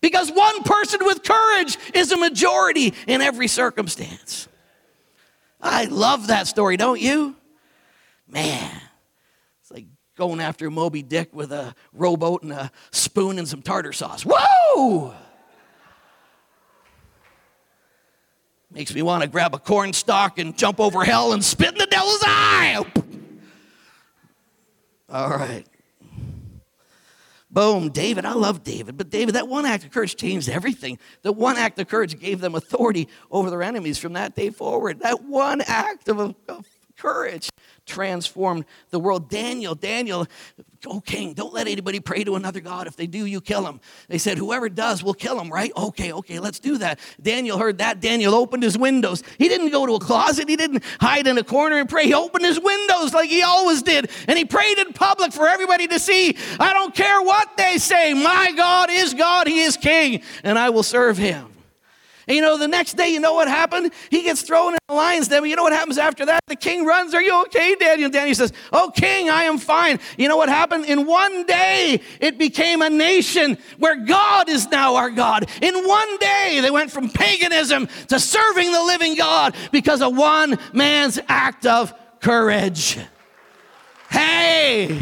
Because 0.00 0.30
one 0.30 0.62
person 0.62 1.04
with 1.04 1.24
courage 1.24 1.76
is 1.94 2.12
a 2.12 2.16
majority 2.16 2.94
in 3.08 3.20
every 3.20 3.48
circumstance. 3.48 4.46
I 5.60 5.86
love 5.86 6.28
that 6.28 6.46
story, 6.46 6.76
don't 6.76 7.00
you? 7.00 7.34
Man 8.28 8.70
going 10.22 10.38
after 10.38 10.70
Moby 10.70 11.02
Dick 11.02 11.34
with 11.34 11.50
a 11.50 11.74
rowboat 11.92 12.44
and 12.44 12.52
a 12.52 12.70
spoon 12.92 13.40
and 13.40 13.48
some 13.48 13.60
tartar 13.60 13.92
sauce. 13.92 14.24
Whoa! 14.24 15.12
Makes 18.70 18.94
me 18.94 19.02
want 19.02 19.24
to 19.24 19.28
grab 19.28 19.52
a 19.52 19.58
corn 19.58 19.92
stalk 19.92 20.38
and 20.38 20.56
jump 20.56 20.78
over 20.78 21.02
hell 21.02 21.32
and 21.32 21.44
spit 21.44 21.72
in 21.72 21.78
the 21.78 21.86
devil's 21.86 22.22
eye. 22.24 22.84
All 25.08 25.30
right. 25.30 25.66
Boom, 27.50 27.90
David. 27.90 28.24
I 28.24 28.34
love 28.34 28.62
David. 28.62 28.96
But 28.96 29.10
David, 29.10 29.34
that 29.34 29.48
one 29.48 29.66
act 29.66 29.82
of 29.82 29.90
courage 29.90 30.14
changed 30.14 30.48
everything. 30.48 31.00
The 31.22 31.32
one 31.32 31.56
act 31.56 31.80
of 31.80 31.88
courage 31.88 32.16
gave 32.20 32.40
them 32.40 32.54
authority 32.54 33.08
over 33.28 33.50
their 33.50 33.64
enemies 33.64 33.98
from 33.98 34.12
that 34.12 34.36
day 34.36 34.50
forward. 34.50 35.00
That 35.00 35.24
one 35.24 35.62
act 35.62 36.08
of, 36.08 36.20
of 36.20 36.64
courage 37.02 37.50
transformed 37.84 38.64
the 38.90 38.98
world. 39.00 39.28
Daniel, 39.28 39.74
Daniel, 39.74 40.26
oh 40.86 41.00
king, 41.00 41.34
don't 41.34 41.52
let 41.52 41.66
anybody 41.66 41.98
pray 41.98 42.22
to 42.22 42.36
another 42.36 42.60
God. 42.60 42.86
If 42.86 42.94
they 42.94 43.08
do, 43.08 43.26
you 43.26 43.40
kill 43.40 43.62
them. 43.62 43.80
They 44.06 44.18
said, 44.18 44.38
whoever 44.38 44.68
does, 44.68 45.02
we'll 45.02 45.14
kill 45.14 45.36
them, 45.36 45.50
right? 45.50 45.72
Okay, 45.76 46.12
okay, 46.12 46.38
let's 46.38 46.60
do 46.60 46.78
that. 46.78 47.00
Daniel 47.20 47.58
heard 47.58 47.78
that. 47.78 48.00
Daniel 48.00 48.34
opened 48.34 48.62
his 48.62 48.78
windows. 48.78 49.24
He 49.36 49.48
didn't 49.48 49.70
go 49.70 49.84
to 49.84 49.94
a 49.94 50.00
closet. 50.00 50.48
He 50.48 50.54
didn't 50.54 50.84
hide 51.00 51.26
in 51.26 51.36
a 51.38 51.44
corner 51.44 51.76
and 51.78 51.88
pray. 51.88 52.06
He 52.06 52.14
opened 52.14 52.44
his 52.44 52.60
windows 52.60 53.12
like 53.12 53.28
he 53.28 53.42
always 53.42 53.82
did. 53.82 54.08
And 54.28 54.38
he 54.38 54.44
prayed 54.44 54.78
in 54.78 54.92
public 54.92 55.32
for 55.32 55.48
everybody 55.48 55.88
to 55.88 55.98
see. 55.98 56.36
I 56.60 56.72
don't 56.72 56.94
care 56.94 57.20
what 57.20 57.56
they 57.56 57.78
say. 57.78 58.14
My 58.14 58.52
God 58.56 58.90
is 58.92 59.12
God. 59.12 59.48
He 59.48 59.62
is 59.62 59.76
king. 59.76 60.22
And 60.44 60.56
I 60.56 60.70
will 60.70 60.84
serve 60.84 61.18
him. 61.18 61.51
And 62.28 62.36
you 62.36 62.42
know, 62.42 62.56
the 62.56 62.68
next 62.68 62.96
day, 62.96 63.08
you 63.08 63.20
know 63.20 63.34
what 63.34 63.48
happened? 63.48 63.92
He 64.10 64.22
gets 64.22 64.42
thrown 64.42 64.74
in 64.74 64.78
the 64.88 64.94
lion's 64.94 65.28
den. 65.28 65.44
You 65.44 65.56
know 65.56 65.62
what 65.62 65.72
happens 65.72 65.98
after 65.98 66.26
that? 66.26 66.40
The 66.46 66.56
king 66.56 66.84
runs. 66.84 67.14
Are 67.14 67.22
you 67.22 67.42
okay, 67.42 67.74
Daniel? 67.74 68.10
Daniel 68.10 68.34
says, 68.34 68.52
Oh, 68.72 68.92
king, 68.94 69.28
I 69.28 69.44
am 69.44 69.58
fine. 69.58 69.98
You 70.16 70.28
know 70.28 70.36
what 70.36 70.48
happened? 70.48 70.86
In 70.86 71.06
one 71.06 71.46
day, 71.46 72.00
it 72.20 72.38
became 72.38 72.82
a 72.82 72.90
nation 72.90 73.58
where 73.78 73.96
God 73.96 74.48
is 74.48 74.68
now 74.70 74.96
our 74.96 75.10
God. 75.10 75.48
In 75.60 75.86
one 75.86 76.18
day, 76.18 76.60
they 76.60 76.70
went 76.70 76.90
from 76.90 77.08
paganism 77.08 77.88
to 78.08 78.20
serving 78.20 78.72
the 78.72 78.82
living 78.82 79.16
God 79.16 79.54
because 79.70 80.02
of 80.02 80.16
one 80.16 80.58
man's 80.72 81.18
act 81.28 81.66
of 81.66 81.92
courage. 82.20 82.98
Hey! 84.10 85.00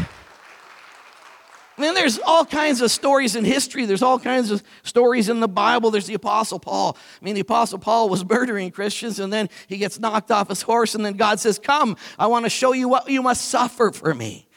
Man, 1.81 1.95
there's 1.95 2.19
all 2.19 2.45
kinds 2.45 2.79
of 2.81 2.91
stories 2.91 3.35
in 3.35 3.43
history. 3.43 3.87
There's 3.87 4.03
all 4.03 4.19
kinds 4.19 4.51
of 4.51 4.61
stories 4.83 5.29
in 5.29 5.39
the 5.39 5.47
Bible. 5.47 5.89
There's 5.89 6.05
the 6.05 6.13
Apostle 6.13 6.59
Paul. 6.59 6.95
I 7.19 7.25
mean, 7.25 7.33
the 7.33 7.41
Apostle 7.41 7.79
Paul 7.79 8.07
was 8.07 8.23
murdering 8.29 8.69
Christians, 8.69 9.19
and 9.19 9.33
then 9.33 9.49
he 9.67 9.77
gets 9.77 9.99
knocked 9.99 10.29
off 10.29 10.49
his 10.49 10.61
horse, 10.61 10.93
and 10.93 11.03
then 11.03 11.13
God 11.13 11.39
says, 11.39 11.57
Come, 11.57 11.97
I 12.19 12.27
want 12.27 12.45
to 12.45 12.51
show 12.51 12.73
you 12.73 12.87
what 12.87 13.09
you 13.09 13.23
must 13.23 13.49
suffer 13.49 13.91
for 13.91 14.13
me. 14.13 14.47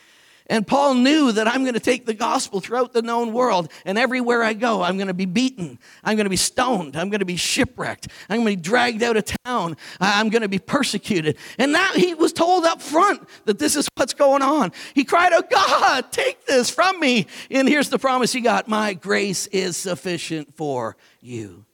And 0.47 0.67
Paul 0.67 0.95
knew 0.95 1.33
that 1.33 1.49
I'm 1.49 1.63
going 1.63 1.75
to 1.75 1.81
take 1.81 2.05
the 2.05 2.13
gospel 2.13 2.61
throughout 2.61 2.93
the 2.93 3.01
known 3.01 3.33
world, 3.33 3.73
and 3.87 3.97
everywhere 3.97 4.43
I 4.43 4.53
go, 4.53 4.83
I'm 4.83 4.97
going 4.99 5.09
to 5.09 5.15
be 5.15 5.25
beaten. 5.25 5.79
I'm 6.03 6.17
going 6.17 6.27
to 6.27 6.31
be 6.31 6.37
stoned. 6.37 6.97
I'm 6.97 7.09
going 7.09 7.21
to 7.21 7.25
be 7.25 7.37
shipwrecked. 7.37 8.09
I'm 8.29 8.43
going 8.43 8.57
to 8.57 8.57
be 8.59 8.63
dragged 8.63 9.03
out 9.03 9.17
of 9.17 9.25
town. 9.47 9.79
I'm 10.01 10.29
going 10.29 10.43
to 10.43 10.49
be 10.49 10.59
persecuted. 10.59 11.39
And 11.59 11.73
now 11.73 11.93
he 11.95 12.13
was 12.13 12.35
told 12.35 12.67
up 12.67 12.83
front 12.83 13.27
that 13.47 13.59
this 13.59 13.75
is 13.75 13.89
what's 13.97 14.13
going 14.13 14.43
on. 14.43 14.73
He 14.95 15.05
cried 15.05 15.33
out, 15.33 15.49
God, 15.49 16.13
take 16.13 16.45
this 16.45 16.69
from 16.69 17.01
me. 17.01 17.27
And 17.51 17.67
here's 17.67 17.89
the 17.89 17.99
promise 17.99 18.33
he 18.33 18.43
got 18.43 18.69
My 18.69 18.93
grace 18.93 19.47
is 19.47 19.79
sufficient 19.79 20.55
for 20.57 20.97
you. 21.23 21.65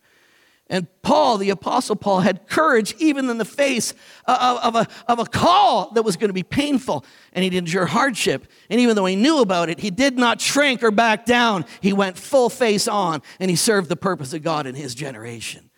And 0.71 0.87
Paul, 1.03 1.37
the 1.37 1.51
Apostle 1.51 1.97
Paul, 1.97 2.21
had 2.21 2.47
courage 2.47 2.95
even 2.99 3.29
in 3.29 3.39
the 3.39 3.45
face 3.45 3.93
of, 4.25 4.59
of, 4.59 4.77
a, 4.77 4.87
of 5.09 5.19
a 5.19 5.25
call 5.25 5.91
that 5.91 6.03
was 6.03 6.17
going 6.17 6.29
to 6.29 6.35
be 6.35 6.45
painful. 6.45 7.05
And 7.33 7.43
he'd 7.43 7.55
endure 7.55 7.87
hardship. 7.87 8.47
And 8.71 8.81
even 8.81 8.95
though 8.95 9.07
he 9.07 9.17
knew 9.17 9.41
about 9.41 9.69
it, 9.69 9.81
he 9.81 9.91
did 9.91 10.17
not 10.17 10.41
shrink 10.41 10.85
or 10.85 10.93
back 10.93 11.27
down. 11.27 11.65
He 11.81 11.93
went 11.93 12.17
full 12.17 12.49
face 12.49 12.87
on 12.87 13.21
and 13.41 13.51
he 13.51 13.57
served 13.57 13.89
the 13.89 13.97
purpose 13.97 14.33
of 14.33 14.45
God 14.45 14.69
in 14.69 14.77
his 14.77 14.95
generation. 14.95 15.70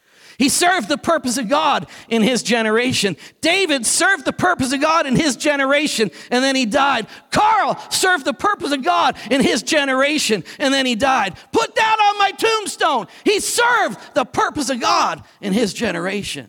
He 0.42 0.48
served 0.48 0.88
the 0.88 0.98
purpose 0.98 1.38
of 1.38 1.48
God 1.48 1.86
in 2.08 2.20
his 2.20 2.42
generation. 2.42 3.16
David 3.40 3.86
served 3.86 4.24
the 4.24 4.32
purpose 4.32 4.72
of 4.72 4.80
God 4.80 5.06
in 5.06 5.14
his 5.14 5.36
generation 5.36 6.10
and 6.32 6.42
then 6.42 6.56
he 6.56 6.66
died. 6.66 7.06
Carl 7.30 7.78
served 7.90 8.24
the 8.24 8.34
purpose 8.34 8.72
of 8.72 8.82
God 8.82 9.16
in 9.30 9.40
his 9.40 9.62
generation 9.62 10.42
and 10.58 10.74
then 10.74 10.84
he 10.84 10.96
died. 10.96 11.36
Put 11.52 11.76
that 11.76 11.96
on 12.10 12.18
my 12.18 12.32
tombstone. 12.32 13.06
He 13.22 13.38
served 13.38 14.00
the 14.14 14.24
purpose 14.24 14.68
of 14.68 14.80
God 14.80 15.22
in 15.40 15.52
his 15.52 15.72
generation. 15.72 16.48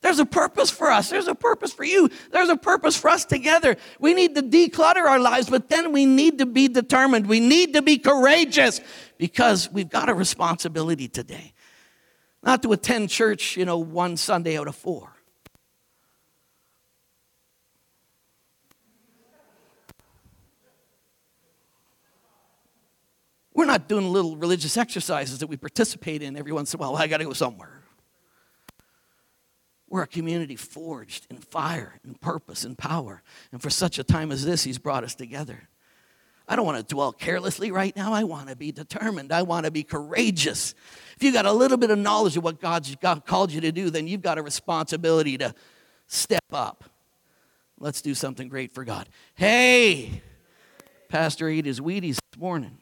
There's 0.00 0.20
a 0.20 0.24
purpose 0.24 0.70
for 0.70 0.88
us. 0.88 1.10
There's 1.10 1.26
a 1.26 1.34
purpose 1.34 1.72
for 1.72 1.82
you. 1.82 2.08
There's 2.30 2.50
a 2.50 2.56
purpose 2.56 2.96
for 2.96 3.08
us 3.10 3.24
together. 3.24 3.74
We 3.98 4.14
need 4.14 4.36
to 4.36 4.42
declutter 4.42 5.04
our 5.04 5.18
lives, 5.18 5.50
but 5.50 5.68
then 5.68 5.90
we 5.90 6.06
need 6.06 6.38
to 6.38 6.46
be 6.46 6.68
determined. 6.68 7.26
We 7.26 7.40
need 7.40 7.72
to 7.72 7.82
be 7.82 7.98
courageous 7.98 8.80
because 9.18 9.68
we've 9.72 9.90
got 9.90 10.08
a 10.08 10.14
responsibility 10.14 11.08
today. 11.08 11.52
Not 12.46 12.62
to 12.62 12.72
attend 12.72 13.10
church, 13.10 13.56
you 13.56 13.64
know, 13.64 13.76
one 13.76 14.16
Sunday 14.16 14.56
out 14.56 14.68
of 14.68 14.76
four. 14.76 15.12
We're 23.52 23.64
not 23.64 23.88
doing 23.88 24.12
little 24.12 24.36
religious 24.36 24.76
exercises 24.76 25.40
that 25.40 25.48
we 25.48 25.56
participate 25.56 26.22
in 26.22 26.36
every 26.36 26.52
once 26.52 26.72
in 26.72 26.78
a 26.78 26.80
while. 26.80 26.92
Well, 26.92 27.02
I 27.02 27.08
got 27.08 27.16
to 27.16 27.24
go 27.24 27.32
somewhere. 27.32 27.82
We're 29.88 30.02
a 30.02 30.06
community 30.06 30.56
forged 30.56 31.26
in 31.30 31.38
fire 31.38 31.98
and 32.04 32.20
purpose 32.20 32.64
and 32.64 32.78
power. 32.78 33.22
And 33.50 33.60
for 33.60 33.70
such 33.70 33.98
a 33.98 34.04
time 34.04 34.30
as 34.30 34.44
this, 34.44 34.62
He's 34.62 34.78
brought 34.78 35.02
us 35.02 35.16
together. 35.16 35.68
I 36.48 36.54
don't 36.54 36.64
want 36.64 36.78
to 36.78 36.94
dwell 36.94 37.12
carelessly 37.12 37.72
right 37.72 37.94
now. 37.96 38.12
I 38.12 38.24
want 38.24 38.48
to 38.48 38.56
be 38.56 38.70
determined. 38.70 39.32
I 39.32 39.42
want 39.42 39.66
to 39.66 39.72
be 39.72 39.82
courageous. 39.82 40.74
If 41.16 41.22
you've 41.22 41.34
got 41.34 41.46
a 41.46 41.52
little 41.52 41.76
bit 41.76 41.90
of 41.90 41.98
knowledge 41.98 42.36
of 42.36 42.44
what 42.44 42.60
God's 42.60 42.94
God 42.96 43.26
called 43.26 43.50
you 43.50 43.60
to 43.62 43.72
do, 43.72 43.90
then 43.90 44.06
you've 44.06 44.22
got 44.22 44.38
a 44.38 44.42
responsibility 44.42 45.36
to 45.38 45.54
step 46.06 46.44
up. 46.52 46.84
Let's 47.78 48.00
do 48.00 48.14
something 48.14 48.48
great 48.48 48.72
for 48.72 48.84
God. 48.84 49.08
Hey, 49.34 50.22
Pastor 51.08 51.48
ate 51.48 51.66
his 51.66 51.80
Wheaties 51.80 52.18
this 52.30 52.40
morning. 52.40 52.78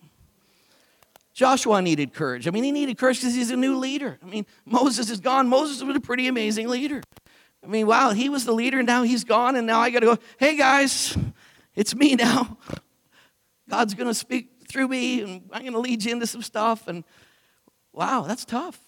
Joshua 1.33 1.83
needed 1.83 2.15
courage. 2.15 2.47
I 2.47 2.53
mean, 2.53 2.63
he 2.63 2.71
needed 2.71 2.97
courage 2.97 3.21
because 3.21 3.35
he's 3.35 3.51
a 3.51 3.57
new 3.57 3.77
leader. 3.77 4.19
I 4.23 4.27
mean, 4.27 4.47
Moses 4.65 5.11
is 5.11 5.19
gone. 5.19 5.49
Moses 5.49 5.83
was 5.83 5.97
a 5.97 6.01
pretty 6.01 6.29
amazing 6.29 6.69
leader. 6.69 7.03
I 7.63 7.67
mean, 7.67 7.87
wow, 7.87 8.11
he 8.11 8.29
was 8.29 8.45
the 8.45 8.53
leader, 8.53 8.79
and 8.79 8.87
now 8.87 9.03
he's 9.03 9.25
gone, 9.25 9.57
and 9.57 9.67
now 9.67 9.81
I 9.81 9.91
got 9.91 10.01
to 10.01 10.07
go, 10.07 10.19
hey 10.39 10.57
guys, 10.57 11.17
it's 11.75 11.95
me 11.95 12.15
now. 12.15 12.59
God's 13.69 13.95
going 13.95 14.09
to 14.09 14.15
speak 14.15 14.51
through 14.69 14.89
me, 14.89 15.23
and 15.23 15.43
I'm 15.53 15.63
going 15.63 15.73
to 15.73 15.79
lead 15.79 16.05
you 16.05 16.13
into 16.13 16.27
some 16.27 16.43
stuff. 16.43 16.89
And 16.89 17.05
wow, 17.93 18.23
that's 18.23 18.45
tough. 18.45 18.79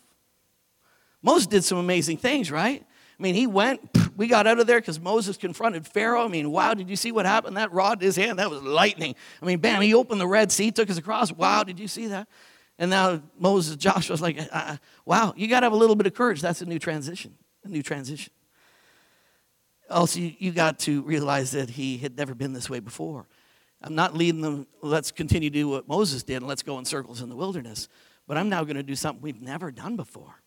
Moses 1.23 1.47
did 1.47 1.65
some 1.65 1.79
amazing 1.79 2.19
things, 2.19 2.51
right? 2.51 2.85
I 3.19 3.23
mean, 3.23 3.35
he 3.35 3.47
went, 3.47 3.81
we 4.17 4.27
got 4.27 4.47
out 4.47 4.59
of 4.59 4.67
there 4.67 4.79
because 4.79 5.01
Moses 5.01 5.37
confronted 5.37 5.87
Pharaoh. 5.87 6.25
I 6.25 6.29
mean, 6.29 6.51
wow, 6.51 6.75
did 6.75 6.91
you 6.91 6.97
see 6.97 7.13
what 7.13 7.25
happened? 7.25 7.57
That 7.57 7.73
rod 7.73 8.03
in 8.03 8.07
his 8.07 8.17
hand, 8.17 8.39
that 8.39 8.51
was 8.51 8.63
lightning. 8.63 9.15
I 9.41 9.47
mean, 9.47 9.59
bam, 9.59 9.81
he 9.81 9.95
opened 9.95 10.21
the 10.21 10.27
Red 10.27 10.53
Sea, 10.53 10.71
took 10.71 10.91
us 10.91 10.99
across. 10.99 11.33
Wow, 11.33 11.65
did 11.65 11.81
you 11.81 11.89
see 11.89 12.09
that? 12.09 12.29
And 12.79 12.91
now 12.91 13.23
Moses, 13.39 13.77
Joshua's 13.77 14.21
like, 14.21 14.39
uh, 14.39 14.47
uh 14.53 14.77
wow, 15.07 15.33
you 15.37 15.49
got 15.49 15.61
to 15.61 15.67
have 15.67 15.73
a 15.73 15.77
little 15.77 15.97
bit 15.97 16.07
of 16.07 16.15
courage. 16.15 16.43
That's 16.43 16.61
a 16.61 16.67
new 16.67 16.79
transition, 16.79 17.35
a 17.65 17.69
new 17.69 17.83
transition. 17.83 18.33
Also, 19.89 20.21
you, 20.21 20.35
you 20.39 20.53
got 20.53 20.79
to 20.81 21.01
realize 21.03 21.53
that 21.53 21.71
he 21.71 21.97
had 21.97 22.17
never 22.19 22.35
been 22.35 22.53
this 22.53 22.69
way 22.69 22.81
before. 22.81 23.27
I'm 23.87 23.95
not 23.95 24.17
leading 24.17 24.41
them, 24.41 24.67
let's 24.83 25.13
continue 25.13 25.49
to 25.49 25.55
do 25.55 25.69
what 25.69 25.87
Moses 25.87 26.25
did 26.25 26.39
and 26.39 26.49
let's 26.49 26.65
go 26.65 26.81
in 26.81 26.85
circles 26.85 27.23
in 27.23 27.29
the 27.29 27.37
wilderness. 27.37 27.89
But 28.27 28.37
I'm 28.37 28.49
now 28.49 28.65
going 28.65 28.77
to 28.77 28.83
do 28.83 28.97
something 28.97 29.23
we've 29.23 29.41
never 29.41 29.71
done 29.71 29.95
before. 29.95 30.43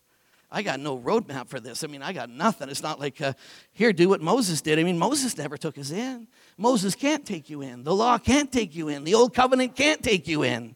I 0.52 0.62
got 0.62 0.82
no 0.82 1.00
roadmap 1.00 1.48
for 1.48 1.62
this. 1.62 1.86
I 1.86 1.88
mean, 1.88 2.02
I 2.02 2.12
got 2.12 2.30
nothing. 2.30 2.68
It's 2.68 2.84
not 2.84 3.00
like, 3.00 3.22
uh, 3.22 3.32
here, 3.72 3.94
do 3.94 4.10
what 4.10 4.20
Moses 4.20 4.60
did. 4.60 4.78
I 4.78 4.84
mean, 4.84 5.00
Moses 5.00 5.38
never 5.38 5.56
took 5.56 5.78
us 5.78 5.90
in. 5.90 6.28
Moses 6.58 6.96
can't 6.96 7.26
take 7.26 7.50
you 7.50 7.62
in. 7.62 7.86
The 7.86 7.96
law 7.96 8.18
can't 8.18 8.52
take 8.52 8.76
you 8.76 8.90
in. 8.90 9.06
The 9.06 9.16
old 9.16 9.34
covenant 9.34 9.74
can't 9.74 10.04
take 10.04 10.28
you 10.28 10.44
in. 10.44 10.76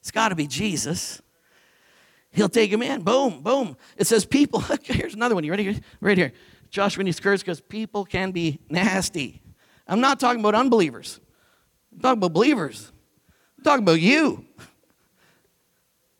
It's 0.00 0.10
got 0.10 0.28
to 0.28 0.34
be 0.34 0.46
Jesus. 0.46 1.22
He'll 2.30 2.50
take 2.50 2.70
him 2.70 2.82
in. 2.82 3.00
Boom, 3.00 3.40
boom. 3.40 3.74
It 3.96 4.06
says 4.06 4.26
people. 4.26 4.62
Here's 4.82 5.14
another 5.14 5.34
one. 5.34 5.44
You 5.44 5.50
ready? 5.52 5.80
Right 6.02 6.18
here. 6.18 6.32
Joshua 6.68 7.04
needs 7.04 7.20
courage 7.20 7.40
because 7.40 7.62
people 7.62 8.04
can 8.04 8.32
be 8.32 8.58
nasty. 8.68 9.40
I'm 9.88 10.00
not 10.00 10.20
talking 10.20 10.40
about 10.40 10.54
unbelievers. 10.54 11.18
I'm 11.92 12.00
talking 12.00 12.18
about 12.18 12.32
believers. 12.32 12.90
I'm 13.58 13.64
talking 13.64 13.84
about 13.84 14.00
you. 14.00 14.44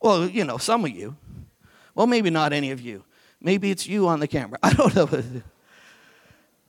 Well, 0.01 0.27
you 0.27 0.43
know, 0.43 0.57
some 0.57 0.85
of 0.85 0.91
you. 0.91 1.15
Well, 1.95 2.07
maybe 2.07 2.29
not 2.29 2.53
any 2.53 2.71
of 2.71 2.81
you. 2.81 3.03
Maybe 3.41 3.71
it's 3.71 3.87
you 3.87 4.07
on 4.07 4.19
the 4.19 4.27
camera. 4.27 4.59
I 4.63 4.73
don't 4.73 4.95
know. 4.95 5.09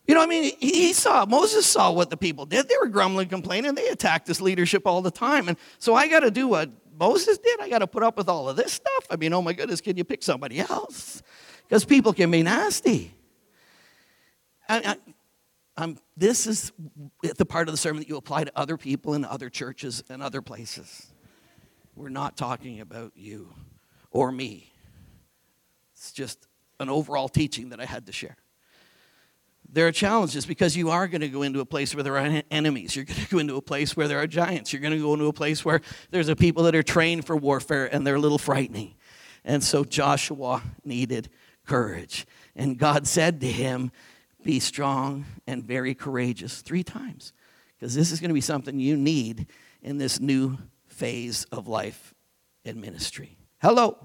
You 0.06 0.14
know, 0.14 0.22
I 0.22 0.26
mean, 0.26 0.52
he 0.60 0.92
saw, 0.92 1.24
Moses 1.24 1.64
saw 1.64 1.90
what 1.90 2.10
the 2.10 2.16
people 2.16 2.44
did. 2.44 2.68
They 2.68 2.74
were 2.80 2.88
grumbling, 2.88 3.28
complaining. 3.28 3.74
They 3.74 3.88
attacked 3.88 4.26
this 4.26 4.40
leadership 4.40 4.86
all 4.86 5.00
the 5.00 5.10
time. 5.10 5.48
And 5.48 5.56
so 5.78 5.94
I 5.94 6.08
got 6.08 6.20
to 6.20 6.30
do 6.30 6.46
what 6.46 6.70
Moses 6.98 7.38
did. 7.38 7.60
I 7.60 7.68
got 7.70 7.78
to 7.78 7.86
put 7.86 8.02
up 8.02 8.16
with 8.16 8.28
all 8.28 8.48
of 8.48 8.56
this 8.56 8.72
stuff. 8.72 9.06
I 9.10 9.16
mean, 9.16 9.32
oh 9.32 9.40
my 9.40 9.54
goodness, 9.54 9.80
can 9.80 9.96
you 9.96 10.04
pick 10.04 10.22
somebody 10.22 10.60
else? 10.60 11.22
Because 11.66 11.84
people 11.84 12.12
can 12.12 12.30
be 12.30 12.42
nasty. 12.42 13.14
I, 14.68 14.76
I, 14.78 14.96
Um, 15.76 15.98
this 16.16 16.46
is 16.46 16.72
the 17.22 17.44
part 17.44 17.68
of 17.68 17.72
the 17.72 17.78
sermon 17.78 18.00
that 18.00 18.08
you 18.08 18.16
apply 18.16 18.44
to 18.44 18.52
other 18.54 18.76
people 18.76 19.14
in 19.14 19.24
other 19.24 19.50
churches 19.50 20.04
and 20.08 20.22
other 20.22 20.40
places. 20.40 21.12
We're 21.96 22.10
not 22.10 22.36
talking 22.36 22.80
about 22.80 23.12
you 23.16 23.52
or 24.10 24.30
me. 24.30 24.72
It's 25.94 26.12
just 26.12 26.46
an 26.78 26.88
overall 26.88 27.28
teaching 27.28 27.70
that 27.70 27.80
I 27.80 27.86
had 27.86 28.06
to 28.06 28.12
share. 28.12 28.36
There 29.68 29.88
are 29.88 29.92
challenges 29.92 30.46
because 30.46 30.76
you 30.76 30.90
are 30.90 31.08
going 31.08 31.22
to 31.22 31.28
go 31.28 31.42
into 31.42 31.58
a 31.58 31.64
place 31.64 31.94
where 31.94 32.04
there 32.04 32.16
are 32.16 32.42
enemies. 32.50 32.94
You're 32.94 33.06
going 33.06 33.20
to 33.20 33.28
go 33.28 33.38
into 33.38 33.56
a 33.56 33.62
place 33.62 33.96
where 33.96 34.06
there 34.06 34.20
are 34.20 34.26
giants. 34.28 34.72
You're 34.72 34.82
going 34.82 34.94
to 34.94 35.00
go 35.00 35.14
into 35.14 35.26
a 35.26 35.32
place 35.32 35.64
where 35.64 35.80
there's 36.10 36.28
a 36.28 36.36
people 36.36 36.62
that 36.64 36.76
are 36.76 36.82
trained 36.82 37.26
for 37.26 37.36
warfare 37.36 37.92
and 37.92 38.06
they're 38.06 38.14
a 38.14 38.20
little 38.20 38.38
frightening. 38.38 38.94
And 39.44 39.64
so 39.64 39.82
Joshua 39.82 40.62
needed 40.84 41.30
courage. 41.66 42.26
And 42.54 42.78
God 42.78 43.08
said 43.08 43.40
to 43.40 43.50
him, 43.50 43.90
Be 44.44 44.60
strong 44.60 45.24
and 45.46 45.64
very 45.64 45.94
courageous 45.94 46.60
three 46.60 46.82
times 46.82 47.32
because 47.78 47.94
this 47.94 48.12
is 48.12 48.20
going 48.20 48.28
to 48.28 48.34
be 48.34 48.42
something 48.42 48.78
you 48.78 48.94
need 48.94 49.46
in 49.82 49.96
this 49.96 50.20
new 50.20 50.58
phase 50.86 51.46
of 51.50 51.66
life 51.66 52.14
and 52.64 52.80
ministry. 52.80 53.38
Hello. 53.62 53.96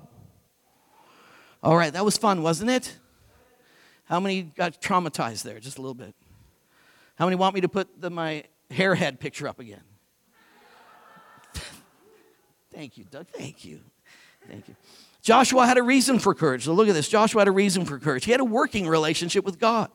All 1.62 1.76
right, 1.76 1.92
that 1.92 2.06
was 2.06 2.18
fun, 2.18 2.42
wasn't 2.42 2.70
it? 2.70 2.98
How 4.06 4.22
many 4.22 4.44
got 4.44 4.82
traumatized 4.82 5.44
there? 5.44 5.60
Just 5.60 5.78
a 5.78 5.82
little 5.82 5.94
bit. 5.94 6.16
How 7.16 7.26
many 7.26 7.36
want 7.36 7.54
me 7.54 7.62
to 7.62 7.70
put 7.70 8.00
the, 8.00 8.10
my 8.10 8.46
hairhead 8.72 9.20
picture 9.20 9.46
up 9.46 9.60
again? 9.60 9.84
Thank 12.74 12.98
you, 12.98 13.04
Doug. 13.04 13.28
Thank 13.28 13.66
you. 13.66 13.82
Thank 14.48 14.70
you. 14.70 14.76
Joshua 15.22 15.66
had 15.66 15.78
a 15.78 15.84
reason 15.84 16.18
for 16.18 16.34
courage. 16.34 16.64
So 16.64 16.72
look 16.72 16.88
at 16.88 16.94
this. 16.94 17.10
Joshua 17.10 17.42
had 17.42 17.50
a 17.50 17.52
reason 17.52 17.84
for 17.84 18.00
courage. 18.00 18.24
He 18.24 18.32
had 18.32 18.40
a 18.40 18.46
working 18.46 18.88
relationship 18.88 19.44
with 19.44 19.60
God. 19.60 19.92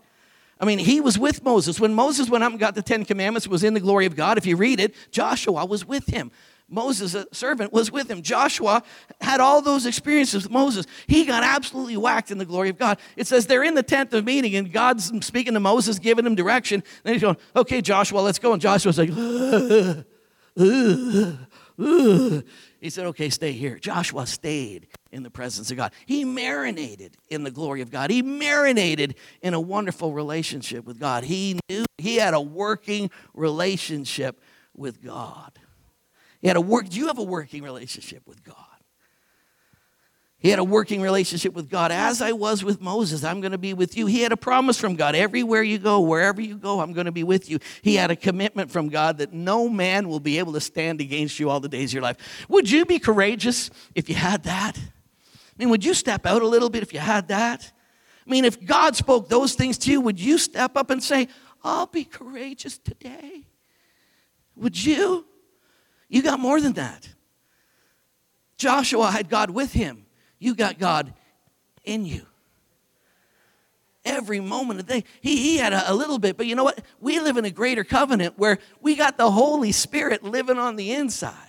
I 0.64 0.66
mean, 0.66 0.78
he 0.78 0.98
was 0.98 1.18
with 1.18 1.44
Moses. 1.44 1.78
When 1.78 1.92
Moses 1.92 2.30
went 2.30 2.42
up 2.42 2.50
and 2.50 2.58
got 2.58 2.74
the 2.74 2.80
Ten 2.80 3.04
Commandments, 3.04 3.46
was 3.46 3.62
in 3.62 3.74
the 3.74 3.80
glory 3.80 4.06
of 4.06 4.16
God. 4.16 4.38
If 4.38 4.46
you 4.46 4.56
read 4.56 4.80
it, 4.80 4.94
Joshua 5.10 5.66
was 5.66 5.84
with 5.84 6.06
him. 6.06 6.30
Moses, 6.70 7.14
a 7.14 7.26
servant, 7.34 7.70
was 7.70 7.92
with 7.92 8.10
him. 8.10 8.22
Joshua 8.22 8.82
had 9.20 9.42
all 9.42 9.60
those 9.60 9.84
experiences 9.84 10.44
with 10.44 10.50
Moses. 10.50 10.86
He 11.06 11.26
got 11.26 11.44
absolutely 11.44 11.98
whacked 11.98 12.30
in 12.30 12.38
the 12.38 12.46
glory 12.46 12.70
of 12.70 12.78
God. 12.78 12.98
It 13.14 13.26
says 13.26 13.46
they're 13.46 13.62
in 13.62 13.74
the 13.74 13.82
tent 13.82 14.14
of 14.14 14.24
meeting, 14.24 14.56
and 14.56 14.72
God's 14.72 15.12
speaking 15.26 15.52
to 15.52 15.60
Moses, 15.60 15.98
giving 15.98 16.24
him 16.24 16.34
direction. 16.34 16.82
And 17.04 17.12
he's 17.12 17.20
going, 17.20 17.36
Okay, 17.54 17.82
Joshua, 17.82 18.20
let's 18.20 18.38
go. 18.38 18.54
And 18.54 18.62
Joshua's 18.62 18.96
like, 18.96 19.10
uh, 19.10 20.02
uh, 20.58 21.32
uh. 21.78 22.40
He 22.80 22.88
said, 22.88 23.04
Okay, 23.08 23.28
stay 23.28 23.52
here. 23.52 23.78
Joshua 23.78 24.26
stayed 24.26 24.86
in 25.14 25.22
the 25.22 25.30
presence 25.30 25.70
of 25.70 25.76
God. 25.76 25.92
He 26.06 26.24
marinated 26.24 27.16
in 27.30 27.44
the 27.44 27.50
glory 27.50 27.80
of 27.80 27.90
God. 27.90 28.10
He 28.10 28.20
marinated 28.20 29.14
in 29.42 29.54
a 29.54 29.60
wonderful 29.60 30.12
relationship 30.12 30.84
with 30.84 30.98
God. 30.98 31.22
He 31.22 31.58
knew 31.68 31.84
he 31.98 32.16
had 32.16 32.34
a 32.34 32.40
working 32.40 33.10
relationship 33.32 34.40
with 34.76 35.02
God. 35.02 35.52
He 36.40 36.48
had 36.48 36.56
a 36.56 36.60
work, 36.60 36.88
do 36.88 36.98
you 36.98 37.06
have 37.06 37.18
a 37.18 37.22
working 37.22 37.62
relationship 37.62 38.26
with 38.26 38.42
God? 38.42 38.56
He 40.44 40.50
had 40.50 40.58
a 40.58 40.64
working 40.64 41.00
relationship 41.00 41.54
with 41.54 41.70
God. 41.70 41.90
As 41.90 42.20
I 42.20 42.32
was 42.32 42.62
with 42.62 42.78
Moses, 42.78 43.24
I'm 43.24 43.40
going 43.40 43.52
to 43.52 43.58
be 43.58 43.72
with 43.72 43.96
you. 43.96 44.04
He 44.04 44.20
had 44.20 44.30
a 44.30 44.36
promise 44.36 44.78
from 44.78 44.94
God. 44.94 45.14
Everywhere 45.14 45.62
you 45.62 45.78
go, 45.78 46.00
wherever 46.00 46.42
you 46.42 46.58
go, 46.58 46.80
I'm 46.80 46.92
going 46.92 47.06
to 47.06 47.12
be 47.12 47.24
with 47.24 47.48
you. 47.48 47.60
He 47.80 47.94
had 47.94 48.10
a 48.10 48.16
commitment 48.16 48.70
from 48.70 48.90
God 48.90 49.16
that 49.18 49.32
no 49.32 49.70
man 49.70 50.06
will 50.06 50.20
be 50.20 50.38
able 50.38 50.52
to 50.52 50.60
stand 50.60 51.00
against 51.00 51.40
you 51.40 51.48
all 51.48 51.60
the 51.60 51.68
days 51.70 51.90
of 51.90 51.94
your 51.94 52.02
life. 52.02 52.44
Would 52.50 52.70
you 52.70 52.84
be 52.84 52.98
courageous 52.98 53.70
if 53.94 54.10
you 54.10 54.16
had 54.16 54.42
that? 54.42 54.78
I 55.54 55.62
mean, 55.62 55.70
would 55.70 55.84
you 55.84 55.94
step 55.94 56.26
out 56.26 56.42
a 56.42 56.46
little 56.46 56.68
bit 56.68 56.82
if 56.82 56.92
you 56.92 56.98
had 56.98 57.28
that? 57.28 57.72
I 58.26 58.30
mean, 58.30 58.44
if 58.44 58.64
God 58.64 58.96
spoke 58.96 59.28
those 59.28 59.54
things 59.54 59.78
to 59.78 59.90
you, 59.90 60.00
would 60.00 60.18
you 60.18 60.38
step 60.38 60.76
up 60.76 60.90
and 60.90 61.02
say, 61.02 61.28
I'll 61.62 61.86
be 61.86 62.04
courageous 62.04 62.78
today? 62.78 63.46
Would 64.56 64.82
you? 64.82 65.26
You 66.08 66.22
got 66.22 66.40
more 66.40 66.60
than 66.60 66.72
that. 66.74 67.08
Joshua 68.56 69.10
had 69.10 69.28
God 69.28 69.50
with 69.50 69.72
him. 69.72 70.06
You 70.38 70.54
got 70.54 70.78
God 70.78 71.12
in 71.84 72.04
you. 72.04 72.26
Every 74.04 74.40
moment 74.40 74.80
of 74.80 74.86
the 74.86 75.00
day. 75.00 75.04
He, 75.20 75.36
he 75.36 75.56
had 75.56 75.72
a, 75.72 75.90
a 75.90 75.94
little 75.94 76.18
bit, 76.18 76.36
but 76.36 76.46
you 76.46 76.54
know 76.54 76.64
what? 76.64 76.80
We 77.00 77.20
live 77.20 77.36
in 77.36 77.44
a 77.44 77.50
greater 77.50 77.84
covenant 77.84 78.38
where 78.38 78.58
we 78.80 78.96
got 78.96 79.16
the 79.16 79.30
Holy 79.30 79.72
Spirit 79.72 80.22
living 80.22 80.58
on 80.58 80.76
the 80.76 80.92
inside. 80.92 81.43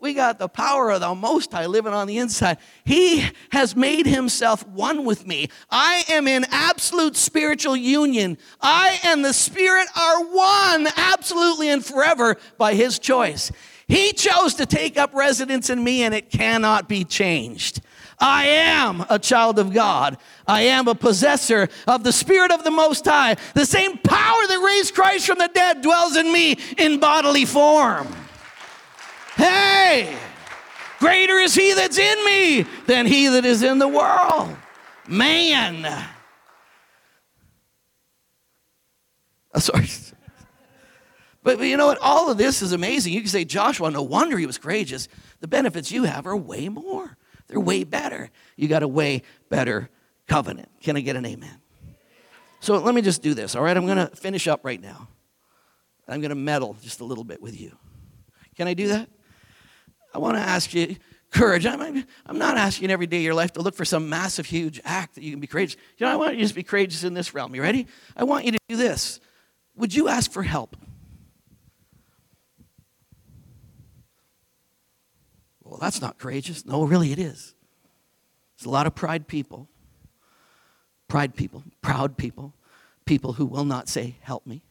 We 0.00 0.14
got 0.14 0.38
the 0.38 0.48
power 0.48 0.90
of 0.90 1.02
the 1.02 1.14
Most 1.14 1.52
High 1.52 1.66
living 1.66 1.92
on 1.92 2.06
the 2.06 2.16
inside. 2.16 2.56
He 2.84 3.28
has 3.52 3.76
made 3.76 4.06
himself 4.06 4.66
one 4.66 5.04
with 5.04 5.26
me. 5.26 5.50
I 5.70 6.04
am 6.08 6.26
in 6.26 6.46
absolute 6.50 7.16
spiritual 7.16 7.76
union. 7.76 8.38
I 8.62 8.98
and 9.04 9.22
the 9.22 9.34
Spirit 9.34 9.88
are 9.94 10.24
one 10.24 10.88
absolutely 10.96 11.68
and 11.68 11.84
forever 11.84 12.38
by 12.56 12.72
his 12.72 12.98
choice. 12.98 13.52
He 13.88 14.14
chose 14.14 14.54
to 14.54 14.64
take 14.64 14.96
up 14.96 15.12
residence 15.12 15.68
in 15.68 15.84
me, 15.84 16.02
and 16.02 16.14
it 16.14 16.30
cannot 16.30 16.88
be 16.88 17.04
changed. 17.04 17.82
I 18.18 18.46
am 18.46 19.04
a 19.10 19.18
child 19.18 19.58
of 19.58 19.74
God. 19.74 20.16
I 20.46 20.62
am 20.62 20.88
a 20.88 20.94
possessor 20.94 21.68
of 21.86 22.04
the 22.04 22.12
Spirit 22.12 22.52
of 22.52 22.64
the 22.64 22.70
Most 22.70 23.04
High. 23.04 23.36
The 23.54 23.66
same 23.66 23.98
power 23.98 24.46
that 24.46 24.62
raised 24.64 24.94
Christ 24.94 25.26
from 25.26 25.38
the 25.38 25.50
dead 25.52 25.82
dwells 25.82 26.16
in 26.16 26.32
me 26.32 26.56
in 26.78 27.00
bodily 27.00 27.44
form. 27.44 28.08
Hey, 29.40 30.14
greater 30.98 31.38
is 31.38 31.54
He 31.54 31.72
that's 31.72 31.98
in 31.98 32.24
me 32.26 32.66
than 32.86 33.06
He 33.06 33.28
that 33.28 33.46
is 33.46 33.62
in 33.62 33.78
the 33.78 33.88
world. 33.88 34.54
Man. 35.08 35.86
Sorry. 39.56 39.88
But, 41.42 41.56
but 41.56 41.64
you 41.64 41.78
know 41.78 41.86
what? 41.86 41.96
All 42.02 42.30
of 42.30 42.36
this 42.36 42.60
is 42.60 42.72
amazing. 42.72 43.14
You 43.14 43.20
can 43.20 43.30
say, 43.30 43.46
Joshua, 43.46 43.90
no 43.90 44.02
wonder 44.02 44.36
he 44.36 44.44
was 44.44 44.58
courageous. 44.58 45.08
The 45.40 45.48
benefits 45.48 45.90
you 45.90 46.04
have 46.04 46.26
are 46.26 46.36
way 46.36 46.68
more, 46.68 47.16
they're 47.46 47.58
way 47.58 47.82
better. 47.82 48.28
You 48.56 48.68
got 48.68 48.82
a 48.82 48.88
way 48.88 49.22
better 49.48 49.88
covenant. 50.28 50.68
Can 50.82 50.98
I 50.98 51.00
get 51.00 51.16
an 51.16 51.24
amen? 51.24 51.62
So 52.60 52.76
let 52.76 52.94
me 52.94 53.00
just 53.00 53.22
do 53.22 53.32
this, 53.32 53.56
all 53.56 53.62
right? 53.62 53.74
I'm 53.74 53.86
going 53.86 53.96
to 53.96 54.14
finish 54.14 54.46
up 54.46 54.66
right 54.66 54.82
now. 54.82 55.08
I'm 56.06 56.20
going 56.20 56.28
to 56.28 56.34
meddle 56.34 56.76
just 56.82 57.00
a 57.00 57.04
little 57.04 57.24
bit 57.24 57.40
with 57.40 57.58
you. 57.58 57.74
Can 58.54 58.68
I 58.68 58.74
do 58.74 58.88
that? 58.88 59.08
I 60.12 60.18
want 60.18 60.36
to 60.36 60.42
ask 60.42 60.74
you 60.74 60.96
courage. 61.30 61.64
I'm, 61.66 62.04
I'm 62.26 62.38
not 62.38 62.56
asking 62.56 62.90
every 62.90 63.06
day 63.06 63.18
of 63.18 63.22
your 63.22 63.34
life 63.34 63.52
to 63.52 63.62
look 63.62 63.74
for 63.74 63.84
some 63.84 64.08
massive, 64.08 64.46
huge 64.46 64.80
act 64.84 65.14
that 65.14 65.24
you 65.24 65.30
can 65.30 65.40
be 65.40 65.46
courageous. 65.46 65.76
You 65.98 66.06
know, 66.06 66.12
I 66.12 66.16
want 66.16 66.32
you 66.32 66.38
to 66.38 66.44
just 66.44 66.54
be 66.54 66.62
courageous 66.62 67.04
in 67.04 67.14
this 67.14 67.34
realm. 67.34 67.54
You 67.54 67.62
ready? 67.62 67.86
I 68.16 68.24
want 68.24 68.44
you 68.44 68.52
to 68.52 68.58
do 68.68 68.76
this. 68.76 69.20
Would 69.76 69.94
you 69.94 70.08
ask 70.08 70.30
for 70.30 70.42
help? 70.42 70.76
Well, 75.62 75.78
that's 75.78 76.00
not 76.00 76.18
courageous. 76.18 76.66
No, 76.66 76.82
really, 76.82 77.12
it 77.12 77.18
is. 77.18 77.54
There's 78.58 78.66
a 78.66 78.70
lot 78.70 78.86
of 78.86 78.94
pride 78.94 79.28
people, 79.28 79.68
pride 81.06 81.36
people, 81.36 81.62
proud 81.80 82.16
people, 82.16 82.54
people 83.04 83.34
who 83.34 83.46
will 83.46 83.64
not 83.64 83.88
say, 83.88 84.16
Help 84.20 84.46
me. 84.46 84.62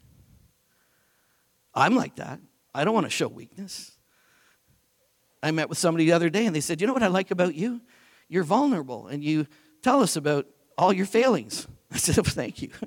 I'm 1.73 1.95
like 1.95 2.17
that. 2.17 2.39
I 2.75 2.83
don't 2.83 2.93
want 2.93 3.05
to 3.05 3.09
show 3.09 3.29
weakness. 3.29 3.97
I 5.41 5.51
met 5.51 5.69
with 5.69 5.77
somebody 5.77 6.05
the 6.05 6.13
other 6.13 6.29
day 6.29 6.45
and 6.45 6.55
they 6.55 6.61
said, 6.61 6.81
You 6.81 6.87
know 6.87 6.93
what 6.93 7.03
I 7.03 7.07
like 7.07 7.31
about 7.31 7.55
you? 7.55 7.81
You're 8.27 8.43
vulnerable 8.43 9.07
and 9.07 9.23
you 9.23 9.47
tell 9.81 10.01
us 10.01 10.15
about 10.15 10.45
all 10.77 10.93
your 10.93 11.05
failings. 11.05 11.67
I 11.91 11.97
said, 11.97 12.25
Thank 12.25 12.61
you. 12.61 12.69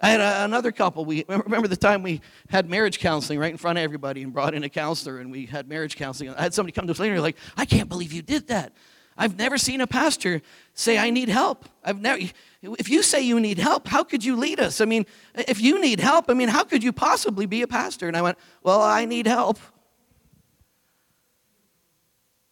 I 0.00 0.10
had 0.10 0.20
a, 0.20 0.44
another 0.44 0.70
couple. 0.70 1.04
We 1.04 1.24
remember 1.26 1.66
the 1.66 1.76
time 1.76 2.04
we 2.04 2.20
had 2.48 2.70
marriage 2.70 3.00
counseling 3.00 3.40
right 3.40 3.50
in 3.50 3.56
front 3.56 3.78
of 3.78 3.82
everybody 3.82 4.22
and 4.22 4.32
brought 4.32 4.54
in 4.54 4.62
a 4.62 4.68
counselor 4.68 5.18
and 5.18 5.32
we 5.32 5.46
had 5.46 5.68
marriage 5.68 5.96
counseling. 5.96 6.30
I 6.30 6.42
had 6.42 6.54
somebody 6.54 6.72
come 6.72 6.86
to 6.86 6.92
us 6.92 7.00
later 7.00 7.14
and 7.14 7.22
like, 7.22 7.36
I 7.56 7.64
can't 7.64 7.88
believe 7.88 8.12
you 8.12 8.22
did 8.22 8.46
that. 8.48 8.72
I've 9.16 9.36
never 9.36 9.58
seen 9.58 9.80
a 9.80 9.86
pastor 9.88 10.40
say, 10.74 10.96
I 10.96 11.10
need 11.10 11.28
help. 11.28 11.64
I've 11.82 12.00
never, 12.00 12.22
if 12.62 12.88
you 12.88 13.02
say 13.02 13.20
you 13.20 13.40
need 13.40 13.58
help, 13.58 13.88
how 13.88 14.04
could 14.04 14.24
you 14.24 14.36
lead 14.36 14.60
us? 14.60 14.80
I 14.80 14.84
mean, 14.84 15.06
if 15.34 15.60
you 15.60 15.80
need 15.80 15.98
help, 15.98 16.30
I 16.30 16.34
mean, 16.34 16.48
how 16.48 16.62
could 16.62 16.84
you 16.84 16.92
possibly 16.92 17.46
be 17.46 17.62
a 17.62 17.66
pastor? 17.66 18.06
And 18.06 18.16
I 18.16 18.22
went, 18.22 18.38
Well, 18.62 18.80
I 18.80 19.04
need 19.06 19.26
help. 19.26 19.58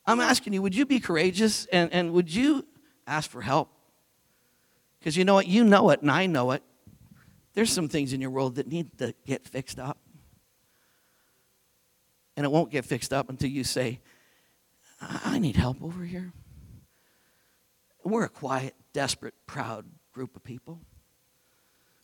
I'm 0.07 0.21
asking 0.21 0.53
you, 0.53 0.63
would 0.63 0.75
you 0.75 0.87
be 0.87 1.01
courageous 1.01 1.67
and, 1.67 1.93
and 1.93 2.13
would 2.13 2.33
you 2.33 2.67
ask 3.07 3.29
for 3.29 3.43
help? 3.43 3.71
Because 4.99 5.17
you 5.17 5.25
know 5.25 5.35
what? 5.35 5.47
You 5.47 5.65
know 5.65 5.91
it, 5.91 6.03
and 6.03 6.11
I 6.11 6.27
know 6.27 6.53
it. 6.53 6.63
There's 7.55 7.73
some 7.73 7.89
things 7.89 8.13
in 8.13 8.21
your 8.21 8.31
world 8.31 8.57
that 8.57 8.69
need 8.69 8.99
to 8.99 9.15
get 9.25 9.47
fixed 9.47 9.79
up. 9.79 9.99
And 12.37 12.45
it 12.45 12.51
won't 12.51 12.71
get 12.71 12.85
fixed 12.85 13.13
up 13.13 13.31
until 13.31 13.49
you 13.49 13.65
say, 13.65 14.01
I 15.01 15.39
need 15.39 15.57
help 15.57 15.83
over 15.83 16.05
here. 16.05 16.33
We're 18.05 18.25
a 18.25 18.29
quiet, 18.29 18.75
desperate, 18.93 19.35
proud 19.47 19.87
group 20.13 20.37
of 20.37 20.45
people. 20.45 20.81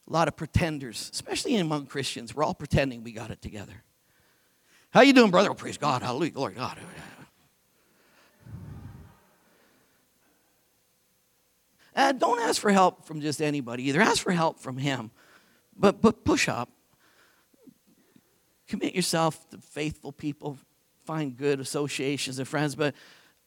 A 0.08 0.12
lot 0.12 0.26
of 0.26 0.36
pretenders, 0.36 1.10
especially 1.12 1.56
among 1.56 1.86
Christians. 1.86 2.34
We're 2.34 2.44
all 2.44 2.54
pretending 2.54 3.04
we 3.04 3.12
got 3.12 3.30
it 3.30 3.40
together. 3.40 3.84
How 4.90 5.02
you 5.02 5.12
doing, 5.12 5.30
brother? 5.30 5.50
Oh, 5.50 5.54
praise 5.54 5.78
God. 5.78 6.02
Hallelujah. 6.02 6.32
Glory 6.32 6.54
God. 6.54 6.78
Uh, 11.94 12.12
don't 12.12 12.40
ask 12.40 12.60
for 12.60 12.70
help 12.70 13.04
from 13.04 13.20
just 13.20 13.42
anybody 13.42 13.84
either. 13.88 14.00
Ask 14.00 14.22
for 14.22 14.32
help 14.32 14.58
from 14.58 14.78
Him. 14.78 15.10
But, 15.76 16.00
but 16.00 16.24
push 16.24 16.48
up. 16.48 16.70
Commit 18.66 18.94
yourself 18.94 19.48
to 19.50 19.58
faithful 19.58 20.12
people. 20.12 20.58
Find 21.04 21.36
good 21.36 21.60
associations 21.60 22.38
and 22.38 22.48
friends. 22.48 22.74
But 22.74 22.94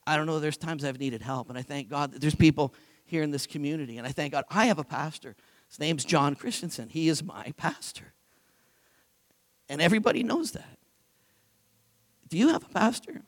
I 0.06 0.18
don't 0.18 0.28
know, 0.28 0.40
there's 0.40 0.58
times 0.58 0.84
I've 0.84 1.00
needed 1.00 1.22
help. 1.22 1.50
And 1.50 1.58
I 1.58 1.62
thank 1.62 1.90
God 1.90 2.12
that 2.12 2.22
there's 2.22 2.36
people 2.36 2.74
here 3.06 3.24
in 3.24 3.32
this 3.32 3.48
community. 3.48 3.98
And 3.98 4.06
I 4.06 4.12
thank 4.12 4.34
God 4.34 4.44
I 4.50 4.66
have 4.66 4.78
a 4.78 4.84
pastor. 4.84 5.36
His 5.70 5.80
name's 5.80 6.06
John 6.06 6.36
Christensen. 6.36 6.90
He 6.90 7.10
is 7.10 7.24
my 7.24 7.54
pastor. 7.58 8.14
And 9.68 9.82
everybody 9.82 10.22
knows 10.22 10.52
that. 10.52 10.78
Do 12.28 12.38
you 12.38 12.50
have 12.50 12.64
a 12.64 12.70
pastor? 12.70 13.22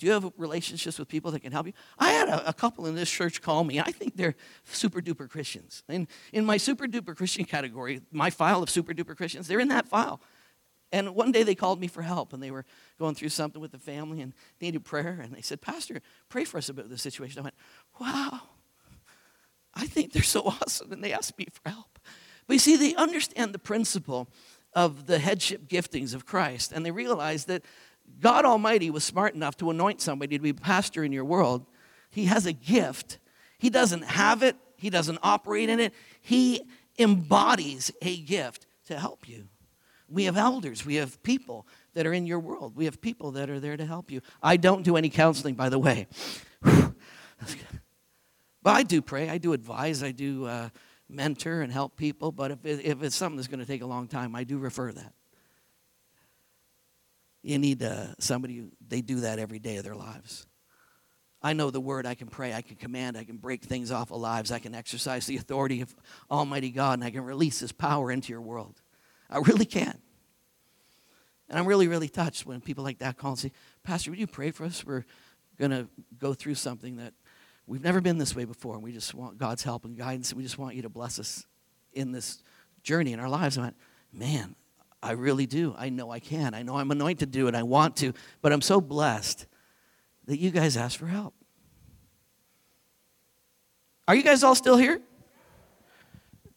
Do 0.00 0.06
you 0.06 0.12
have 0.12 0.32
relationships 0.38 0.98
with 0.98 1.08
people 1.08 1.30
that 1.32 1.40
can 1.40 1.52
help 1.52 1.66
you? 1.66 1.74
I 1.98 2.12
had 2.12 2.30
a, 2.30 2.48
a, 2.48 2.52
couple 2.54 2.86
in 2.86 2.94
this 2.94 3.10
church 3.10 3.42
call 3.42 3.64
me. 3.64 3.78
I 3.78 3.92
think 3.92 4.16
they're 4.16 4.34
super 4.64 5.02
duper 5.02 5.28
Christians. 5.28 5.82
And 5.90 6.08
in 6.32 6.46
my 6.46 6.56
super 6.56 6.86
duper 6.86 7.14
Christian 7.14 7.44
category, 7.44 8.00
my 8.10 8.30
file 8.30 8.62
of 8.62 8.70
super 8.70 8.94
duper 8.94 9.14
Christians, 9.14 9.46
they're 9.46 9.60
in 9.60 9.68
that 9.68 9.86
file. 9.86 10.22
And 10.90 11.14
one 11.14 11.32
day 11.32 11.42
they 11.42 11.54
called 11.54 11.80
me 11.80 11.86
for 11.86 12.00
help, 12.00 12.32
and 12.32 12.42
they 12.42 12.50
were 12.50 12.64
going 12.98 13.14
through 13.14 13.28
something 13.28 13.60
with 13.60 13.72
the 13.72 13.78
family 13.78 14.22
and 14.22 14.32
needed 14.58 14.86
prayer. 14.86 15.20
And 15.22 15.34
they 15.34 15.42
said, 15.42 15.60
Pastor, 15.60 16.00
pray 16.30 16.44
for 16.46 16.56
us 16.56 16.70
about 16.70 16.88
this 16.88 17.02
situation. 17.02 17.38
I 17.38 17.42
went, 17.42 17.54
Wow, 18.00 18.40
I 19.74 19.86
think 19.86 20.12
they're 20.12 20.22
so 20.22 20.40
awesome. 20.62 20.92
And 20.92 21.04
they 21.04 21.12
asked 21.12 21.38
me 21.38 21.46
for 21.52 21.68
help. 21.68 21.98
But 22.46 22.54
you 22.54 22.58
see, 22.58 22.76
they 22.76 22.94
understand 22.94 23.52
the 23.52 23.58
principle 23.58 24.30
of 24.72 25.06
the 25.06 25.18
headship 25.18 25.68
giftings 25.68 26.14
of 26.14 26.24
Christ, 26.24 26.72
and 26.72 26.86
they 26.86 26.90
realize 26.90 27.44
that 27.44 27.62
God 28.18 28.44
Almighty 28.44 28.90
was 28.90 29.04
smart 29.04 29.34
enough 29.34 29.56
to 29.58 29.70
anoint 29.70 30.00
somebody 30.00 30.36
to 30.36 30.42
be 30.42 30.52
pastor 30.52 31.04
in 31.04 31.12
your 31.12 31.24
world. 31.24 31.66
He 32.10 32.24
has 32.26 32.46
a 32.46 32.52
gift. 32.52 33.18
He 33.58 33.70
doesn't 33.70 34.02
have 34.02 34.42
it, 34.42 34.56
He 34.76 34.90
doesn't 34.90 35.18
operate 35.22 35.68
in 35.68 35.80
it. 35.80 35.94
He 36.20 36.62
embodies 36.98 37.90
a 38.02 38.16
gift 38.16 38.66
to 38.86 38.98
help 38.98 39.28
you. 39.28 39.48
We 40.08 40.24
have 40.24 40.36
elders, 40.36 40.84
we 40.84 40.96
have 40.96 41.22
people 41.22 41.66
that 41.94 42.06
are 42.06 42.12
in 42.12 42.26
your 42.26 42.40
world, 42.40 42.74
we 42.74 42.86
have 42.86 43.00
people 43.00 43.32
that 43.32 43.48
are 43.48 43.60
there 43.60 43.76
to 43.76 43.86
help 43.86 44.10
you. 44.10 44.22
I 44.42 44.56
don't 44.56 44.82
do 44.82 44.96
any 44.96 45.08
counseling, 45.08 45.54
by 45.54 45.68
the 45.68 45.78
way. 45.78 46.08
but 46.62 46.94
I 48.64 48.82
do 48.82 49.00
pray, 49.00 49.28
I 49.28 49.38
do 49.38 49.52
advise, 49.52 50.02
I 50.02 50.10
do 50.10 50.46
uh, 50.46 50.68
mentor 51.08 51.62
and 51.62 51.72
help 51.72 51.96
people. 51.96 52.32
But 52.32 52.50
if, 52.50 52.64
it, 52.64 52.84
if 52.84 53.02
it's 53.02 53.16
something 53.16 53.36
that's 53.36 53.48
going 53.48 53.60
to 53.60 53.66
take 53.66 53.82
a 53.82 53.86
long 53.86 54.08
time, 54.08 54.34
I 54.34 54.44
do 54.44 54.58
refer 54.58 54.92
that. 54.92 55.12
You 57.42 57.58
need 57.58 57.82
uh, 57.82 58.14
somebody, 58.18 58.64
they 58.86 59.00
do 59.00 59.20
that 59.20 59.38
every 59.38 59.58
day 59.58 59.76
of 59.76 59.84
their 59.84 59.94
lives. 59.94 60.46
I 61.42 61.54
know 61.54 61.70
the 61.70 61.80
word. 61.80 62.04
I 62.04 62.14
can 62.14 62.28
pray. 62.28 62.52
I 62.52 62.60
can 62.60 62.76
command. 62.76 63.16
I 63.16 63.24
can 63.24 63.38
break 63.38 63.62
things 63.62 63.90
off 63.90 64.10
of 64.10 64.20
lives. 64.20 64.52
I 64.52 64.58
can 64.58 64.74
exercise 64.74 65.26
the 65.26 65.36
authority 65.36 65.80
of 65.80 65.94
Almighty 66.30 66.70
God, 66.70 66.94
and 66.94 67.04
I 67.04 67.10
can 67.10 67.24
release 67.24 67.60
His 67.60 67.72
power 67.72 68.10
into 68.10 68.30
your 68.30 68.42
world. 68.42 68.82
I 69.30 69.38
really 69.38 69.64
can. 69.64 69.98
And 71.48 71.58
I'm 71.58 71.66
really, 71.66 71.88
really 71.88 72.08
touched 72.08 72.46
when 72.46 72.60
people 72.60 72.84
like 72.84 72.98
that 72.98 73.16
call 73.16 73.30
and 73.30 73.38
say, 73.38 73.52
Pastor, 73.82 74.10
would 74.10 74.20
you 74.20 74.26
pray 74.26 74.50
for 74.50 74.64
us? 74.64 74.84
We're 74.84 75.06
going 75.58 75.70
to 75.70 75.88
go 76.18 76.34
through 76.34 76.54
something 76.56 76.96
that 76.96 77.14
we've 77.66 77.82
never 77.82 78.00
been 78.00 78.18
this 78.18 78.36
way 78.36 78.44
before, 78.44 78.74
and 78.74 78.84
we 78.84 78.92
just 78.92 79.14
want 79.14 79.38
God's 79.38 79.62
help 79.62 79.84
and 79.84 79.96
guidance, 79.96 80.30
and 80.30 80.36
we 80.36 80.42
just 80.42 80.58
want 80.58 80.74
you 80.74 80.82
to 80.82 80.88
bless 80.88 81.18
us 81.18 81.46
in 81.92 82.12
this 82.12 82.42
journey 82.82 83.12
in 83.12 83.20
our 83.20 83.28
lives. 83.28 83.56
I 83.56 83.62
went, 83.62 83.76
man, 84.12 84.54
I 85.02 85.12
really 85.12 85.46
do. 85.46 85.74
I 85.78 85.88
know 85.88 86.10
I 86.10 86.18
can. 86.18 86.54
I 86.54 86.62
know 86.62 86.76
I'm 86.76 86.90
anointed 86.90 87.32
to 87.32 87.38
do 87.38 87.48
it. 87.48 87.54
I 87.54 87.62
want 87.62 87.96
to. 87.96 88.12
But 88.42 88.52
I'm 88.52 88.60
so 88.60 88.80
blessed 88.80 89.46
that 90.26 90.38
you 90.38 90.50
guys 90.50 90.76
asked 90.76 90.98
for 90.98 91.06
help. 91.06 91.34
Are 94.06 94.14
you 94.14 94.22
guys 94.22 94.42
all 94.42 94.54
still 94.54 94.76
here? 94.76 95.00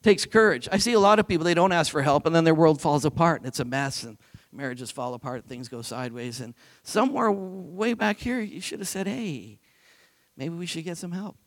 Takes 0.01 0.25
courage. 0.25 0.67
I 0.71 0.77
see 0.77 0.93
a 0.93 0.99
lot 0.99 1.19
of 1.19 1.27
people, 1.27 1.45
they 1.45 1.53
don't 1.53 1.71
ask 1.71 1.91
for 1.91 2.01
help, 2.01 2.25
and 2.25 2.35
then 2.35 2.43
their 2.43 2.55
world 2.55 2.81
falls 2.81 3.05
apart, 3.05 3.41
and 3.41 3.47
it's 3.47 3.59
a 3.59 3.65
mess, 3.65 4.03
and 4.03 4.17
marriages 4.51 4.91
fall 4.91 5.13
apart, 5.13 5.45
things 5.45 5.69
go 5.69 5.81
sideways. 5.81 6.41
And 6.41 6.53
somewhere 6.83 7.31
way 7.31 7.93
back 7.93 8.17
here, 8.17 8.41
you 8.41 8.59
should 8.59 8.79
have 8.79 8.87
said, 8.87 9.07
hey, 9.07 9.59
maybe 10.35 10.55
we 10.55 10.65
should 10.65 10.83
get 10.83 10.97
some 10.97 11.11
help. 11.11 11.37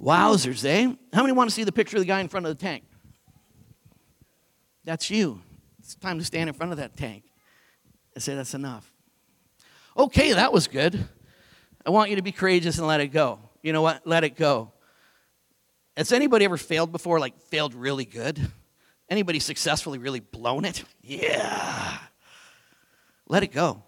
Wowzers, 0.00 0.64
eh? 0.64 0.92
How 1.12 1.22
many 1.22 1.32
want 1.32 1.48
to 1.48 1.54
see 1.54 1.64
the 1.64 1.72
picture 1.72 1.96
of 1.96 2.02
the 2.02 2.06
guy 2.06 2.20
in 2.20 2.28
front 2.28 2.44
of 2.46 2.56
the 2.56 2.62
tank? 2.62 2.84
That's 4.84 5.10
you. 5.10 5.40
It's 5.78 5.94
time 5.94 6.18
to 6.18 6.24
stand 6.24 6.48
in 6.48 6.54
front 6.54 6.72
of 6.72 6.78
that 6.78 6.96
tank 6.96 7.24
and 8.14 8.22
say, 8.22 8.34
That's 8.34 8.54
enough. 8.54 8.90
Okay, 9.96 10.32
that 10.32 10.52
was 10.52 10.68
good. 10.68 11.08
I 11.84 11.90
want 11.90 12.10
you 12.10 12.16
to 12.16 12.22
be 12.22 12.32
courageous 12.32 12.78
and 12.78 12.86
let 12.86 13.00
it 13.00 13.08
go. 13.08 13.38
You 13.62 13.72
know 13.72 13.82
what? 13.82 14.06
Let 14.06 14.24
it 14.24 14.36
go. 14.36 14.72
Has 15.96 16.12
anybody 16.12 16.44
ever 16.44 16.56
failed 16.56 16.92
before, 16.92 17.20
like 17.20 17.38
failed 17.38 17.74
really 17.74 18.04
good? 18.04 18.40
Anybody 19.10 19.40
successfully 19.40 19.98
really 19.98 20.20
blown 20.20 20.64
it? 20.64 20.84
Yeah. 21.02 21.98
Let 23.28 23.42
it 23.42 23.52
go 23.52 23.82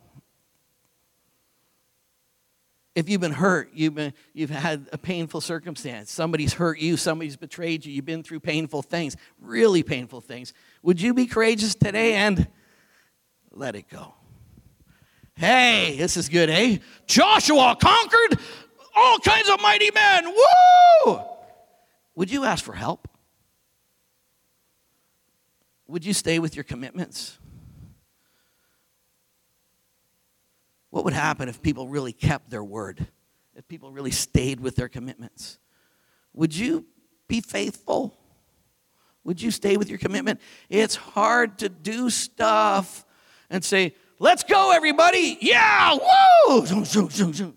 if 2.94 3.08
you've 3.08 3.20
been 3.20 3.32
hurt, 3.32 3.70
you've, 3.74 3.94
been, 3.94 4.12
you've 4.32 4.50
had 4.50 4.88
a 4.92 4.98
painful 4.98 5.40
circumstance, 5.40 6.12
somebody's 6.12 6.54
hurt 6.54 6.78
you, 6.78 6.96
somebody's 6.96 7.36
betrayed 7.36 7.84
you, 7.84 7.92
you've 7.92 8.04
been 8.04 8.22
through 8.22 8.40
painful 8.40 8.82
things, 8.82 9.16
really 9.40 9.82
painful 9.82 10.20
things, 10.20 10.52
would 10.82 11.00
you 11.00 11.12
be 11.12 11.26
courageous 11.26 11.74
today 11.74 12.14
and 12.14 12.46
let 13.50 13.74
it 13.74 13.88
go? 13.88 14.14
Hey, 15.36 15.96
this 15.98 16.16
is 16.16 16.28
good, 16.28 16.48
eh? 16.48 16.78
Joshua 17.06 17.76
conquered 17.80 18.38
all 18.94 19.18
kinds 19.18 19.50
of 19.50 19.60
mighty 19.60 19.90
men. 19.90 20.32
Woo! 21.06 21.20
Would 22.14 22.30
you 22.30 22.44
ask 22.44 22.64
for 22.64 22.74
help? 22.74 23.08
Would 25.88 26.04
you 26.04 26.12
stay 26.12 26.38
with 26.38 26.54
your 26.54 26.62
commitments? 26.62 27.38
What 30.94 31.02
would 31.06 31.12
happen 31.12 31.48
if 31.48 31.60
people 31.60 31.88
really 31.88 32.12
kept 32.12 32.50
their 32.50 32.62
word? 32.62 33.04
If 33.56 33.66
people 33.66 33.90
really 33.90 34.12
stayed 34.12 34.60
with 34.60 34.76
their 34.76 34.88
commitments? 34.88 35.58
Would 36.34 36.54
you 36.54 36.86
be 37.26 37.40
faithful? 37.40 38.16
Would 39.24 39.42
you 39.42 39.50
stay 39.50 39.76
with 39.76 39.88
your 39.88 39.98
commitment? 39.98 40.40
It's 40.68 40.94
hard 40.94 41.58
to 41.58 41.68
do 41.68 42.10
stuff 42.10 43.04
and 43.50 43.64
say, 43.64 43.96
let's 44.20 44.44
go, 44.44 44.70
everybody. 44.70 45.36
Yeah, 45.40 45.98
woo! 46.46 46.64
Zoom, 46.64 46.84
zoom, 46.84 47.10
zoom, 47.10 47.34
zoom. 47.34 47.56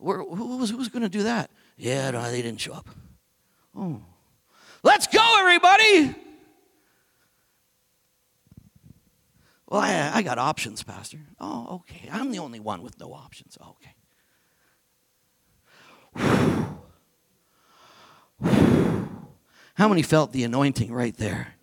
Who 0.00 0.56
was, 0.56 0.70
who 0.70 0.76
was 0.76 0.88
going 0.88 1.04
to 1.04 1.08
do 1.08 1.22
that? 1.22 1.52
Yeah, 1.76 2.10
no, 2.10 2.28
they 2.32 2.42
didn't 2.42 2.60
show 2.60 2.72
up. 2.72 2.88
Oh. 3.76 4.02
Let's 4.82 5.06
go, 5.06 5.36
everybody. 5.38 6.16
Well, 9.74 9.82
I, 9.82 10.18
I 10.18 10.22
got 10.22 10.38
options, 10.38 10.84
Pastor. 10.84 11.18
Oh, 11.40 11.80
okay. 11.80 12.08
I'm 12.12 12.30
the 12.30 12.38
only 12.38 12.60
one 12.60 12.80
with 12.80 13.00
no 13.00 13.12
options. 13.12 13.58
Oh, 13.60 13.74
okay. 13.74 13.90
How 19.74 19.88
many 19.88 20.02
felt 20.02 20.30
the 20.30 20.44
anointing 20.44 20.92
right 20.92 21.16
there? 21.16 21.56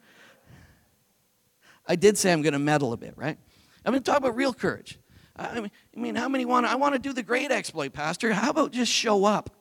I 1.87 1.95
did 1.95 2.17
say 2.17 2.33
I'm 2.33 2.41
going 2.41 2.51
to 2.51 2.59
meddle 2.59 2.91
a 2.91 2.97
bit, 2.97 3.13
right? 3.15 3.37
I'm 3.85 3.93
going 3.93 4.03
to 4.03 4.11
talk 4.11 4.19
about 4.19 4.35
real 4.35 4.53
courage. 4.53 4.99
I 5.37 5.61
mean, 5.61 5.71
I 5.95 5.99
mean 6.01 6.15
how 6.15 6.27
many 6.27 6.43
want? 6.43 6.65
I 6.65 6.75
want 6.75 6.95
to 6.95 6.99
do 6.99 7.13
the 7.13 7.23
great 7.23 7.49
exploit, 7.49 7.93
Pastor. 7.93 8.33
How 8.33 8.49
about 8.49 8.73
just 8.73 8.91
show 8.91 9.23
up? 9.23 9.60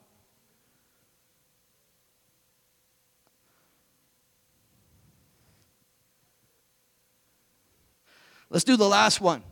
Let's 8.50 8.64
do 8.64 8.76
the 8.76 8.88
last 8.88 9.20
one. 9.20 9.42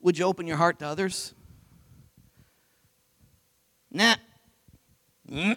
Would 0.00 0.18
you 0.18 0.24
open 0.24 0.46
your 0.46 0.56
heart 0.56 0.78
to 0.78 0.86
others? 0.86 1.34
Nah. 3.90 4.16
Mm. 5.30 5.56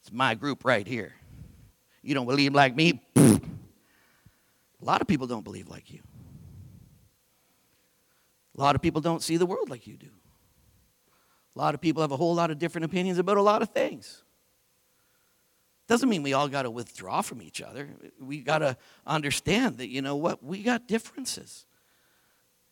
It's 0.00 0.12
my 0.12 0.34
group 0.34 0.64
right 0.64 0.86
here. 0.86 1.14
You 2.02 2.14
don't 2.14 2.26
believe 2.26 2.54
like 2.54 2.76
me? 2.76 3.00
A 3.16 3.40
lot 4.80 5.00
of 5.00 5.08
people 5.08 5.26
don't 5.26 5.44
believe 5.44 5.68
like 5.68 5.90
you. 5.90 6.00
A 8.56 8.60
lot 8.60 8.76
of 8.76 8.82
people 8.82 9.00
don't 9.00 9.22
see 9.22 9.36
the 9.38 9.46
world 9.46 9.70
like 9.70 9.86
you 9.86 9.96
do. 9.96 10.10
A 11.56 11.58
lot 11.58 11.74
of 11.74 11.80
people 11.80 12.02
have 12.02 12.12
a 12.12 12.16
whole 12.16 12.34
lot 12.34 12.50
of 12.50 12.58
different 12.58 12.84
opinions 12.84 13.18
about 13.18 13.36
a 13.36 13.42
lot 13.42 13.62
of 13.62 13.70
things. 13.70 14.23
Doesn't 15.86 16.08
mean 16.08 16.22
we 16.22 16.32
all 16.32 16.48
got 16.48 16.62
to 16.62 16.70
withdraw 16.70 17.20
from 17.20 17.42
each 17.42 17.60
other. 17.60 17.88
We 18.18 18.40
got 18.40 18.58
to 18.58 18.76
understand 19.06 19.78
that, 19.78 19.88
you 19.88 20.00
know 20.00 20.16
what, 20.16 20.42
we 20.42 20.62
got 20.62 20.88
differences. 20.88 21.66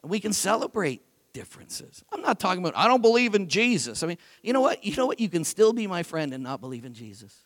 And 0.03 0.11
we 0.11 0.19
can 0.19 0.33
celebrate 0.33 1.03
differences. 1.33 2.05
I'm 2.13 2.23
not 2.23 2.41
talking 2.41 2.63
about, 2.63 2.77
I 2.77 2.89
don't 2.89 3.03
believe 3.03 3.35
in 3.35 3.49
Jesus. 3.49 4.03
I 4.03 4.07
mean, 4.07 4.19
you 4.43 4.53
know 4.53 4.61
what? 4.61 4.85
You 4.85 4.97
know 4.97 5.07
what? 5.07 5.21
You 5.21 5.29
can 5.29 5.45
still 5.45 5.73
be 5.73 5.87
my 5.87 6.03
friend 6.03 6.33
and 6.33 6.43
not 6.43 6.61
believe 6.61 6.85
in 6.85 6.95
Jesus. 6.95 7.37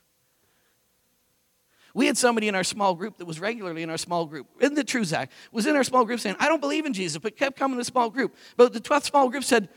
We 1.94 2.06
had 2.06 2.18
somebody 2.18 2.46
in 2.46 2.54
our 2.54 2.64
small 2.64 2.94
group 2.94 3.16
that 3.18 3.24
was 3.24 3.40
regularly 3.40 3.82
in 3.82 3.88
our 3.88 3.96
small 3.96 4.26
group, 4.26 4.46
in 4.60 4.74
the 4.74 4.84
true 4.84 5.04
Zach, 5.04 5.30
was 5.50 5.66
in 5.66 5.74
our 5.76 5.84
small 5.84 6.04
group 6.04 6.20
saying, 6.20 6.36
I 6.38 6.46
don't 6.46 6.60
believe 6.60 6.84
in 6.84 6.92
Jesus, 6.92 7.18
but 7.18 7.36
kept 7.36 7.58
coming 7.58 7.78
to 7.78 7.84
small 7.84 8.10
group. 8.10 8.36
But 8.56 8.74
the 8.74 8.80
12th 8.80 9.04
small 9.04 9.30
group 9.30 9.44
said, 9.44 9.70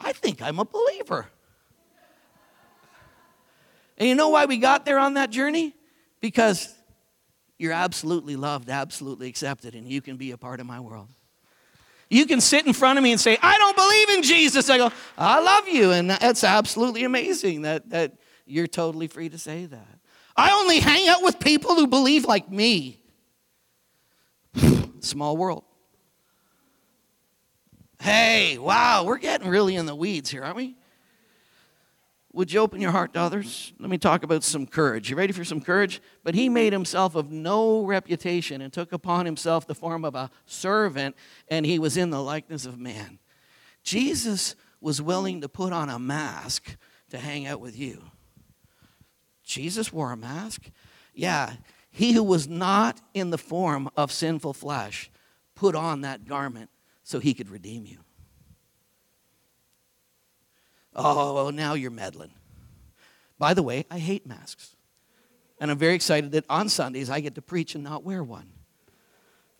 I 0.00 0.12
think 0.12 0.40
I'm 0.40 0.58
a 0.58 0.64
believer. 0.64 1.26
And 3.98 4.08
you 4.08 4.14
know 4.14 4.28
why 4.28 4.44
we 4.44 4.58
got 4.58 4.84
there 4.84 4.98
on 4.98 5.14
that 5.14 5.30
journey? 5.30 5.74
Because 6.20 6.74
you're 7.58 7.72
absolutely 7.72 8.36
loved, 8.36 8.68
absolutely 8.68 9.28
accepted, 9.28 9.74
and 9.74 9.88
you 9.88 10.00
can 10.00 10.16
be 10.16 10.32
a 10.32 10.36
part 10.36 10.60
of 10.60 10.66
my 10.66 10.80
world. 10.80 11.08
You 12.08 12.26
can 12.26 12.40
sit 12.40 12.66
in 12.66 12.72
front 12.72 12.98
of 12.98 13.02
me 13.02 13.12
and 13.12 13.20
say, 13.20 13.36
I 13.42 13.58
don't 13.58 13.76
believe 13.76 14.10
in 14.10 14.22
Jesus. 14.22 14.70
I 14.70 14.76
go, 14.76 14.92
I 15.18 15.40
love 15.40 15.68
you. 15.68 15.90
And 15.90 16.10
that's 16.10 16.44
absolutely 16.44 17.04
amazing 17.04 17.62
that, 17.62 17.90
that 17.90 18.12
you're 18.46 18.68
totally 18.68 19.08
free 19.08 19.28
to 19.28 19.38
say 19.38 19.66
that. 19.66 19.98
I 20.36 20.52
only 20.52 20.78
hang 20.78 21.08
out 21.08 21.22
with 21.22 21.40
people 21.40 21.74
who 21.74 21.86
believe 21.86 22.24
like 22.24 22.50
me. 22.50 23.00
Small 25.00 25.36
world. 25.36 25.64
Hey, 28.00 28.58
wow, 28.58 29.04
we're 29.04 29.18
getting 29.18 29.48
really 29.48 29.74
in 29.74 29.86
the 29.86 29.94
weeds 29.94 30.30
here, 30.30 30.44
aren't 30.44 30.56
we? 30.56 30.76
Would 32.36 32.52
you 32.52 32.60
open 32.60 32.82
your 32.82 32.90
heart 32.90 33.14
to 33.14 33.20
others? 33.20 33.72
Let 33.78 33.88
me 33.88 33.96
talk 33.96 34.22
about 34.22 34.44
some 34.44 34.66
courage. 34.66 35.08
You 35.08 35.16
ready 35.16 35.32
for 35.32 35.42
some 35.42 35.62
courage? 35.62 36.02
But 36.22 36.34
he 36.34 36.50
made 36.50 36.74
himself 36.74 37.14
of 37.14 37.32
no 37.32 37.82
reputation 37.86 38.60
and 38.60 38.70
took 38.70 38.92
upon 38.92 39.24
himself 39.24 39.66
the 39.66 39.74
form 39.74 40.04
of 40.04 40.14
a 40.14 40.30
servant, 40.44 41.16
and 41.48 41.64
he 41.64 41.78
was 41.78 41.96
in 41.96 42.10
the 42.10 42.22
likeness 42.22 42.66
of 42.66 42.78
man. 42.78 43.20
Jesus 43.82 44.54
was 44.82 45.00
willing 45.00 45.40
to 45.40 45.48
put 45.48 45.72
on 45.72 45.88
a 45.88 45.98
mask 45.98 46.76
to 47.08 47.16
hang 47.16 47.46
out 47.46 47.58
with 47.58 47.74
you. 47.74 48.02
Jesus 49.42 49.90
wore 49.90 50.12
a 50.12 50.16
mask? 50.16 50.70
Yeah, 51.14 51.54
he 51.90 52.12
who 52.12 52.22
was 52.22 52.46
not 52.46 53.00
in 53.14 53.30
the 53.30 53.38
form 53.38 53.88
of 53.96 54.12
sinful 54.12 54.52
flesh 54.52 55.10
put 55.54 55.74
on 55.74 56.02
that 56.02 56.26
garment 56.26 56.68
so 57.02 57.18
he 57.18 57.32
could 57.32 57.48
redeem 57.48 57.86
you. 57.86 58.00
Oh, 60.96 61.50
now 61.50 61.74
you're 61.74 61.90
meddling. 61.90 62.32
By 63.38 63.52
the 63.52 63.62
way, 63.62 63.84
I 63.90 63.98
hate 63.98 64.26
masks. 64.26 64.74
And 65.60 65.70
I'm 65.70 65.78
very 65.78 65.94
excited 65.94 66.32
that 66.32 66.46
on 66.48 66.70
Sundays 66.70 67.10
I 67.10 67.20
get 67.20 67.34
to 67.34 67.42
preach 67.42 67.74
and 67.74 67.84
not 67.84 68.02
wear 68.02 68.24
one. 68.24 68.50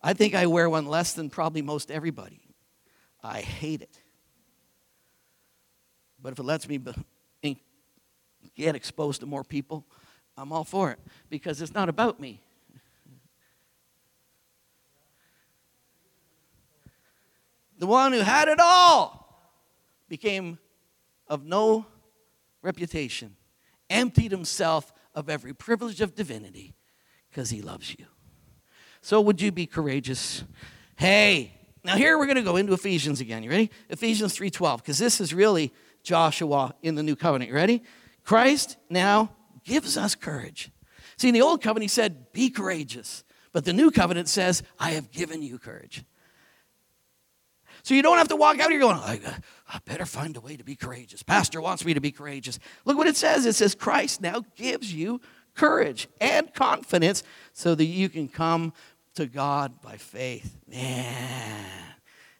I 0.01 0.13
think 0.13 0.33
I 0.33 0.47
wear 0.47 0.69
one 0.69 0.87
less 0.87 1.13
than 1.13 1.29
probably 1.29 1.61
most 1.61 1.91
everybody. 1.91 2.41
I 3.23 3.41
hate 3.41 3.81
it. 3.81 3.99
But 6.21 6.33
if 6.33 6.39
it 6.39 6.43
lets 6.43 6.67
me 6.67 6.79
get 8.55 8.75
exposed 8.75 9.21
to 9.21 9.27
more 9.27 9.43
people, 9.43 9.85
I'm 10.35 10.51
all 10.51 10.63
for 10.63 10.91
it 10.91 10.99
because 11.29 11.61
it's 11.61 11.73
not 11.73 11.89
about 11.89 12.19
me. 12.19 12.41
The 17.77 17.85
one 17.85 18.11
who 18.11 18.21
had 18.21 18.47
it 18.47 18.59
all 18.59 19.39
became 20.09 20.57
of 21.27 21.45
no 21.45 21.85
reputation, 22.61 23.35
emptied 23.89 24.31
himself 24.31 24.91
of 25.15 25.29
every 25.29 25.53
privilege 25.53 26.01
of 26.01 26.15
divinity 26.15 26.75
because 27.29 27.49
he 27.49 27.61
loves 27.61 27.95
you. 27.97 28.05
So, 29.01 29.21
would 29.21 29.41
you 29.41 29.51
be 29.51 29.65
courageous? 29.65 30.43
Hey, 30.95 31.53
now 31.83 31.95
here 31.95 32.17
we're 32.17 32.25
going 32.25 32.37
to 32.37 32.43
go 32.43 32.57
into 32.57 32.73
Ephesians 32.73 33.21
again. 33.21 33.43
You 33.43 33.49
ready? 33.49 33.71
Ephesians 33.89 34.35
3:12 34.35 34.77
because 34.77 34.97
this 34.97 35.21
is 35.21 35.33
really 35.33 35.73
Joshua 36.03 36.75
in 36.81 36.95
the 36.95 37.03
new 37.03 37.15
covenant. 37.15 37.49
You 37.49 37.55
ready? 37.55 37.83
Christ 38.23 38.77
now 38.89 39.31
gives 39.63 39.97
us 39.97 40.15
courage. 40.15 40.71
See, 41.17 41.29
in 41.29 41.33
the 41.33 41.41
old 41.41 41.61
covenant 41.61 41.83
he 41.83 41.93
said, 41.93 42.31
"Be 42.33 42.49
courageous." 42.49 43.23
But 43.53 43.65
the 43.65 43.73
new 43.73 43.89
covenant 43.91 44.27
says, 44.27 44.63
"I 44.77 44.91
have 44.91 45.11
given 45.11 45.41
you 45.41 45.57
courage." 45.57 46.03
So 47.87 47.93
you 47.93 48.01
don't 48.01 48.17
have 48.17 48.27
to 48.27 48.35
walk 48.35 48.59
out 48.59 48.69
here 48.69 48.81
going, 48.81 48.97
I, 48.97 49.21
uh, 49.25 49.31
I 49.69 49.79
better 49.85 50.05
find 50.05 50.35
a 50.35 50.41
way 50.41 50.57
to 50.57 50.63
be 50.65 50.75
courageous. 50.75 51.23
Pastor 51.23 51.61
wants 51.61 51.85
me 51.85 51.93
to 51.93 52.01
be 52.01 52.11
courageous. 52.11 52.59
Look 52.83 52.97
what 52.97 53.07
it 53.07 53.15
says. 53.15 53.45
It 53.45 53.55
says, 53.55 53.75
Christ 53.75 54.19
now 54.19 54.43
gives 54.57 54.93
you 54.93 55.21
courage 55.55 56.09
and 56.19 56.53
confidence 56.53 57.23
so 57.53 57.75
that 57.75 57.85
you 57.85 58.09
can 58.09 58.27
come 58.27 58.73
to 59.15 59.25
God 59.25 59.81
by 59.81 59.95
faith. 59.95 60.57
Man. 60.67 61.65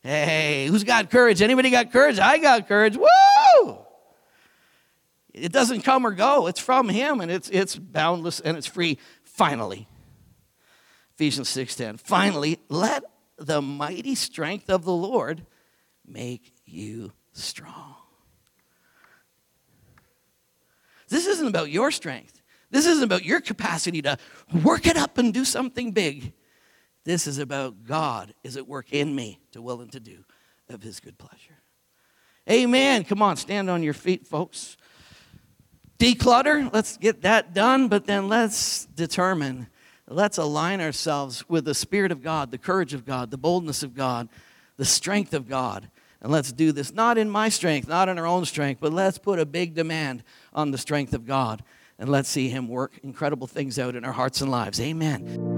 Hey, 0.03 0.67
who's 0.67 0.83
got 0.83 1.09
courage? 1.09 1.41
Anybody 1.41 1.69
got 1.69 1.93
courage? 1.93 2.19
I 2.19 2.39
got 2.39 2.67
courage. 2.67 2.97
Woo! 2.97 3.77
It 5.33 5.53
doesn't 5.53 5.83
come 5.83 6.05
or 6.05 6.11
go. 6.11 6.47
It's 6.47 6.59
from 6.59 6.89
him 6.89 7.21
and 7.21 7.31
it's 7.31 7.47
it's 7.47 7.77
boundless 7.77 8.41
and 8.41 8.57
it's 8.57 8.67
free. 8.67 8.97
Finally. 9.23 9.87
Ephesians 11.15 11.47
6:10. 11.47 12.01
Finally, 12.01 12.59
let 12.67 13.05
the 13.37 13.61
mighty 13.61 14.15
strength 14.15 14.69
of 14.69 14.83
the 14.83 14.93
Lord 14.93 15.45
make 16.05 16.53
you 16.65 17.11
strong. 17.33 17.95
This 21.09 21.25
isn't 21.25 21.47
about 21.47 21.69
your 21.69 21.91
strength. 21.91 22.41
This 22.69 22.85
isn't 22.85 23.03
about 23.03 23.23
your 23.23 23.39
capacity 23.39 24.01
to 24.01 24.17
work 24.63 24.87
it 24.87 24.97
up 24.97 25.17
and 25.17 25.33
do 25.33 25.45
something 25.45 25.91
big. 25.91 26.33
This 27.05 27.27
is 27.27 27.37
about 27.39 27.85
God 27.85 28.33
is 28.43 28.57
at 28.57 28.67
work 28.67 28.91
in 28.91 29.15
me 29.15 29.39
to 29.53 29.61
will 29.61 29.79
and 29.81 29.91
to 29.93 29.99
do 29.99 30.25
of 30.69 30.83
his 30.83 30.99
good 30.99 31.17
pleasure. 31.17 31.61
Amen. 32.49 33.03
Come 33.05 33.21
on, 33.21 33.37
stand 33.37 33.69
on 33.69 33.83
your 33.83 33.93
feet, 33.93 34.27
folks. 34.27 34.75
Declutter, 35.99 36.71
let's 36.73 36.97
get 36.97 37.21
that 37.21 37.53
done, 37.53 37.87
but 37.87 38.05
then 38.05 38.27
let's 38.27 38.85
determine 38.85 39.67
let's 40.15 40.37
align 40.37 40.81
ourselves 40.81 41.47
with 41.49 41.65
the 41.65 41.73
Spirit 41.73 42.11
of 42.11 42.21
God, 42.21 42.51
the 42.51 42.57
courage 42.57 42.93
of 42.93 43.05
God, 43.05 43.31
the 43.31 43.37
boldness 43.37 43.83
of 43.83 43.95
God, 43.95 44.29
the 44.77 44.85
strength 44.85 45.33
of 45.33 45.47
God. 45.47 45.89
And 46.21 46.31
let's 46.31 46.51
do 46.51 46.71
this 46.71 46.93
not 46.93 47.17
in 47.17 47.29
my 47.29 47.49
strength, 47.49 47.87
not 47.87 48.09
in 48.09 48.17
our 48.17 48.25
own 48.25 48.45
strength, 48.45 48.79
but 48.81 48.93
let's 48.93 49.17
put 49.17 49.39
a 49.39 49.45
big 49.45 49.75
demand 49.75 50.23
on 50.53 50.71
the 50.71 50.77
strength 50.77 51.13
of 51.13 51.25
God. 51.25 51.63
and 51.99 52.09
let's 52.09 52.29
see 52.29 52.49
Him 52.49 52.67
work 52.67 52.99
incredible 53.01 53.47
things 53.47 53.79
out 53.79 53.95
in 53.95 54.05
our 54.05 54.11
hearts 54.11 54.41
and 54.41 54.51
lives. 54.51 54.79
Amen. 54.79 55.56